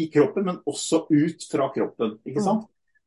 i 0.00 0.06
kroppen, 0.12 0.48
men 0.48 0.62
også 0.64 1.04
ut 1.10 1.46
fra 1.50 1.68
kroppen. 1.74 2.16
ikke 2.24 2.44
sant? 2.44 2.64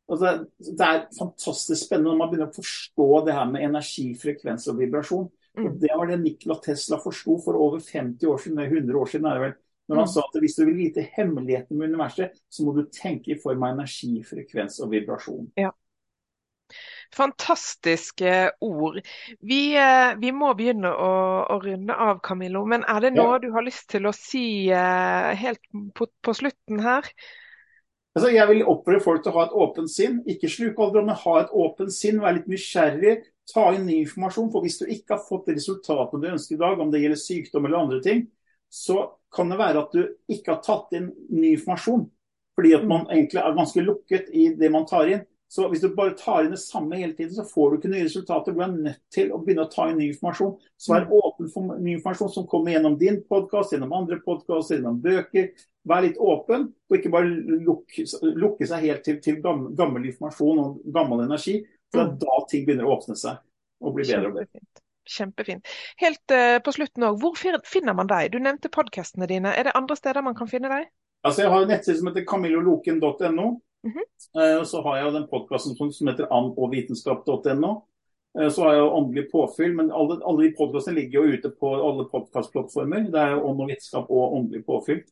Altså, 0.09 0.33
det 0.65 0.85
er 0.85 1.03
fantastisk 1.17 1.85
spennende 1.85 2.11
når 2.11 2.19
man 2.21 2.31
begynner 2.31 2.49
å 2.49 2.59
forstå 2.59 3.09
det 3.27 3.35
her 3.37 3.49
med 3.51 3.65
energi, 3.67 4.07
frekvens 4.17 4.67
og 4.71 4.79
vibrasjon. 4.81 5.27
Mm. 5.57 5.65
Og 5.65 5.81
Det 5.81 5.91
var 5.95 6.09
det 6.09 6.19
Nikola 6.23 6.59
Tesla 6.63 6.99
forsto 7.03 7.39
for 7.43 7.59
over 7.59 7.83
50 7.83 8.29
år 8.29 8.39
siden, 8.41 8.63
100 8.65 9.01
år 9.01 9.11
siden 9.11 9.27
er 9.29 9.37
det 9.37 9.45
vel. 9.47 9.57
Når 9.89 10.01
han 10.03 10.05
mm. 10.05 10.13
sa 10.13 10.23
at 10.27 10.39
hvis 10.43 10.57
du 10.57 10.63
vil 10.67 10.77
vite 10.77 11.05
hemmeligheten 11.15 11.77
med 11.77 11.93
universet, 11.93 12.41
så 12.49 12.65
må 12.65 12.75
du 12.77 12.83
tenke 12.93 13.33
i 13.33 13.39
form 13.41 13.63
av 13.65 13.77
energi, 13.77 14.11
frekvens 14.25 14.77
og 14.85 14.91
vibrasjon. 14.93 15.47
Ja. 15.57 15.71
Fantastiske 17.15 18.51
ord. 18.61 18.99
Vi, 19.41 19.61
eh, 19.73 20.11
vi 20.21 20.29
må 20.35 20.51
begynne 20.57 20.91
å, 20.93 21.11
å, 21.49 21.57
runde 21.63 21.95
av, 21.95 22.21
Camillo. 22.25 22.61
Men 22.69 22.85
er 22.85 23.07
det 23.07 23.15
noe 23.15 23.39
ja. 23.39 23.41
du 23.41 23.49
har 23.55 23.65
lyst 23.65 23.89
til 23.95 24.05
å 24.05 24.13
si 24.13 24.69
uh, 24.69 25.33
helt 25.33 25.61
på, 25.97 26.05
på, 26.21 26.35
slutten 26.37 26.83
her? 26.85 27.09
Altså, 28.19 28.33
jeg 28.35 28.47
vil 28.49 28.65
oppfordre 28.67 28.99
folk 28.99 29.21
til 29.23 29.31
å 29.31 29.37
ha 29.37 29.43
et 29.47 29.53
åpent 29.63 29.91
sinn. 29.93 30.17
Ikke 30.27 30.49
sluke 30.51 30.83
aldri, 30.83 31.05
men 31.07 31.15
ha 31.15 31.33
et 31.39 31.53
åpent 31.55 31.93
sinn. 31.95 32.17
Vær 32.19 32.33
litt 32.35 32.49
nysgjerrig. 32.51 33.13
Ta 33.47 33.69
inn 33.71 33.85
ny 33.87 34.01
informasjon. 34.01 34.49
For 34.51 34.65
hvis 34.65 34.75
du 34.81 34.89
ikke 34.91 35.13
har 35.15 35.21
fått 35.23 35.47
resultatene 35.53 36.19
du 36.19 36.27
ønsker 36.33 36.57
i 36.57 36.59
dag, 36.59 36.81
om 36.83 36.91
det 36.91 36.99
gjelder 36.99 37.21
sykdom 37.21 37.69
eller 37.69 37.79
andre 37.79 38.01
ting, 38.03 38.25
så 38.67 38.97
kan 39.31 39.47
det 39.47 39.59
være 39.61 39.85
at 39.85 39.95
du 39.95 40.01
ikke 40.35 40.51
har 40.51 40.59
tatt 40.65 40.91
inn 40.99 41.07
ny 41.31 41.53
informasjon. 41.53 42.03
Fordi 42.59 42.75
at 42.75 42.83
man 42.91 43.07
egentlig 43.07 43.39
er 43.39 43.55
ganske 43.61 43.85
lukket 43.87 44.35
i 44.35 44.49
det 44.59 44.73
man 44.75 44.89
tar 44.91 45.13
inn. 45.15 45.23
Så 45.49 45.65
hvis 45.69 45.81
du 45.81 45.89
bare 45.97 46.13
tar 46.17 46.45
inn 46.45 46.53
det 46.53 46.61
samme 46.61 46.99
hele 46.99 47.15
tiden, 47.17 47.33
så 47.33 47.43
får 47.47 47.71
du 47.71 47.77
ikke 47.79 47.89
nye 47.89 48.05
resultater. 48.05 48.53
Du 48.53 48.59
er 48.61 48.69
nødt 48.69 48.99
til 49.13 49.31
å 49.33 49.39
begynne 49.41 49.65
å 49.65 49.71
ta 49.73 49.87
inn 49.89 49.97
ny 49.97 50.11
informasjon. 50.11 50.51
Så 50.77 50.93
vær 50.93 51.07
åpen 51.17 51.49
for 51.49 51.79
ny 51.81 51.95
informasjon 51.95 52.29
som 52.35 52.45
kommer 52.51 52.75
gjennom 52.75 52.99
din 53.01 53.17
podkast, 53.25 53.73
gjennom 53.73 53.95
andre 53.97 54.19
podkaster, 54.25 54.77
gjennom 54.77 54.99
bøker. 55.01 55.49
Vær 55.89 56.05
litt 56.05 56.19
åpen, 56.21 56.67
og 56.69 56.97
ikke 56.99 57.11
bare 57.15 57.31
lukke, 57.65 58.05
lukke 58.37 58.67
seg 58.69 58.85
helt 58.85 59.01
til, 59.07 59.17
til 59.25 59.39
gammel, 59.41 60.05
informasjon 60.11 60.61
og 60.61 60.83
gammel 60.93 61.23
energi. 61.25 61.57
For 61.89 62.03
det 62.03 62.05
er 62.05 62.27
da 62.27 62.37
ting 62.51 62.67
begynner 62.67 62.85
å 62.85 62.93
åpne 62.99 63.17
seg 63.17 63.41
og 63.81 63.95
bli 63.95 64.05
bedre 64.05 64.29
og 64.29 64.37
bedre. 64.37 64.61
Kjempefint. 65.09 65.65
Helt 65.97 66.35
uh, 66.35 66.59
på 66.61 66.75
slutten 66.75 67.07
òg, 67.07 67.17
hvor 67.23 67.33
finner 67.65 67.97
man 67.97 68.09
deg? 68.11 68.29
Du 68.35 68.37
nevnte 68.37 68.69
podkastene 68.69 69.25
dine. 69.31 69.55
Er 69.57 69.65
det 69.65 69.73
andre 69.79 69.97
steder 69.97 70.21
man 70.21 70.37
kan 70.37 70.51
finne 70.51 70.69
deg? 70.69 70.91
Altså, 71.25 71.41
Jeg 71.41 71.51
har 71.51 71.65
en 71.65 71.73
nettside 71.73 71.97
som 71.97 72.11
heter 72.11 72.27
camilloloken.no. 72.29 73.47
Mm 73.83 73.93
-hmm. 73.93 74.63
så 74.63 74.81
har 74.81 74.97
jeg 74.97 75.13
den 75.13 75.27
podkasten 75.27 75.91
som 75.91 76.07
heter 76.07 76.33
andogvitenskap.no. 76.33 77.85
Uh, 78.37 78.43
eh, 78.43 78.49
så 78.49 78.63
har 78.63 78.73
jeg 78.73 78.79
jo 78.79 78.89
åndelig 78.89 79.31
påfyll, 79.31 79.75
men 79.75 79.91
alle, 79.91 80.19
alle 80.25 80.43
de 80.43 80.55
podkastene 80.57 80.95
ligger 80.95 81.19
jo 81.23 81.33
ute 81.33 81.49
på 81.49 81.89
alle 81.89 82.09
podkastplattformer. 82.09 82.99
Det 83.11 83.19
er 83.19 83.43
ånd 83.43 83.61
og 83.61 83.67
vitenskap 83.67 84.05
og 84.09 84.33
åndelig 84.33 84.65
påfyll. 84.65 85.03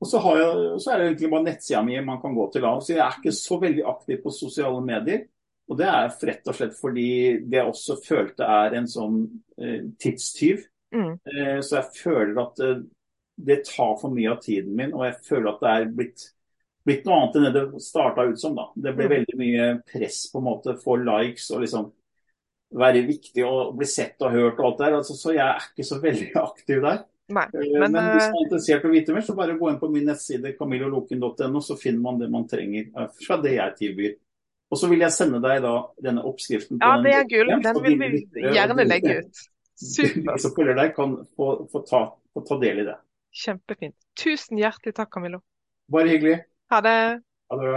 Og 0.00 0.08
så, 0.08 0.18
jeg, 0.18 0.80
så, 0.80 0.90
er 0.90 0.98
det 0.98 1.06
egentlig 1.06 1.30
bare 1.30 1.44
nettsida 1.44 1.82
mi 1.82 2.00
man 2.00 2.20
kan 2.20 2.34
gå 2.34 2.50
til. 2.52 2.66
Så 2.80 2.92
jeg 2.92 3.06
er 3.06 3.18
ikke 3.18 3.32
så 3.32 3.58
veldig 3.60 3.84
aktiv 3.84 4.22
på 4.22 4.30
sosiale 4.30 4.80
medier. 4.84 5.24
Og 5.68 5.78
det 5.80 5.86
er 5.88 6.10
rett 6.28 6.50
og 6.50 6.56
slett 6.58 6.76
fordi 6.76 7.08
det 7.48 7.56
jeg 7.56 7.70
også 7.70 7.96
følte 8.04 8.44
er 8.44 8.76
en 8.76 8.88
sånn 8.90 9.22
eh, 9.56 9.86
tidstyv. 10.00 10.66
Mm. 10.94 11.14
Eh, 11.14 11.60
så 11.64 11.78
jeg 11.80 12.02
føler 12.02 12.40
at 12.42 12.60
det, 12.60 12.70
eh, 12.74 12.82
det, 13.48 13.56
tar 13.66 13.96
for 13.98 14.14
mye 14.14 14.30
av 14.30 14.42
tiden 14.44 14.76
min, 14.78 14.92
og 14.94 15.08
jeg 15.08 15.16
føler 15.26 15.48
at 15.50 15.62
det 15.64 15.70
er 15.72 15.88
blitt, 15.96 16.26
blitt 16.84 17.06
noe 17.06 17.18
annet 17.18 17.36
enn 17.38 17.46
det 17.48 17.52
det 17.56 17.82
starta 17.82 18.26
ut 18.28 18.40
som. 18.40 18.56
da. 18.56 18.68
Det 18.74 18.92
ble 18.96 19.08
mm. 19.08 19.12
veldig 19.14 19.38
mye 19.40 19.68
press 19.88 20.24
på 20.32 20.40
en 20.40 20.48
måte, 20.48 20.76
for 20.80 21.00
likes 21.00 21.50
og 21.54 21.64
liksom 21.64 21.90
være 22.74 23.04
viktig 23.06 23.44
og 23.46 23.74
bli 23.78 23.86
sett 23.88 24.22
og 24.24 24.34
hørt 24.34 24.60
og 24.60 24.70
alt 24.70 24.82
der. 24.82 24.96
Altså, 25.00 25.16
så 25.18 25.34
jeg 25.34 25.44
er 25.46 25.68
ikke 25.70 25.86
så 25.88 26.00
veldig 26.02 26.30
aktiv 26.48 26.82
der. 26.84 27.04
Nei, 27.34 27.46
men, 27.54 27.70
men, 27.80 27.94
men 27.94 28.10
hvis 28.12 28.26
eh, 28.26 28.32
man 28.34 28.36
er 28.36 28.42
interessert 28.44 28.84
i 28.84 28.88
å 28.90 28.92
vite 28.92 29.14
mer, 29.16 29.24
så 29.24 29.36
bare 29.36 29.56
gå 29.56 29.70
inn 29.70 29.80
på 29.80 29.88
min 29.88 30.04
nettside 30.10 30.52
camilloloken.no, 30.58 31.62
så 31.64 31.76
finner 31.80 32.02
man 32.04 32.20
det 32.20 32.28
man 32.32 32.44
trenger 32.50 32.90
eh, 32.90 33.08
fra 33.24 33.38
det 33.40 33.54
jeg 33.56 33.76
tilbyr. 33.78 34.18
Og 34.74 34.80
så 34.80 34.90
vil 34.90 35.04
jeg 35.04 35.14
sende 35.14 35.40
deg 35.44 35.62
da 35.64 35.74
denne 36.02 36.24
oppskriften. 36.26 36.80
på 36.80 36.84
ja, 36.84 37.00
det 37.04 37.14
er 37.14 37.26
gull. 37.30 37.52
Den 37.64 37.80
vil 37.84 37.96
vi 38.00 38.44
gjerne 38.56 38.86
legge 38.88 39.18
ut. 39.22 39.42
Supert. 39.84 40.40
Så 40.42 40.50
følger 40.54 40.76
deg, 40.78 40.92
kan 40.96 41.16
få, 41.36 41.48
få, 41.72 41.82
ta, 41.88 42.02
få 42.34 42.44
ta 42.46 42.58
del 42.60 42.82
i 42.82 42.86
det. 42.90 42.96
Kjempefint. 43.34 43.96
Tusen 44.20 44.60
hjertelig 44.60 44.94
takk, 44.96 45.10
Camillo. 45.14 45.40
Bare 45.90 46.12
hyggelig. 46.12 46.42
Ha 46.70 46.80
det. 46.80 47.22
Ha 47.48 47.56
det 47.56 47.62
bra. 47.62 47.72